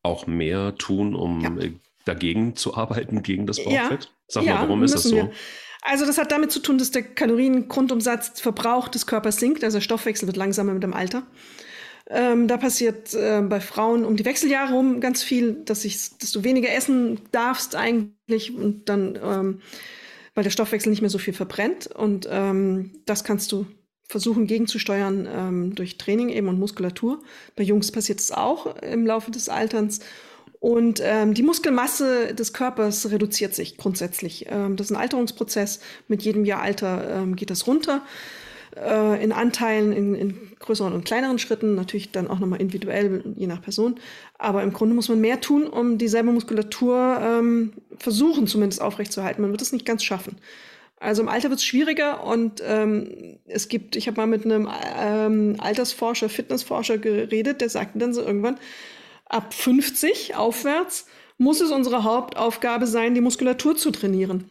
auch 0.03 0.27
mehr 0.27 0.75
tun, 0.77 1.15
um 1.15 1.41
ja. 1.41 1.65
Äh, 1.65 1.73
dagegen 2.05 2.57
zu 2.57 2.75
arbeiten, 2.75 3.23
gegen 3.23 3.47
das 3.47 3.63
Bauchfett? 3.63 4.05
Ja. 4.05 4.11
Sag 4.29 4.45
ja, 4.45 4.55
mal, 4.55 4.63
warum 4.63 4.83
ist 4.83 4.95
das 4.95 5.05
so? 5.05 5.17
Wir. 5.17 5.31
Also 5.83 6.07
das 6.07 6.17
hat 6.17 6.33
damit 6.33 6.51
zu 6.51 6.61
tun, 6.61 6.79
dass 6.79 6.91
der 6.91 7.03
Kaloriengrundumsatzverbrauch 7.03 8.89
des 8.89 9.07
Körpers 9.07 9.37
sinkt, 9.37 9.63
also 9.63 9.77
der 9.77 9.83
Stoffwechsel 9.83 10.27
wird 10.27 10.39
langsamer 10.39 10.73
mit 10.73 10.83
dem 10.83 10.95
Alter. 10.95 11.25
Ähm, 12.09 12.49
da 12.49 12.57
passiert 12.57 13.15
äh, 13.15 13.43
bei 13.43 13.61
Frauen 13.61 14.05
um 14.05 14.17
die 14.17 14.25
Wechseljahre 14.25 14.73
rum 14.75 15.01
ganz 15.01 15.23
viel, 15.23 15.55
dass, 15.65 15.85
ich, 15.85 16.19
dass 16.19 16.33
du 16.33 16.45
weniger 16.45 16.71
essen 16.71 17.21
darfst 17.33 17.77
eigentlich 17.77 18.55
und 18.55 18.89
dann, 18.89 19.19
ähm, 19.23 19.61
weil 20.35 20.45
der 20.45 20.51
Stoffwechsel 20.51 20.91
nicht 20.91 21.01
mehr 21.01 21.11
so 21.11 21.19
viel 21.19 21.33
verbrennt. 21.33 21.87
Und 21.87 22.29
ähm, 22.31 23.03
das 23.07 23.25
kannst 23.25 23.53
du 23.53 23.67
versuchen 24.07 24.47
gegenzusteuern 24.47 25.27
ähm, 25.31 25.75
durch 25.75 25.97
Training 25.97 26.29
eben 26.29 26.49
und 26.49 26.59
Muskulatur. 26.59 27.23
Bei 27.57 27.63
Jungs 27.63 27.91
passiert 27.91 28.21
es 28.21 28.33
auch 28.33 28.77
im 28.83 29.07
Laufe 29.07 29.31
des 29.31 29.49
Alterns. 29.49 30.01
Und 30.65 31.03
ähm, 31.05 31.35
die 31.35 31.43
Muskelmasse 31.43 32.35
des 32.35 32.55
Körpers 32.55 33.11
reduziert 33.11 33.55
sich 33.55 33.77
grundsätzlich. 33.77 34.47
Ähm, 34.49 34.77
das 34.77 34.87
ist 34.87 34.97
ein 34.97 34.99
Alterungsprozess. 34.99 35.81
Mit 36.09 36.23
jedem 36.23 36.47
Jahr 36.47 36.63
Alter 36.63 37.21
ähm, 37.21 37.37
geht 37.37 37.51
das 37.51 37.67
runter. 37.67 38.01
Äh, 38.75 39.23
in 39.23 39.33
Anteilen, 39.33 39.93
in, 39.93 40.15
in, 40.15 40.53
größeren 40.61 40.95
und 40.95 41.05
kleineren 41.05 41.39
Schritten, 41.39 41.75
natürlich 41.75 42.13
dann 42.13 42.29
auch 42.29 42.39
nochmal 42.39 42.63
individuell, 42.63 43.35
je 43.37 43.47
nach 43.47 43.61
Person. 43.61 43.97
Aber 44.39 44.63
im 44.63 44.73
Grunde 44.73 44.95
muss 44.95 45.11
man 45.11 45.21
mehr 45.21 45.43
tun, 45.43 45.67
um 45.67 45.99
dieselbe 45.99 46.33
Muskulatur 46.33 47.21
ähm, 47.23 47.75
versuchen, 47.99 48.47
zumindest 48.47 48.81
aufrechtzuerhalten. 48.81 49.43
Man 49.43 49.51
wird 49.51 49.61
es 49.61 49.73
nicht 49.75 49.85
ganz 49.85 50.03
schaffen. 50.03 50.37
Also 50.99 51.21
im 51.21 51.29
Alter 51.29 51.51
wird 51.51 51.59
es 51.59 51.67
schwieriger 51.67 52.25
und 52.25 52.63
ähm, 52.67 53.37
es 53.45 53.69
gibt, 53.69 53.97
ich 53.97 54.07
habe 54.07 54.19
mal 54.19 54.27
mit 54.27 54.47
einem 54.47 54.71
ähm, 54.99 55.57
Altersforscher, 55.59 56.31
Fitnessforscher 56.31 56.97
geredet, 56.97 57.61
der 57.61 57.69
sagte 57.69 57.99
dann 57.99 58.15
so 58.15 58.23
irgendwann, 58.23 58.57
ab 59.27 59.55
50 59.55 60.35
aufwärts 60.37 61.07
muss 61.39 61.61
es 61.61 61.71
unsere 61.71 62.05
Hauptaufgabe 62.05 62.87
sein, 62.87 63.15
die 63.15 63.21
Muskulatur 63.21 63.77
zu 63.77 63.91
trainieren. 63.91 64.51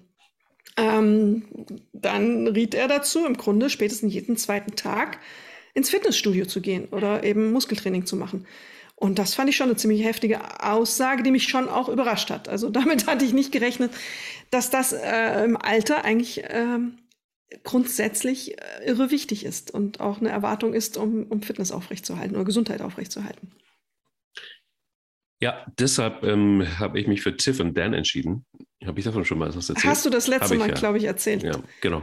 Ähm, 0.76 1.46
dann 1.94 2.48
riet 2.48 2.74
er 2.74 2.88
dazu, 2.88 3.26
im 3.26 3.38
Grunde 3.38 3.70
spätestens 3.70 4.14
jeden 4.14 4.38
zweiten 4.38 4.76
Tag 4.76 5.20
ins 5.74 5.90
Fitnessstudio 5.90 6.46
zu 6.46 6.62
gehen 6.62 6.88
oder 6.90 7.24
eben 7.24 7.52
Muskeltraining 7.52 8.06
zu 8.06 8.16
machen. 8.16 8.46
Und 8.96 9.20
das 9.20 9.34
fand 9.34 9.50
ich 9.50 9.56
schon 9.56 9.68
eine 9.68 9.76
ziemlich 9.76 10.04
heftige 10.04 10.64
Aussage, 10.64 11.24
die 11.24 11.32
mich 11.32 11.48
schon 11.48 11.68
auch 11.68 11.90
überrascht 11.90 12.30
hat. 12.30 12.48
Also 12.48 12.70
damit 12.70 13.08
hatte 13.08 13.26
ich 13.26 13.34
nicht 13.34 13.52
gerechnet, 13.52 13.92
dass 14.50 14.70
das 14.70 14.94
äh, 14.94 15.44
im 15.44 15.58
Alter 15.58 16.06
eigentlich 16.06 16.44
äh, 16.44 16.80
grundsätzlich 17.64 18.56
irre 18.86 19.12
wichtig 19.12 19.46
ist 19.46 19.72
und 19.72 20.00
auch 20.00 20.20
eine 20.20 20.30
Erwartung 20.30 20.74
ist, 20.74 20.98
um, 20.98 21.26
um 21.28 21.42
Fitness 21.42 21.72
aufrechtzuerhalten 21.72 22.36
oder 22.36 22.46
Gesundheit 22.46 22.82
aufrechtzuerhalten. 22.82 23.52
Ja, 25.44 25.66
deshalb 25.78 26.24
ähm, 26.24 26.66
habe 26.80 26.98
ich 27.02 27.06
mich 27.06 27.22
für 27.22 27.36
Tiff 27.36 27.60
und 27.60 27.78
Dan 27.78 27.94
entschieden. 27.94 28.46
Habe 28.86 29.00
ich 29.00 29.04
davon 29.04 29.26
schon 29.26 29.40
mal 29.40 29.50
was 29.50 29.68
erzählt? 29.68 29.84
Hast 29.84 30.06
du 30.06 30.10
das 30.10 30.28
letzte 30.28 30.56
Mal, 30.56 30.70
ja. 30.70 30.74
glaube 30.74 30.98
ich, 30.98 31.04
erzählt? 31.04 31.44
Ja, 31.44 31.62
genau. 31.82 32.02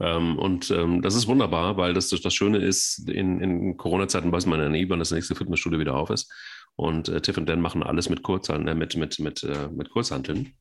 Ähm, 0.00 0.38
und 0.38 0.70
ähm, 0.70 1.02
das 1.02 1.14
ist 1.14 1.26
wunderbar, 1.26 1.76
weil 1.76 1.92
das, 1.92 2.08
das 2.08 2.32
Schöne 2.32 2.56
ist, 2.56 3.06
in, 3.06 3.38
in 3.42 3.76
Corona-Zeiten 3.76 4.32
weiß 4.32 4.46
man 4.46 4.60
ja 4.60 4.70
nie, 4.70 4.88
wann 4.88 4.98
das 4.98 5.10
nächste 5.10 5.34
Fitnessstudio 5.34 5.78
wieder 5.78 5.94
auf 5.94 6.08
ist. 6.08 6.32
Und 6.74 7.10
äh, 7.10 7.20
Tiff 7.20 7.36
und 7.36 7.50
Dan 7.50 7.60
machen 7.60 7.82
alles 7.82 8.08
mit 8.08 8.22
Kurzhanteln, 8.22 8.68
äh, 8.68 8.74
mit, 8.74 8.96
mit, 8.96 9.18
mit, 9.18 9.42
äh, 9.42 9.68
mit 9.68 9.90
Kurzhanteln. 9.90 10.54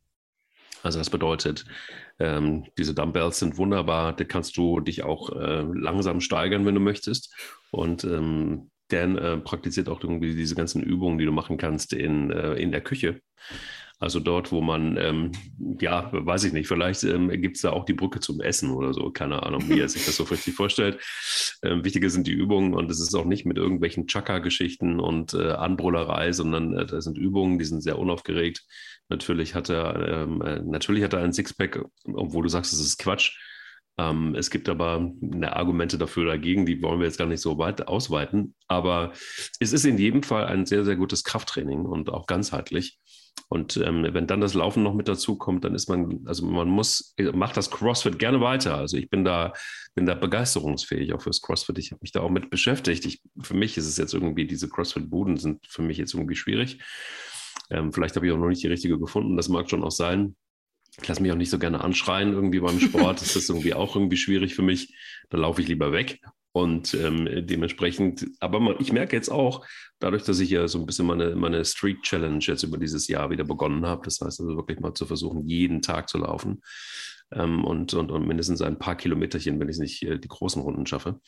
Also 0.83 0.99
das 0.99 1.09
bedeutet, 1.09 1.63
ähm, 2.19 2.65
diese 2.77 2.93
Dumbbells 2.93 3.39
sind 3.39 3.55
wunderbar, 3.55 4.11
da 4.13 4.25
kannst 4.25 4.57
du 4.57 4.81
dich 4.81 5.03
auch 5.03 5.29
äh, 5.29 5.63
langsam 5.73 6.19
steigern, 6.19 6.65
wenn 6.65 6.75
du 6.75 6.81
möchtest. 6.81 7.33
Und 7.71 8.03
ähm, 8.03 8.71
Dan 8.89 9.17
äh, 9.17 9.37
praktiziert 9.37 9.89
auch 9.89 10.03
irgendwie 10.03 10.35
diese 10.35 10.55
ganzen 10.55 10.83
Übungen, 10.83 11.17
die 11.17 11.25
du 11.25 11.31
machen 11.31 11.57
kannst 11.57 11.93
in, 11.93 12.31
äh, 12.31 12.53
in 12.55 12.71
der 12.71 12.81
Küche. 12.81 13.21
Also 14.01 14.21
dort, 14.21 14.53
wo 14.53 14.61
man, 14.61 14.95
ähm, 14.95 15.33
ja, 15.81 16.09
weiß 16.13 16.45
ich 16.45 16.53
nicht, 16.53 16.69
vielleicht 16.69 17.03
ähm, 17.03 17.29
gibt 17.41 17.57
es 17.57 17.63
da 17.63 17.71
auch 17.71 17.83
die 17.83 17.93
Brücke 17.93 18.21
zum 18.21 18.39
Essen 18.39 18.71
oder 18.71 18.93
so, 18.93 19.11
keine 19.11 19.43
Ahnung, 19.43 19.67
wie 19.67 19.81
er 19.81 19.89
sich 19.89 20.05
das 20.05 20.15
so 20.15 20.23
richtig 20.31 20.55
vorstellt. 20.55 20.99
Ähm, 21.63 21.83
wichtiger 21.83 22.09
sind 22.09 22.25
die 22.25 22.31
Übungen 22.31 22.73
und 22.73 22.89
es 22.89 23.01
ist 23.01 23.13
auch 23.13 23.25
nicht 23.25 23.45
mit 23.45 23.57
irgendwelchen 23.57 24.07
Chaka-Geschichten 24.07 25.01
und 25.01 25.33
äh, 25.33 25.51
Anbrullerei, 25.51 26.31
sondern 26.31 26.77
äh, 26.77 26.85
das 26.85 27.03
sind 27.03 27.17
Übungen, 27.17 27.59
die 27.59 27.65
sind 27.65 27.81
sehr 27.81 27.99
unaufgeregt. 27.99 28.65
Natürlich 29.09 29.53
hat 29.53 29.69
er, 29.69 30.23
ähm, 30.23 30.41
äh, 30.43 30.61
natürlich 30.61 31.03
hat 31.03 31.11
er 31.11 31.19
ein 31.19 31.33
Sixpack, 31.33 31.83
obwohl 32.05 32.43
du 32.43 32.49
sagst, 32.49 32.71
es 32.71 32.79
ist 32.79 32.99
Quatsch. 32.99 33.37
Ähm, 33.99 34.33
es 34.35 34.49
gibt 34.49 34.69
aber 34.69 35.11
eine 35.21 35.57
Argumente 35.57 35.97
dafür 35.97 36.25
dagegen, 36.25 36.65
die 36.65 36.81
wollen 36.81 36.99
wir 36.99 37.05
jetzt 37.05 37.17
gar 37.17 37.27
nicht 37.27 37.41
so 37.41 37.57
weit 37.57 37.87
ausweiten. 37.89 38.55
Aber 38.69 39.11
es 39.59 39.73
ist 39.73 39.83
in 39.83 39.97
jedem 39.97 40.23
Fall 40.23 40.45
ein 40.45 40.65
sehr, 40.65 40.85
sehr 40.85 40.95
gutes 40.95 41.25
Krafttraining 41.25 41.81
und 41.81 42.09
auch 42.09 42.25
ganzheitlich. 42.25 42.97
Und 43.49 43.75
ähm, 43.77 44.07
wenn 44.11 44.27
dann 44.27 44.39
das 44.39 44.53
Laufen 44.53 44.83
noch 44.83 44.93
mit 44.93 45.09
dazu 45.09 45.37
kommt, 45.37 45.65
dann 45.65 45.75
ist 45.75 45.89
man, 45.89 46.21
also 46.25 46.45
man 46.45 46.69
muss, 46.69 47.13
macht 47.33 47.57
das 47.57 47.71
CrossFit 47.71 48.19
gerne 48.19 48.39
weiter. 48.39 48.75
Also 48.75 48.95
ich 48.95 49.09
bin 49.09 49.25
da, 49.25 49.51
bin 49.95 50.05
da 50.05 50.13
begeisterungsfähig 50.13 51.13
auch 51.13 51.21
fürs 51.21 51.41
CrossFit. 51.41 51.77
Ich 51.79 51.91
habe 51.91 51.99
mich 52.01 52.13
da 52.13 52.21
auch 52.21 52.29
mit 52.29 52.49
beschäftigt. 52.49 53.05
Ich, 53.05 53.21
für 53.41 53.55
mich 53.55 53.77
ist 53.77 53.87
es 53.87 53.97
jetzt 53.97 54.13
irgendwie, 54.13 54.47
diese 54.47 54.69
CrossFit-Buden 54.69 55.35
sind 55.35 55.65
für 55.67 55.81
mich 55.81 55.97
jetzt 55.97 56.13
irgendwie 56.13 56.35
schwierig. 56.35 56.79
Ähm, 57.69 57.91
vielleicht 57.91 58.15
habe 58.15 58.27
ich 58.27 58.31
auch 58.31 58.37
noch 58.37 58.47
nicht 58.47 58.63
die 58.63 58.67
richtige 58.67 58.97
gefunden. 58.97 59.35
Das 59.35 59.49
mag 59.49 59.69
schon 59.69 59.83
auch 59.83 59.91
sein. 59.91 60.35
Ich 61.01 61.07
lasse 61.07 61.21
mich 61.21 61.31
auch 61.31 61.37
nicht 61.37 61.49
so 61.49 61.59
gerne 61.59 61.81
anschreien 61.81 62.33
irgendwie 62.33 62.59
beim 62.59 62.79
Sport. 62.79 63.21
Das 63.21 63.35
ist 63.35 63.49
irgendwie 63.49 63.73
auch 63.73 63.95
irgendwie 63.95 64.17
schwierig 64.17 64.55
für 64.55 64.61
mich. 64.61 64.95
Da 65.29 65.37
laufe 65.37 65.61
ich 65.61 65.67
lieber 65.67 65.91
weg. 65.91 66.19
Und 66.51 66.95
ähm, 66.95 67.45
dementsprechend, 67.45 68.25
aber 68.39 68.59
man, 68.59 68.75
ich 68.79 68.91
merke 68.91 69.15
jetzt 69.15 69.29
auch, 69.29 69.65
dadurch, 69.99 70.23
dass 70.23 70.39
ich 70.39 70.49
ja 70.49 70.67
so 70.67 70.79
ein 70.79 70.85
bisschen 70.85 71.05
meine, 71.05 71.35
meine 71.35 71.63
Street 71.63 72.01
Challenge 72.01 72.39
jetzt 72.41 72.63
über 72.63 72.77
dieses 72.77 73.07
Jahr 73.07 73.29
wieder 73.29 73.43
begonnen 73.43 73.85
habe, 73.85 74.01
das 74.03 74.19
heißt 74.19 74.41
also 74.41 74.57
wirklich 74.57 74.79
mal 74.79 74.95
zu 74.95 75.05
versuchen, 75.05 75.47
jeden 75.47 75.81
Tag 75.83 76.09
zu 76.09 76.17
laufen 76.17 76.61
ähm, 77.31 77.63
und, 77.63 77.93
und, 77.93 78.11
und 78.11 78.27
mindestens 78.27 78.61
ein 78.61 78.79
paar 78.79 78.95
Kilometerchen, 78.95 79.59
wenn 79.59 79.69
ich 79.69 79.77
nicht 79.77 80.03
äh, 80.03 80.17
die 80.17 80.27
großen 80.27 80.61
Runden 80.61 80.87
schaffe, 80.87 81.19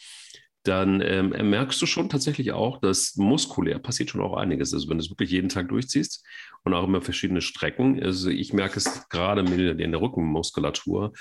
dann 0.63 1.01
ähm, 1.01 1.29
merkst 1.49 1.81
du 1.81 1.85
schon 1.85 2.09
tatsächlich 2.09 2.51
auch, 2.51 2.79
dass 2.79 3.15
muskulär 3.15 3.79
passiert 3.79 4.11
schon 4.11 4.21
auch 4.21 4.37
einiges. 4.37 4.73
Also 4.73 4.89
wenn 4.89 4.97
du 4.97 5.03
es 5.03 5.09
wirklich 5.09 5.31
jeden 5.31 5.49
Tag 5.49 5.69
durchziehst 5.69 6.23
und 6.63 6.73
auch 6.73 6.83
immer 6.83 7.01
verschiedene 7.01 7.41
Strecken. 7.41 8.01
Also 8.01 8.29
ich 8.29 8.53
merke 8.53 8.77
es 8.77 9.09
gerade 9.09 9.41
in 9.41 9.91
der 9.91 10.01
Rückenmuskulatur, 10.01 11.13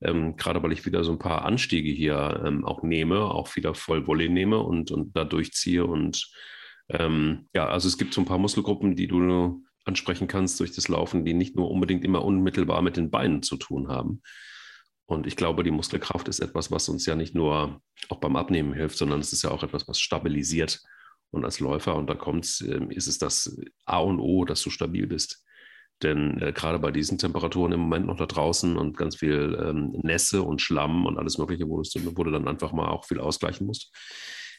ähm, 0.00 0.36
gerade 0.36 0.62
weil 0.62 0.72
ich 0.72 0.86
wieder 0.86 1.04
so 1.04 1.12
ein 1.12 1.18
paar 1.18 1.44
Anstiege 1.44 1.90
hier 1.90 2.42
ähm, 2.46 2.64
auch 2.64 2.82
nehme, 2.82 3.20
auch 3.20 3.54
wieder 3.56 3.74
voll 3.74 4.06
Volley 4.06 4.28
nehme 4.28 4.58
und, 4.58 4.90
und 4.90 5.14
da 5.14 5.24
durchziehe. 5.24 5.84
Und 5.84 6.30
ähm, 6.88 7.48
ja, 7.54 7.68
also 7.68 7.88
es 7.88 7.98
gibt 7.98 8.14
so 8.14 8.22
ein 8.22 8.26
paar 8.26 8.38
Muskelgruppen, 8.38 8.96
die 8.96 9.08
du 9.08 9.62
ansprechen 9.84 10.26
kannst 10.26 10.58
durch 10.60 10.72
das 10.72 10.88
Laufen, 10.88 11.24
die 11.24 11.34
nicht 11.34 11.54
nur 11.54 11.70
unbedingt 11.70 12.04
immer 12.04 12.24
unmittelbar 12.24 12.82
mit 12.82 12.96
den 12.96 13.10
Beinen 13.10 13.42
zu 13.42 13.56
tun 13.56 13.88
haben. 13.88 14.22
Und 15.06 15.26
ich 15.26 15.36
glaube, 15.36 15.62
die 15.62 15.70
Muskelkraft 15.70 16.28
ist 16.28 16.40
etwas, 16.40 16.70
was 16.70 16.88
uns 16.88 17.06
ja 17.06 17.14
nicht 17.14 17.34
nur 17.34 17.80
auch 18.08 18.18
beim 18.18 18.36
Abnehmen 18.36 18.74
hilft, 18.74 18.98
sondern 18.98 19.20
es 19.20 19.32
ist 19.32 19.42
ja 19.42 19.50
auch 19.50 19.62
etwas, 19.62 19.86
was 19.86 20.00
stabilisiert. 20.00 20.82
Und 21.30 21.44
als 21.44 21.60
Läufer, 21.60 21.94
und 21.94 22.08
da 22.08 22.14
kommt 22.14 22.64
ähm, 22.68 22.90
ist 22.90 23.06
es 23.06 23.18
das 23.18 23.56
A 23.84 23.98
und 23.98 24.20
O, 24.20 24.44
dass 24.44 24.62
du 24.62 24.70
stabil 24.70 25.06
bist. 25.06 25.44
Denn 26.02 26.40
äh, 26.42 26.52
gerade 26.52 26.78
bei 26.78 26.90
diesen 26.90 27.18
Temperaturen 27.18 27.72
im 27.72 27.80
Moment 27.80 28.06
noch 28.06 28.16
da 28.16 28.26
draußen 28.26 28.76
und 28.76 28.96
ganz 28.96 29.16
viel 29.16 29.58
ähm, 29.62 29.98
Nässe 30.02 30.42
und 30.42 30.60
Schlamm 30.60 31.06
und 31.06 31.18
alles 31.18 31.38
Mögliche, 31.38 31.68
wo 31.68 31.80
du, 31.80 32.16
wo 32.16 32.24
du 32.24 32.30
dann 32.30 32.48
einfach 32.48 32.72
mal 32.72 32.88
auch 32.88 33.04
viel 33.04 33.20
ausgleichen 33.20 33.66
musst, 33.66 33.92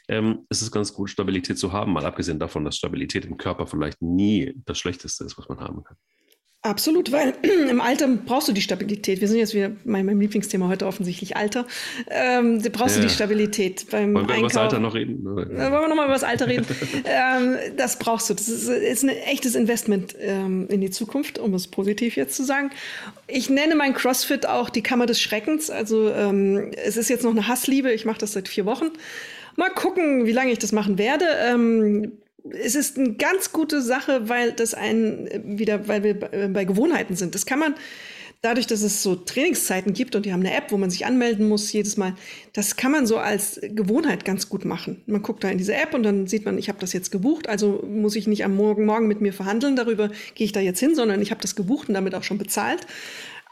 ähm, 0.07 0.45
ist 0.49 0.61
es 0.61 0.71
ganz 0.71 0.93
gut, 0.93 1.09
Stabilität 1.09 1.59
zu 1.59 1.73
haben. 1.73 1.93
Mal 1.93 2.05
abgesehen 2.05 2.39
davon, 2.39 2.65
dass 2.65 2.77
Stabilität 2.77 3.25
im 3.25 3.37
Körper 3.37 3.67
vielleicht 3.67 4.01
nie 4.01 4.53
das 4.65 4.79
Schlechteste 4.79 5.25
ist, 5.25 5.37
was 5.37 5.47
man 5.49 5.59
haben 5.59 5.83
kann. 5.83 5.97
Absolut, 6.63 7.11
weil 7.11 7.33
im 7.69 7.79
Alter 7.79 8.07
brauchst 8.07 8.47
du 8.47 8.51
die 8.51 8.61
Stabilität. 8.61 9.21
Wir 9.21 9.27
sind 9.27 9.37
jetzt 9.37 9.53
wieder 9.53 9.71
mein, 9.85 10.05
mein 10.05 10.19
Lieblingsthema 10.19 10.67
heute 10.67 10.87
offensichtlich 10.87 11.37
Alter. 11.37 11.65
Ähm, 12.09 12.61
da 12.61 12.69
brauchst 12.69 12.95
ja. 12.95 13.01
du 13.01 13.07
die 13.07 13.13
Stabilität 13.13 13.85
beim 13.89 14.13
Wollen 14.13 14.27
wir 14.27 14.35
Einkauf. 14.35 14.37
über 14.39 14.47
das 14.47 14.57
Alter 14.57 14.79
noch 14.79 14.95
reden? 14.95 15.21
Äh, 15.21 15.25
wollen 15.25 15.71
wir 15.71 15.87
nochmal 15.87 16.05
über 16.05 16.15
das 16.15 16.23
Alter 16.23 16.47
reden? 16.47 16.65
ähm, 17.05 17.57
das 17.77 17.99
brauchst 17.99 18.29
du. 18.29 18.33
Das 18.33 18.47
ist, 18.49 18.67
ist 18.67 19.03
ein 19.03 19.09
echtes 19.09 19.55
Investment 19.55 20.15
ähm, 20.19 20.67
in 20.69 20.81
die 20.81 20.89
Zukunft, 20.89 21.39
um 21.39 21.53
es 21.53 21.67
positiv 21.67 22.17
jetzt 22.17 22.35
zu 22.35 22.43
sagen. 22.43 22.71
Ich 23.27 23.49
nenne 23.49 23.75
mein 23.75 23.93
CrossFit 23.93 24.47
auch 24.47 24.69
die 24.69 24.81
Kammer 24.81 25.05
des 25.05 25.21
Schreckens. 25.21 25.69
Also 25.69 26.09
ähm, 26.09 26.71
es 26.83 26.97
ist 26.97 27.09
jetzt 27.09 27.23
noch 27.23 27.31
eine 27.31 27.47
Hassliebe. 27.47 27.93
Ich 27.93 28.03
mache 28.03 28.19
das 28.19 28.33
seit 28.33 28.47
vier 28.47 28.65
Wochen. 28.65 28.87
Mal 29.55 29.69
gucken, 29.69 30.25
wie 30.25 30.33
lange 30.33 30.51
ich 30.51 30.59
das 30.59 30.71
machen 30.71 30.97
werde. 30.97 31.25
Ähm, 31.45 32.11
es 32.51 32.75
ist 32.75 32.97
eine 32.97 33.13
ganz 33.13 33.51
gute 33.51 33.81
Sache, 33.81 34.29
weil 34.29 34.51
das 34.51 34.73
ein 34.73 35.29
wieder, 35.43 35.87
weil 35.87 36.03
wir 36.03 36.15
bei 36.49 36.65
Gewohnheiten 36.65 37.15
sind. 37.15 37.35
Das 37.35 37.45
kann 37.45 37.59
man 37.59 37.75
dadurch, 38.41 38.67
dass 38.67 38.81
es 38.81 39.01
so 39.01 39.15
Trainingszeiten 39.15 39.93
gibt 39.93 40.15
und 40.15 40.25
die 40.25 40.31
haben 40.31 40.41
eine 40.41 40.55
App, 40.55 40.71
wo 40.71 40.77
man 40.77 40.89
sich 40.89 41.05
anmelden 41.05 41.47
muss 41.47 41.71
jedes 41.71 41.97
Mal, 41.97 42.13
das 42.53 42.75
kann 42.75 42.91
man 42.91 43.07
so 43.07 43.17
als 43.17 43.59
Gewohnheit 43.61 44.25
ganz 44.25 44.47
gut 44.47 44.63
machen. 44.63 45.01
Man 45.07 45.21
guckt 45.21 45.43
da 45.43 45.49
in 45.49 45.57
diese 45.57 45.73
App 45.73 45.93
und 45.93 46.03
dann 46.03 46.27
sieht 46.27 46.45
man, 46.45 46.57
ich 46.57 46.69
habe 46.69 46.79
das 46.79 46.93
jetzt 46.93 47.11
gebucht, 47.11 47.49
also 47.49 47.83
muss 47.87 48.15
ich 48.15 48.27
nicht 48.27 48.45
am 48.45 48.55
Morgen 48.55 48.85
morgen 48.85 49.07
mit 49.07 49.21
mir 49.21 49.33
verhandeln 49.33 49.75
darüber, 49.75 50.09
gehe 50.35 50.45
ich 50.45 50.51
da 50.51 50.59
jetzt 50.59 50.79
hin, 50.79 50.95
sondern 50.95 51.21
ich 51.21 51.31
habe 51.31 51.41
das 51.41 51.55
gebucht 51.55 51.87
und 51.89 51.95
damit 51.95 52.13
auch 52.13 52.23
schon 52.23 52.37
bezahlt. 52.37 52.85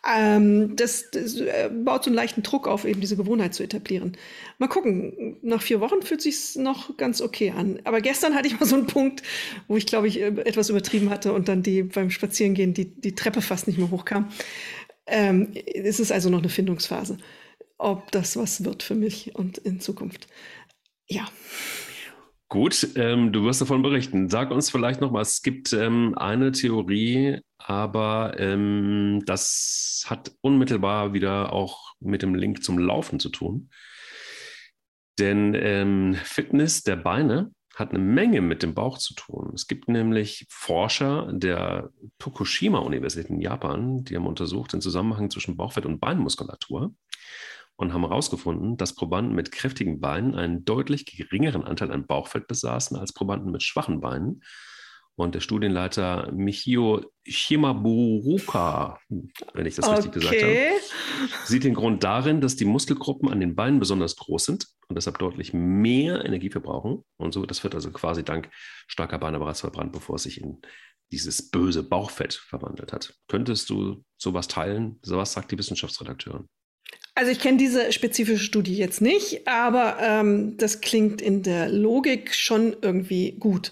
Ähm, 0.08 0.76
das, 0.76 1.10
das 1.10 1.36
äh, 1.36 1.70
baut 1.74 2.04
so 2.04 2.10
einen 2.10 2.16
leichten 2.16 2.44
Druck 2.44 2.68
auf, 2.68 2.86
eben 2.86 3.02
diese 3.02 3.18
Gewohnheit 3.18 3.56
zu 3.56 3.64
etablieren. 3.64 4.16
Mal 4.60 4.68
gucken, 4.68 5.38
nach 5.42 5.64
vier 5.64 5.80
Wochen 5.80 6.04
fühlt 6.04 6.22
sich 6.22 6.56
noch 6.56 6.96
ganz 6.98 7.22
okay 7.22 7.52
an. 7.52 7.80
Aber 7.86 8.02
gestern 8.02 8.36
hatte 8.36 8.48
ich 8.48 8.60
mal 8.60 8.68
so 8.68 8.76
einen 8.76 8.86
Punkt, 8.86 9.24
wo 9.68 9.78
ich, 9.78 9.88
glaube 9.88 10.08
ich, 10.08 10.20
äh, 10.22 10.28
etwas 10.28 10.70
übertrieben 10.70 11.10
hatte 11.10 11.34
und 11.34 11.48
dann 11.48 11.64
die 11.64 11.84
beim 11.84 12.12
Spazierengehen 12.12 12.74
die, 12.76 12.86
die 12.86 13.16
Treppe 13.16 13.42
fast 13.42 13.68
nicht 13.68 13.80
mehr 13.80 13.90
hochkam. 13.90 14.30
Ähm, 15.08 15.54
es 15.54 16.00
ist 16.00 16.12
also 16.12 16.30
noch 16.30 16.40
eine 16.40 16.50
Findungsphase, 16.50 17.18
ob 17.78 18.12
das 18.12 18.38
was 18.38 18.64
wird 18.64 18.84
für 18.84 18.96
mich 18.96 19.36
und 19.36 19.58
in 19.58 19.80
Zukunft. 19.80 20.28
Ja. 21.08 21.28
Gut, 22.48 22.90
ähm, 22.96 23.34
du 23.34 23.44
wirst 23.44 23.62
davon 23.62 23.82
berichten. 23.82 24.30
Sag 24.30 24.52
uns 24.52 24.70
vielleicht 24.70 25.02
noch 25.02 25.12
mal, 25.12 25.22
es 25.22 25.42
gibt 25.42 25.74
ähm, 25.74 26.14
eine 26.16 26.52
Theorie, 26.52 27.40
aber 27.58 28.36
ähm, 28.38 29.24
das 29.26 30.06
hat 30.08 30.32
unmittelbar 30.42 31.14
wieder 31.14 31.54
auch 31.54 31.96
mit 32.00 32.22
dem 32.22 32.36
Link 32.36 32.64
zum 32.64 32.78
Laufen 32.78 33.20
zu 33.20 33.30
tun. 33.30 33.72
Denn 35.18 35.56
ähm, 35.56 36.16
Fitness 36.24 36.84
der 36.84 36.98
Beine 36.98 37.52
hat 37.74 37.90
eine 37.90 38.00
Menge 38.00 38.42
mit 38.42 38.62
dem 38.62 38.76
Bauch 38.76 39.00
zu 39.00 39.16
tun. 39.16 39.52
Es 39.56 39.68
gibt 39.68 39.90
nämlich 39.90 40.46
Forscher 40.50 41.30
der 41.34 41.90
Tokushima-Universität 42.20 43.30
in 43.30 43.42
Japan, 43.42 44.04
die 44.04 44.16
haben 44.16 44.28
untersucht 44.28 44.74
den 44.74 44.82
Zusammenhang 44.82 45.32
zwischen 45.32 45.58
Bauchfett 45.58 45.86
und 45.86 46.00
Beinmuskulatur 46.00 46.94
und 47.78 47.94
haben 47.94 48.08
herausgefunden, 48.08 48.78
dass 48.78 48.96
Probanden 48.96 49.36
mit 49.36 49.52
kräftigen 49.52 50.00
Beinen 50.00 50.36
einen 50.36 50.66
deutlich 50.66 51.06
geringeren 51.06 51.64
Anteil 51.64 51.92
an 51.92 52.08
Bauchfett 52.08 52.48
besaßen 52.48 52.98
als 52.98 53.14
Probanden 53.14 53.52
mit 53.52 53.64
schwachen 53.64 54.02
Beinen. 54.02 54.44
Und 55.18 55.34
der 55.34 55.40
Studienleiter 55.40 56.30
Michio 56.34 57.02
Shimaburuka, 57.26 59.00
wenn 59.54 59.66
ich 59.66 59.76
das 59.76 59.88
okay. 59.88 59.96
richtig 59.96 60.12
gesagt 60.14 60.42
habe, 60.42 60.72
sieht 61.46 61.64
den 61.64 61.74
Grund 61.74 62.04
darin, 62.04 62.42
dass 62.42 62.58
die 62.58 62.66
Muskelgruppen 62.66 63.30
an 63.30 63.40
den 63.40 63.56
Beinen 63.56 63.80
besonders 63.80 64.18
groß 64.18 64.44
sind 64.44 64.68
und 64.90 64.98
deshalb 64.98 65.18
deutlich 65.18 65.54
mehr 65.54 66.26
Energie 66.26 66.50
verbrauchen. 66.50 67.06
Und 67.18 67.34
so, 67.34 67.46
das 67.46 67.64
wird 67.64 67.76
also 67.76 67.92
quasi 67.92 68.26
dank 68.26 68.50
starker 68.88 69.18
Beine 69.18 69.40
bereits 69.40 69.62
verbrannt, 69.62 69.94
bevor 69.94 70.16
es 70.16 70.24
sich 70.24 70.42
in 70.42 70.62
dieses 71.12 71.50
böse 71.50 71.84
Bauchfett 71.84 72.34
verwandelt 72.34 72.92
hat. 72.92 73.16
Könntest 73.30 73.70
du 73.70 74.04
sowas 74.18 74.50
teilen? 74.50 75.00
Sowas 75.02 75.32
sagt 75.32 75.52
die 75.52 75.58
Wissenschaftsredakteurin. 75.58 76.50
Also 77.16 77.32
ich 77.32 77.40
kenne 77.40 77.58
diese 77.58 77.94
spezifische 77.94 78.44
Studie 78.44 78.76
jetzt 78.76 79.02
nicht, 79.02 79.48
aber 79.48 79.98
ähm, 80.02 80.58
das 80.58 80.82
klingt 80.82 81.22
in 81.22 81.44
der 81.44 81.70
Logik 81.70 82.36
schon 82.36 82.76
irgendwie 82.82 83.32
gut. 83.40 83.72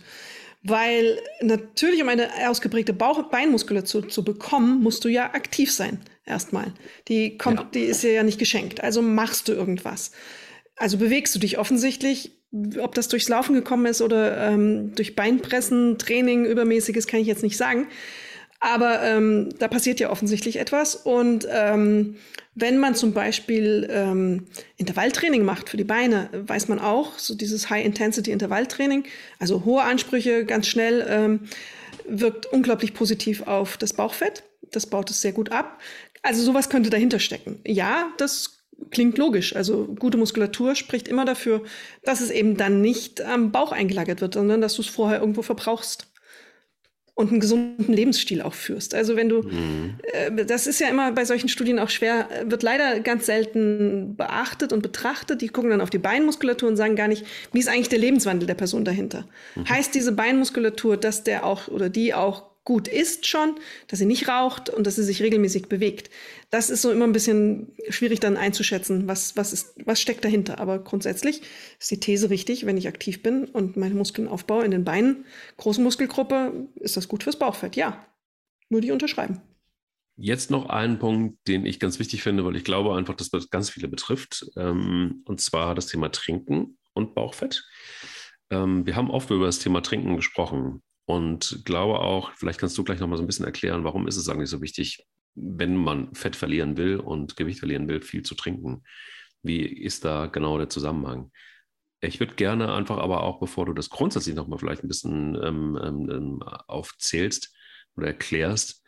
Weil 0.63 1.19
natürlich, 1.41 2.01
um 2.01 2.07
eine 2.07 2.29
ausgeprägte 2.47 2.93
Bauch 2.93 3.21
Beinmuskulatur 3.23 4.07
zu 4.07 4.23
bekommen, 4.23 4.81
musst 4.81 5.03
du 5.03 5.09
ja 5.09 5.33
aktiv 5.33 5.73
sein, 5.73 5.99
erstmal. 6.25 6.73
Die, 7.09 7.37
kommt, 7.37 7.59
ja. 7.59 7.67
die 7.73 7.81
ist 7.81 8.01
dir 8.01 8.13
ja 8.13 8.23
nicht 8.23 8.39
geschenkt. 8.39 8.81
Also 8.81 9.01
machst 9.01 9.49
du 9.49 9.51
irgendwas. 9.51 10.11
Also 10.77 10.97
bewegst 10.97 11.35
du 11.35 11.39
dich 11.39 11.57
offensichtlich. 11.57 12.31
Ob 12.79 12.95
das 12.95 13.09
durchs 13.09 13.27
Laufen 13.27 13.55
gekommen 13.55 13.87
ist 13.87 14.01
oder 14.01 14.37
ähm, 14.37 14.93
durch 14.95 15.15
Beinpressen, 15.15 15.97
Training, 15.97 16.45
übermäßiges, 16.45 17.07
kann 17.07 17.19
ich 17.19 17.27
jetzt 17.27 17.43
nicht 17.43 17.57
sagen. 17.57 17.87
Aber 18.65 19.03
ähm, 19.03 19.49
da 19.59 19.67
passiert 19.67 19.99
ja 19.99 20.09
offensichtlich 20.09 20.55
etwas. 20.57 20.95
Und 20.95 21.45
ähm, 21.51 22.15
wenn 22.55 22.77
man 22.77 22.95
zum 22.95 23.11
Beispiel 23.11 23.89
ähm, 23.91 24.45
Intervalltraining 24.77 25.43
macht 25.43 25.67
für 25.67 25.75
die 25.75 25.83
Beine, 25.83 26.29
weiß 26.31 26.69
man 26.69 26.79
auch, 26.79 27.19
so 27.19 27.35
dieses 27.35 27.69
High-Intensity-Intervalltraining, 27.69 29.03
also 29.37 29.65
hohe 29.65 29.83
Ansprüche 29.83 30.45
ganz 30.45 30.67
schnell, 30.67 31.05
ähm, 31.09 31.41
wirkt 32.07 32.45
unglaublich 32.53 32.93
positiv 32.93 33.45
auf 33.47 33.75
das 33.75 33.91
Bauchfett. 33.91 34.43
Das 34.71 34.85
baut 34.85 35.11
es 35.11 35.19
sehr 35.19 35.33
gut 35.33 35.51
ab. 35.51 35.81
Also 36.21 36.41
sowas 36.41 36.69
könnte 36.69 36.89
dahinter 36.89 37.19
stecken. 37.19 37.59
Ja, 37.67 38.13
das 38.17 38.63
klingt 38.91 39.17
logisch. 39.17 39.57
Also 39.57 39.87
gute 39.99 40.17
Muskulatur 40.17 40.75
spricht 40.75 41.09
immer 41.09 41.25
dafür, 41.25 41.63
dass 42.05 42.21
es 42.21 42.31
eben 42.31 42.55
dann 42.55 42.79
nicht 42.79 43.21
am 43.21 43.51
Bauch 43.51 43.73
eingelagert 43.73 44.21
wird, 44.21 44.35
sondern 44.35 44.61
dass 44.61 44.75
du 44.75 44.83
es 44.83 44.87
vorher 44.87 45.19
irgendwo 45.19 45.41
verbrauchst 45.41 46.12
und 47.15 47.29
einen 47.29 47.39
gesunden 47.39 47.93
Lebensstil 47.93 48.41
auch 48.41 48.55
führst. 48.55 48.95
Also 48.95 49.15
wenn 49.15 49.29
du, 49.29 49.43
mhm. 49.43 49.95
äh, 50.13 50.45
das 50.45 50.65
ist 50.65 50.79
ja 50.79 50.87
immer 50.87 51.11
bei 51.11 51.25
solchen 51.25 51.47
Studien 51.47 51.77
auch 51.77 51.89
schwer, 51.89 52.27
wird 52.45 52.63
leider 52.63 52.99
ganz 53.01 53.27
selten 53.27 54.15
beachtet 54.15 54.73
und 54.73 54.81
betrachtet. 54.81 55.41
Die 55.41 55.49
gucken 55.49 55.69
dann 55.69 55.81
auf 55.81 55.91
die 55.91 55.99
Beinmuskulatur 55.99 56.69
und 56.69 56.75
sagen 56.75 56.95
gar 56.95 57.07
nicht, 57.07 57.25
wie 57.51 57.59
ist 57.59 57.67
eigentlich 57.67 57.89
der 57.89 57.99
Lebenswandel 57.99 58.47
der 58.47 58.55
Person 58.55 58.83
dahinter. 58.83 59.27
Mhm. 59.55 59.69
Heißt 59.69 59.93
diese 59.93 60.11
Beinmuskulatur, 60.11 60.97
dass 60.97 61.23
der 61.23 61.45
auch 61.45 61.67
oder 61.67 61.89
die 61.89 62.15
auch 62.15 62.52
gut 62.63 62.87
isst 62.87 63.27
schon, 63.27 63.55
dass 63.87 63.99
sie 63.99 64.05
nicht 64.05 64.27
raucht 64.27 64.69
und 64.69 64.87
dass 64.87 64.95
sie 64.95 65.03
sich 65.03 65.21
regelmäßig 65.21 65.67
bewegt. 65.67 66.09
Das 66.49 66.69
ist 66.69 66.81
so 66.81 66.91
immer 66.91 67.05
ein 67.05 67.11
bisschen 67.11 67.73
schwierig 67.89 68.19
dann 68.19 68.37
einzuschätzen, 68.37 69.07
was, 69.07 69.35
was, 69.35 69.51
ist, 69.53 69.75
was 69.85 69.99
steckt 69.99 70.23
dahinter. 70.23 70.59
Aber 70.59 70.79
grundsätzlich 70.79 71.41
ist 71.79 71.91
die 71.91 71.99
These 71.99 72.29
richtig, 72.29 72.65
wenn 72.65 72.77
ich 72.77 72.87
aktiv 72.87 73.21
bin 73.21 73.45
und 73.45 73.75
meine 73.75 73.95
Muskeln 73.95 74.27
aufbaue 74.27 74.63
in 74.63 74.71
den 74.71 74.85
Beinen, 74.85 75.25
große 75.57 75.81
Muskelgruppe, 75.81 76.67
ist 76.75 76.95
das 76.95 77.07
gut 77.07 77.23
fürs 77.23 77.37
Bauchfett. 77.37 77.75
Ja, 77.75 78.05
nur 78.69 78.81
die 78.81 78.91
unterschreiben. 78.91 79.41
Jetzt 80.15 80.51
noch 80.51 80.69
einen 80.69 80.99
Punkt, 80.99 81.39
den 81.47 81.65
ich 81.65 81.79
ganz 81.79 81.97
wichtig 81.97 82.21
finde, 82.21 82.45
weil 82.45 82.55
ich 82.55 82.63
glaube 82.63 82.95
einfach, 82.95 83.15
dass 83.15 83.31
das 83.31 83.49
ganz 83.49 83.71
viele 83.71 83.87
betrifft. 83.87 84.45
Ähm, 84.55 85.23
und 85.25 85.41
zwar 85.41 85.73
das 85.73 85.87
Thema 85.87 86.11
Trinken 86.11 86.77
und 86.93 87.15
Bauchfett. 87.15 87.65
Ähm, 88.51 88.85
wir 88.85 88.95
haben 88.95 89.09
oft 89.09 89.31
über 89.31 89.47
das 89.47 89.59
Thema 89.59 89.81
Trinken 89.81 90.15
gesprochen. 90.15 90.83
Und 91.05 91.61
glaube 91.65 91.99
auch, 91.99 92.31
vielleicht 92.35 92.59
kannst 92.59 92.77
du 92.77 92.83
gleich 92.83 92.99
noch 92.99 93.07
mal 93.07 93.17
so 93.17 93.23
ein 93.23 93.27
bisschen 93.27 93.45
erklären, 93.45 93.83
warum 93.83 94.07
ist 94.07 94.15
es 94.15 94.29
eigentlich 94.29 94.49
so 94.49 94.61
wichtig, 94.61 95.05
wenn 95.35 95.75
man 95.75 96.13
Fett 96.13 96.35
verlieren 96.35 96.77
will 96.77 96.97
und 96.97 97.35
Gewicht 97.35 97.59
verlieren 97.59 97.87
will, 97.87 98.01
viel 98.01 98.23
zu 98.23 98.35
trinken. 98.35 98.83
Wie 99.41 99.65
ist 99.65 100.05
da 100.05 100.27
genau 100.27 100.57
der 100.57 100.69
Zusammenhang? 100.69 101.31
Ich 101.99 102.19
würde 102.19 102.35
gerne 102.35 102.73
einfach 102.73 102.97
aber 102.97 103.23
auch, 103.23 103.39
bevor 103.39 103.65
du 103.65 103.73
das 103.73 103.89
grundsätzlich 103.89 104.35
nochmal 104.35 104.59
vielleicht 104.59 104.83
ein 104.83 104.87
bisschen 104.87 105.35
ähm, 105.41 105.79
ähm, 105.81 106.09
ähm, 106.09 106.43
aufzählst 106.43 107.53
oder 107.95 108.07
erklärst, 108.07 108.83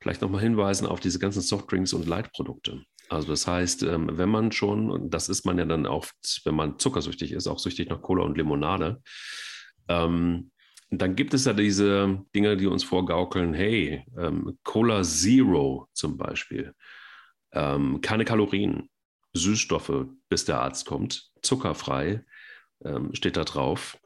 vielleicht 0.00 0.22
nochmal 0.22 0.42
hinweisen 0.42 0.86
auf 0.86 1.00
diese 1.00 1.18
ganzen 1.18 1.42
Softdrinks 1.42 1.92
und 1.92 2.06
Leitprodukte. 2.06 2.82
Also 3.08 3.28
das 3.28 3.46
heißt, 3.46 3.82
ähm, 3.84 4.10
wenn 4.12 4.28
man 4.28 4.52
schon, 4.52 4.90
und 4.90 5.10
das 5.10 5.28
ist 5.28 5.46
man 5.46 5.58
ja 5.58 5.64
dann 5.64 5.86
oft, 5.86 6.14
wenn 6.44 6.54
man 6.54 6.78
zuckersüchtig 6.78 7.32
ist, 7.32 7.46
auch 7.46 7.58
süchtig 7.58 7.88
nach 7.88 8.02
Cola 8.02 8.22
und 8.22 8.36
Limonade, 8.36 9.02
ähm, 9.88 10.50
dann 10.90 11.16
gibt 11.16 11.34
es 11.34 11.44
ja 11.44 11.52
diese 11.52 12.24
Dinge, 12.34 12.56
die 12.56 12.66
uns 12.66 12.84
vorgaukeln, 12.84 13.54
hey, 13.54 14.04
ähm, 14.16 14.58
Cola 14.64 15.02
Zero 15.02 15.88
zum 15.92 16.16
Beispiel, 16.16 16.74
ähm, 17.52 18.00
keine 18.00 18.24
Kalorien, 18.24 18.88
Süßstoffe, 19.34 20.06
bis 20.28 20.44
der 20.44 20.60
Arzt 20.60 20.86
kommt, 20.86 21.30
zuckerfrei, 21.42 22.24
ähm, 22.84 23.14
steht 23.14 23.36
da 23.36 23.44
drauf. 23.44 23.98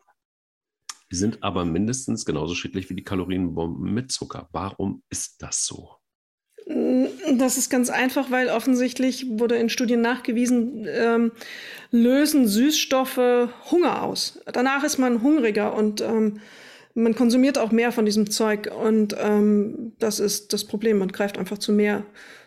Sind 1.10 1.42
aber 1.42 1.64
mindestens 1.64 2.24
genauso 2.24 2.54
schädlich 2.54 2.88
wie 2.90 2.94
die 2.94 3.04
Kalorienbomben 3.04 3.92
mit 3.92 4.10
Zucker. 4.10 4.48
Warum 4.52 5.02
ist 5.10 5.42
das 5.42 5.66
so? 5.66 5.96
Das 6.66 7.58
ist 7.58 7.70
ganz 7.70 7.90
einfach, 7.90 8.30
weil 8.30 8.48
offensichtlich 8.48 9.26
wurde 9.28 9.56
in 9.56 9.68
Studien 9.68 10.00
nachgewiesen, 10.00 10.86
ähm, 10.88 11.32
lösen 11.90 12.46
Süßstoffe 12.46 13.48
Hunger 13.70 14.02
aus. 14.02 14.40
Danach 14.52 14.84
ist 14.84 14.98
man 14.98 15.22
hungriger 15.22 15.74
und 15.74 16.00
ähm, 16.00 16.40
man 16.94 17.14
konsumiert 17.14 17.58
auch 17.58 17.72
mehr 17.72 17.92
von 17.92 18.04
diesem 18.04 18.30
Zeug. 18.30 18.70
Und 18.74 19.16
ähm, 19.18 19.92
das 19.98 20.20
ist 20.20 20.52
das 20.52 20.64
Problem. 20.64 20.98
Man 20.98 21.12
greift 21.12 21.38
einfach 21.38 21.58
zu 21.58 21.72
mehr 21.72 22.04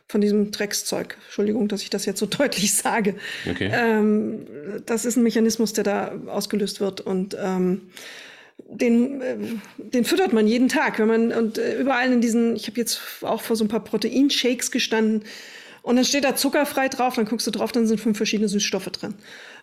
von 0.07 0.21
diesem 0.21 0.51
Dreckszeug. 0.51 1.17
Entschuldigung, 1.25 1.67
dass 1.67 1.81
ich 1.81 1.89
das 1.89 2.05
jetzt 2.05 2.19
so 2.19 2.25
deutlich 2.37 2.73
sage. 2.75 3.15
Okay. 3.49 3.71
Ähm, 3.73 4.45
das 4.85 5.05
ist 5.05 5.17
ein 5.17 5.23
Mechanismus, 5.23 5.73
der 5.73 5.83
da 5.83 6.11
ausgelöst 6.27 6.79
wird. 6.79 7.01
Und 7.01 7.35
ähm, 7.39 7.89
den, 8.57 9.21
äh, 9.21 9.37
den 9.77 10.05
füttert 10.05 10.33
man 10.33 10.47
jeden 10.47 10.69
Tag. 10.69 10.99
Wenn 10.99 11.07
man 11.07 11.31
und 11.31 11.57
äh, 11.57 11.79
überall 11.79 12.11
in 12.11 12.21
diesen, 12.21 12.55
ich 12.55 12.67
habe 12.67 12.79
jetzt 12.79 13.01
auch 13.21 13.41
vor 13.41 13.55
so 13.55 13.65
ein 13.65 13.67
paar 13.67 13.83
Proteinshakes 13.83 14.71
gestanden 14.71 15.23
und 15.81 15.97
dann 15.97 16.05
steht 16.05 16.23
da 16.23 16.35
zuckerfrei 16.35 16.87
drauf, 16.87 17.15
dann 17.15 17.25
guckst 17.25 17.45
du 17.45 17.51
drauf, 17.51 17.71
dann 17.71 17.85
sind 17.85 17.99
fünf 17.99 18.17
verschiedene 18.17 18.49
Süßstoffe 18.49 18.89
drin. 18.89 19.13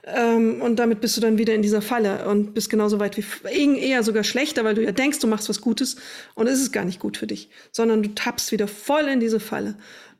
Ähm, 0.05 0.61
und 0.61 0.77
damit 0.77 1.01
bist 1.01 1.17
du 1.17 1.21
dann 1.21 1.39
wieder 1.39 1.55
in 1.55 1.63
dieser 1.63 1.81
Falle 1.81 2.29
und 2.29 2.55
bist 2.55 2.71
genauso 2.71 2.99
weit 2.99 3.17
wie 3.17 3.79
eher 3.79 4.03
sogar 4.03 4.25
schlechter, 4.25 4.65
weil 4.65 4.75
du 4.75 4.83
ja 4.83 4.93
denkst, 4.93 5.21
du 5.21 5.29
machst 5.29 5.49
was 5.49 5.61
Gutes 5.61 5.97
und 6.35 6.49
es 6.49 6.61
ist 6.61 6.73
gar 6.73 6.85
nicht 6.85 6.99
gut 6.99 7.17
für 7.17 7.27
dich, 7.27 7.51
sondern 7.71 8.03
du 8.03 8.13
tappst 8.15 8.51
wieder 8.51 8.67
voll 8.67 9.05
in 9.05 9.21
diese 9.21 9.39
Falle. 9.39 9.77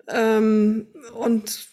Ähm, 0.09 0.87
und 1.15 1.67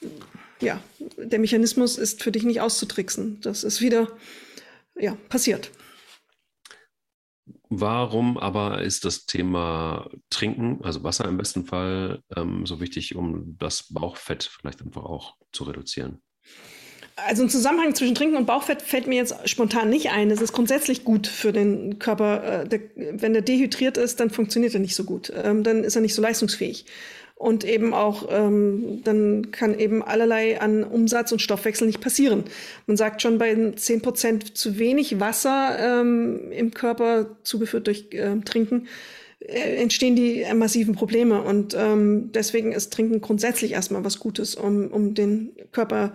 ja, 0.60 0.82
der 1.18 1.40
Mechanismus 1.40 1.98
ist 1.98 2.24
für 2.24 2.32
dich 2.32 2.44
nicht 2.44 2.62
auszutricksen. 2.62 3.40
Das 3.42 3.64
ist 3.64 3.80
wieder 3.80 4.08
ja, 4.98 5.16
passiert. 5.30 5.72
Warum 7.70 8.38
aber 8.40 8.82
ist 8.82 9.06
das 9.06 9.28
Thema 9.28 10.10
Trinken, 10.32 10.84
also 10.84 11.04
Wasser 11.04 11.26
im 11.26 11.38
besten 11.38 11.66
Fall, 11.66 12.24
ähm, 12.36 12.66
so 12.66 12.82
wichtig, 12.82 13.16
um 13.16 13.58
das 13.60 13.94
Bauchfett 13.94 14.44
vielleicht 14.44 14.82
einfach 14.82 15.04
auch 15.04 15.36
zu 15.52 15.66
reduzieren? 15.66 16.20
Also 17.28 17.44
ein 17.44 17.50
Zusammenhang 17.50 17.96
zwischen 17.96 18.16
Trinken 18.16 18.38
und 18.38 18.46
Bauchfett 18.46 18.82
fällt 18.82 19.08
mir 19.08 19.16
jetzt 19.16 19.36
spontan 19.50 19.90
nicht 19.90 20.12
ein. 20.12 20.32
Es 20.32 20.42
ist 20.42 20.54
grundsätzlich 20.54 21.04
gut 21.04 21.28
für 21.28 21.52
den 21.52 22.00
Körper. 22.00 22.64
Äh, 22.64 22.68
der, 22.68 22.80
wenn 22.96 23.34
der 23.34 23.42
dehydriert 23.42 23.98
ist, 23.98 24.20
dann 24.20 24.30
funktioniert 24.30 24.74
er 24.74 24.80
nicht 24.80 24.96
so 24.96 25.04
gut. 25.04 25.32
Ähm, 25.44 25.64
dann 25.64 25.84
ist 25.84 25.96
er 25.96 26.02
nicht 26.02 26.16
so 26.16 26.22
leistungsfähig 26.22 26.86
und 27.40 27.64
eben 27.64 27.94
auch, 27.94 28.28
ähm, 28.30 29.02
dann 29.06 29.52
kann 29.52 29.80
eben 29.80 30.04
allerlei 30.04 30.60
an 30.60 30.84
Umsatz 30.84 31.32
und 31.32 31.42
Stoffwechsel 31.42 31.88
nicht 31.88 32.02
passieren. 32.02 32.44
Man 32.86 32.98
sagt 32.98 33.22
schon 33.22 33.38
bei 33.38 33.72
10 33.72 34.02
Prozent 34.02 34.58
zu 34.58 34.78
wenig 34.78 35.22
Wasser 35.22 36.02
ähm, 36.02 36.52
im 36.52 36.74
Körper, 36.74 37.38
zugeführt 37.44 37.88
durch 37.88 38.08
äh, 38.12 38.36
Trinken, 38.44 38.88
entstehen 39.40 40.18
die 40.18 40.42
äh, 40.42 40.54
massiven 40.54 40.96
Probleme. 40.96 41.42
Und 41.42 41.74
ähm, 41.80 42.32
deswegen 42.34 42.74
ist 42.74 42.92
Trinken 42.92 43.22
grundsätzlich 43.22 43.72
erstmal 43.72 44.04
was 44.04 44.20
Gutes, 44.20 44.56
um, 44.56 44.88
um 44.88 45.14
den 45.14 45.52
Körper 45.72 46.14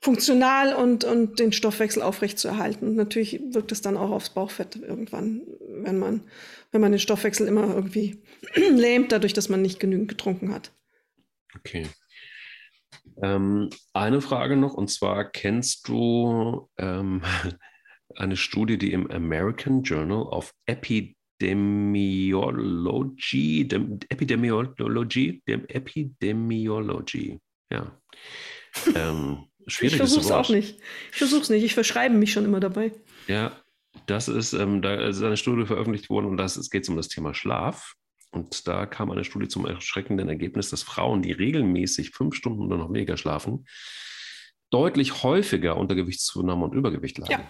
funktional 0.00 0.74
und, 0.74 1.04
und 1.04 1.38
den 1.38 1.52
Stoffwechsel 1.52 2.02
aufrechtzuerhalten. 2.02 2.94
Natürlich 2.94 3.40
wirkt 3.50 3.72
es 3.72 3.82
dann 3.82 3.96
auch 3.96 4.10
aufs 4.10 4.30
Bauchfett 4.30 4.76
irgendwann, 4.76 5.42
wenn 5.68 5.98
man, 5.98 6.22
wenn 6.70 6.80
man 6.80 6.92
den 6.92 7.00
Stoffwechsel 7.00 7.48
immer 7.48 7.74
irgendwie 7.74 8.22
lähmt, 8.54 9.12
dadurch, 9.12 9.32
dass 9.32 9.48
man 9.48 9.62
nicht 9.62 9.80
genügend 9.80 10.08
getrunken 10.08 10.52
hat. 10.52 10.72
Okay. 11.56 11.86
Ähm, 13.22 13.70
eine 13.94 14.20
Frage 14.20 14.56
noch, 14.56 14.74
und 14.74 14.90
zwar 14.90 15.30
kennst 15.30 15.88
du 15.88 16.68
ähm, 16.78 17.22
eine 18.16 18.36
Studie, 18.36 18.76
die 18.78 18.92
im 18.92 19.10
American 19.10 19.82
Journal 19.82 20.22
of 20.22 20.54
Epidemiology, 20.66 23.66
dem, 23.66 23.98
Epidemiology, 24.08 25.42
dem 25.48 25.66
Epidemiology, 25.66 27.40
ja. 27.72 27.90
Ähm, 28.94 29.46
schwierig 29.66 29.94
ich 29.94 29.98
versuche 29.98 30.20
es 30.20 30.30
auch 30.30 30.48
nicht. 30.48 30.78
Ich 31.12 31.18
versuche 31.18 31.42
es 31.42 31.50
nicht. 31.50 31.64
Ich 31.64 31.74
verschreibe 31.74 32.14
mich 32.14 32.32
schon 32.32 32.44
immer 32.44 32.60
dabei. 32.60 32.92
Ja, 33.26 33.52
das 34.06 34.28
ist, 34.28 34.52
ähm, 34.52 34.82
da 34.82 34.94
ist 34.94 35.22
eine 35.22 35.36
Studie 35.36 35.66
veröffentlicht 35.66 36.10
worden 36.10 36.26
und 36.26 36.36
das, 36.36 36.56
es 36.56 36.70
geht 36.70 36.88
um 36.88 36.96
das 36.96 37.08
Thema 37.08 37.34
Schlaf. 37.34 37.94
Und 38.30 38.68
da 38.68 38.86
kam 38.86 39.10
eine 39.10 39.24
Studie 39.24 39.48
zum 39.48 39.66
erschreckenden 39.66 40.28
Ergebnis, 40.28 40.70
dass 40.70 40.82
Frauen, 40.82 41.22
die 41.22 41.32
regelmäßig 41.32 42.10
fünf 42.10 42.34
Stunden 42.34 42.62
oder 42.62 42.76
noch 42.76 42.92
weniger 42.92 43.16
schlafen, 43.16 43.66
deutlich 44.70 45.22
häufiger 45.22 45.76
unter 45.76 45.94
Gewichtszunahme 45.94 46.64
und 46.64 46.74
Übergewicht 46.74 47.18
leiden. 47.18 47.46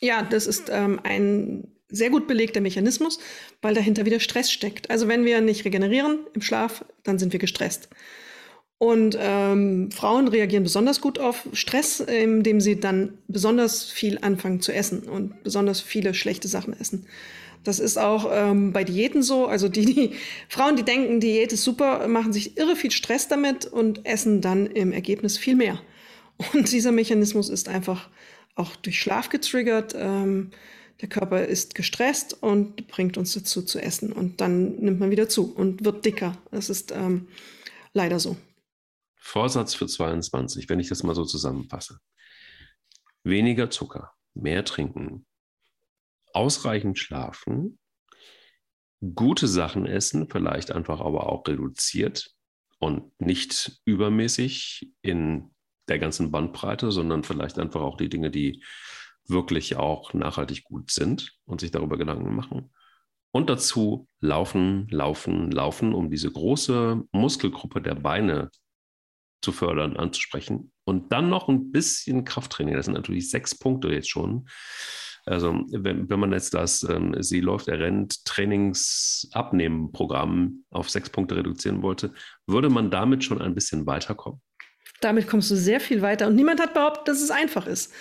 Ja, 0.00 0.08
ja 0.18 0.22
das 0.22 0.46
ist 0.46 0.70
ähm, 0.70 1.00
ein 1.04 1.68
sehr 1.88 2.10
gut 2.10 2.26
belegter 2.26 2.60
Mechanismus, 2.60 3.18
weil 3.62 3.74
dahinter 3.74 4.04
wieder 4.06 4.20
Stress 4.20 4.50
steckt. 4.50 4.90
Also 4.90 5.08
wenn 5.08 5.24
wir 5.24 5.40
nicht 5.40 5.64
regenerieren 5.64 6.26
im 6.34 6.42
Schlaf, 6.42 6.84
dann 7.04 7.18
sind 7.18 7.32
wir 7.32 7.40
gestresst. 7.40 7.88
Und 8.78 9.18
ähm, 9.20 9.90
Frauen 9.90 10.28
reagieren 10.28 10.62
besonders 10.62 11.00
gut 11.00 11.18
auf 11.18 11.48
Stress, 11.52 11.98
indem 11.98 12.60
sie 12.60 12.78
dann 12.78 13.18
besonders 13.26 13.84
viel 13.84 14.18
anfangen 14.22 14.60
zu 14.60 14.72
essen 14.72 15.02
und 15.02 15.42
besonders 15.42 15.80
viele 15.80 16.14
schlechte 16.14 16.46
Sachen 16.46 16.78
essen. 16.78 17.06
Das 17.64 17.80
ist 17.80 17.98
auch 17.98 18.30
ähm, 18.32 18.72
bei 18.72 18.84
Diäten 18.84 19.22
so. 19.22 19.46
Also 19.46 19.68
die, 19.68 19.84
die 19.84 20.12
Frauen, 20.48 20.76
die 20.76 20.84
denken, 20.84 21.18
Diät 21.20 21.52
ist 21.52 21.64
super, 21.64 22.06
machen 22.06 22.32
sich 22.32 22.56
irre 22.56 22.76
viel 22.76 22.92
Stress 22.92 23.26
damit 23.26 23.66
und 23.66 24.06
essen 24.06 24.40
dann 24.40 24.66
im 24.66 24.92
Ergebnis 24.92 25.36
viel 25.38 25.56
mehr. 25.56 25.80
Und 26.54 26.70
dieser 26.72 26.92
Mechanismus 26.92 27.48
ist 27.48 27.68
einfach 27.68 28.08
auch 28.54 28.76
durch 28.76 29.00
Schlaf 29.00 29.28
getriggert. 29.28 29.94
Ähm, 29.98 30.50
der 31.00 31.08
Körper 31.08 31.44
ist 31.44 31.74
gestresst 31.74 32.36
und 32.42 32.88
bringt 32.88 33.16
uns 33.18 33.34
dazu 33.34 33.62
zu 33.62 33.80
essen. 33.80 34.12
Und 34.12 34.40
dann 34.40 34.76
nimmt 34.76 35.00
man 35.00 35.10
wieder 35.10 35.28
zu 35.28 35.52
und 35.52 35.84
wird 35.84 36.04
dicker. 36.04 36.38
Das 36.50 36.70
ist 36.70 36.92
ähm, 36.92 37.26
leider 37.92 38.18
so. 38.20 38.36
Vorsatz 39.28 39.74
für 39.74 39.86
22, 39.86 40.70
wenn 40.70 40.80
ich 40.80 40.88
das 40.88 41.02
mal 41.02 41.14
so 41.14 41.24
zusammenfasse. 41.24 42.00
Weniger 43.24 43.68
Zucker, 43.68 44.14
mehr 44.32 44.64
trinken, 44.64 45.26
ausreichend 46.32 46.98
schlafen, 46.98 47.78
gute 49.14 49.46
Sachen 49.46 49.84
essen, 49.84 50.30
vielleicht 50.30 50.72
einfach 50.72 51.00
aber 51.00 51.30
auch 51.30 51.46
reduziert 51.46 52.30
und 52.78 53.12
nicht 53.20 53.82
übermäßig 53.84 54.92
in 55.02 55.54
der 55.88 55.98
ganzen 55.98 56.30
Bandbreite, 56.30 56.90
sondern 56.90 57.22
vielleicht 57.22 57.58
einfach 57.58 57.82
auch 57.82 57.98
die 57.98 58.08
Dinge, 58.08 58.30
die 58.30 58.64
wirklich 59.26 59.76
auch 59.76 60.14
nachhaltig 60.14 60.64
gut 60.64 60.90
sind 60.90 61.36
und 61.44 61.60
sich 61.60 61.70
darüber 61.70 61.98
Gedanken 61.98 62.34
machen. 62.34 62.72
Und 63.30 63.50
dazu 63.50 64.08
laufen, 64.20 64.88
laufen, 64.88 65.50
laufen, 65.50 65.92
um 65.92 66.10
diese 66.10 66.32
große 66.32 67.02
Muskelgruppe 67.12 67.82
der 67.82 67.94
Beine 67.94 68.50
zu 69.42 69.52
fördern, 69.52 69.96
anzusprechen. 69.96 70.72
Und 70.84 71.12
dann 71.12 71.28
noch 71.28 71.48
ein 71.48 71.70
bisschen 71.70 72.24
Krafttraining. 72.24 72.74
Das 72.74 72.86
sind 72.86 72.94
natürlich 72.94 73.30
sechs 73.30 73.56
Punkte 73.56 73.86
jetzt 73.88 74.10
schon. 74.10 74.48
Also 75.26 75.60
wenn, 75.70 76.08
wenn 76.08 76.20
man 76.20 76.32
jetzt 76.32 76.54
das, 76.54 76.82
ähm, 76.84 77.14
sie 77.20 77.40
läuft, 77.40 77.68
er 77.68 77.80
rennt, 77.80 78.24
Trainingsabnehmen-Programm 78.24 80.64
auf 80.70 80.88
sechs 80.88 81.10
Punkte 81.10 81.36
reduzieren 81.36 81.82
wollte, 81.82 82.14
würde 82.46 82.70
man 82.70 82.90
damit 82.90 83.24
schon 83.24 83.42
ein 83.42 83.54
bisschen 83.54 83.84
weiterkommen? 83.86 84.40
Damit 85.00 85.28
kommst 85.28 85.50
du 85.50 85.56
sehr 85.56 85.80
viel 85.80 86.02
weiter. 86.02 86.26
Und 86.26 86.34
niemand 86.34 86.60
hat 86.60 86.74
behauptet, 86.74 87.08
dass 87.08 87.20
es 87.20 87.30
einfach 87.30 87.66
ist. 87.66 87.92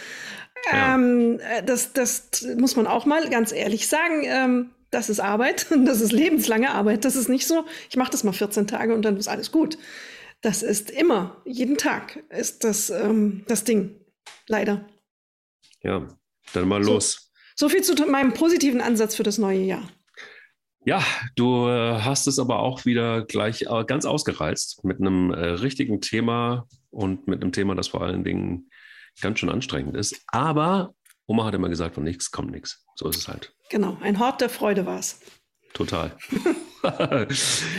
Ja. 0.72 0.96
Ähm, 0.96 1.40
äh, 1.40 1.64
das, 1.64 1.94
das 1.94 2.46
muss 2.58 2.76
man 2.76 2.88
auch 2.88 3.06
mal 3.06 3.30
ganz 3.30 3.52
ehrlich 3.52 3.88
sagen. 3.88 4.24
Ähm, 4.24 4.72
das 4.90 5.10
ist 5.10 5.20
Arbeit, 5.20 5.68
das 5.86 6.02
ist 6.02 6.12
lebenslange 6.12 6.72
Arbeit. 6.72 7.06
Das 7.06 7.16
ist 7.16 7.30
nicht 7.30 7.46
so, 7.46 7.66
ich 7.90 7.98
mache 7.98 8.12
das 8.12 8.24
mal 8.24 8.34
14 8.34 8.68
Tage 8.68 8.94
und 8.94 9.04
dann 9.04 9.18
ist 9.18 9.28
alles 9.28 9.52
gut. 9.52 9.78
Das 10.42 10.64
ist 10.64 10.92
immer, 10.92 11.42
jeden 11.46 11.78
Tag 11.78 12.24
ist 12.30 12.64
das 12.64 12.90
ähm, 12.90 13.44
das 13.48 13.64
Ding. 13.64 14.00
Leider. 14.48 14.88
Ja, 15.82 16.08
dann 16.54 16.68
mal 16.68 16.84
los. 16.84 17.32
So, 17.56 17.68
so 17.68 17.70
viel 17.70 17.84
zu 17.84 17.94
meinem 18.06 18.34
positiven 18.34 18.82
Ansatz 18.82 19.16
für 19.16 19.24
das 19.24 19.38
neue 19.38 19.62
Jahr. 19.62 19.90
Ja, 20.86 21.04
du 21.36 21.68
äh, 21.68 22.00
hast 22.02 22.28
es 22.28 22.40
aber 22.40 22.60
auch 22.60 22.86
wieder 22.86 23.26
gleich 23.26 23.64
äh, 23.64 23.84
ganz 23.86 24.06
ausgereizt 24.06 24.86
mit 24.86 25.02
einem 25.02 25.32
äh, 25.32 25.48
richtigen 25.48 26.00
Thema 26.00 26.66
und 26.92 27.28
mit 27.28 27.42
einem 27.42 27.52
Thema, 27.52 27.76
das 27.76 27.90
vor 27.90 28.02
allen 28.04 28.24
Dingen 28.24 28.70
ganz 29.20 29.40
schön 29.40 29.50
anstrengend 29.50 29.98
ist. 29.98 30.22
Aber 30.28 30.94
Oma 31.26 31.44
hat 31.46 31.56
immer 31.56 31.68
gesagt, 31.68 31.96
von 31.96 32.06
nichts 32.06 32.32
kommt 32.32 32.52
nichts. 32.52 32.86
So 32.96 33.10
ist 33.10 33.18
es 33.18 33.28
halt. 33.28 33.54
Genau, 33.70 33.98
ein 34.02 34.20
Hort 34.20 34.40
der 34.40 34.50
Freude 34.50 34.86
war 34.86 35.00
es. 35.00 35.20
Total. 35.74 36.16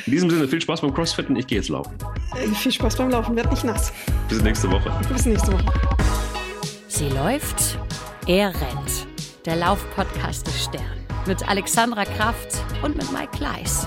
In 0.07 0.12
diesem 0.12 0.30
Sinne, 0.30 0.49
viel 0.49 0.61
Spaß 0.61 0.80
beim 0.80 0.92
Crossfitten. 0.92 1.36
Ich 1.36 1.46
gehe 1.46 1.59
jetzt 1.59 1.68
laufen. 1.68 1.96
Äh, 2.36 2.49
viel 2.55 2.72
Spaß 2.72 2.96
beim 2.96 3.11
Laufen, 3.11 3.36
werd 3.36 3.51
nicht 3.51 3.64
nass. 3.64 3.92
Bis 4.28 4.42
nächste 4.42 4.70
Woche. 4.70 4.92
Bis 5.12 5.26
nächste 5.26 5.53
Woche. 5.53 5.64
Sie 6.88 7.09
läuft, 7.09 7.78
er 8.26 8.49
rennt. 8.49 9.07
Der 9.44 9.57
Laufpodcast 9.57 10.46
des 10.46 10.64
Stern. 10.64 10.84
Mit 11.26 11.49
Alexandra 11.49 12.05
Kraft 12.05 12.62
und 12.82 12.96
mit 12.96 13.11
Mike 13.12 13.36
Kleiss. 13.36 13.86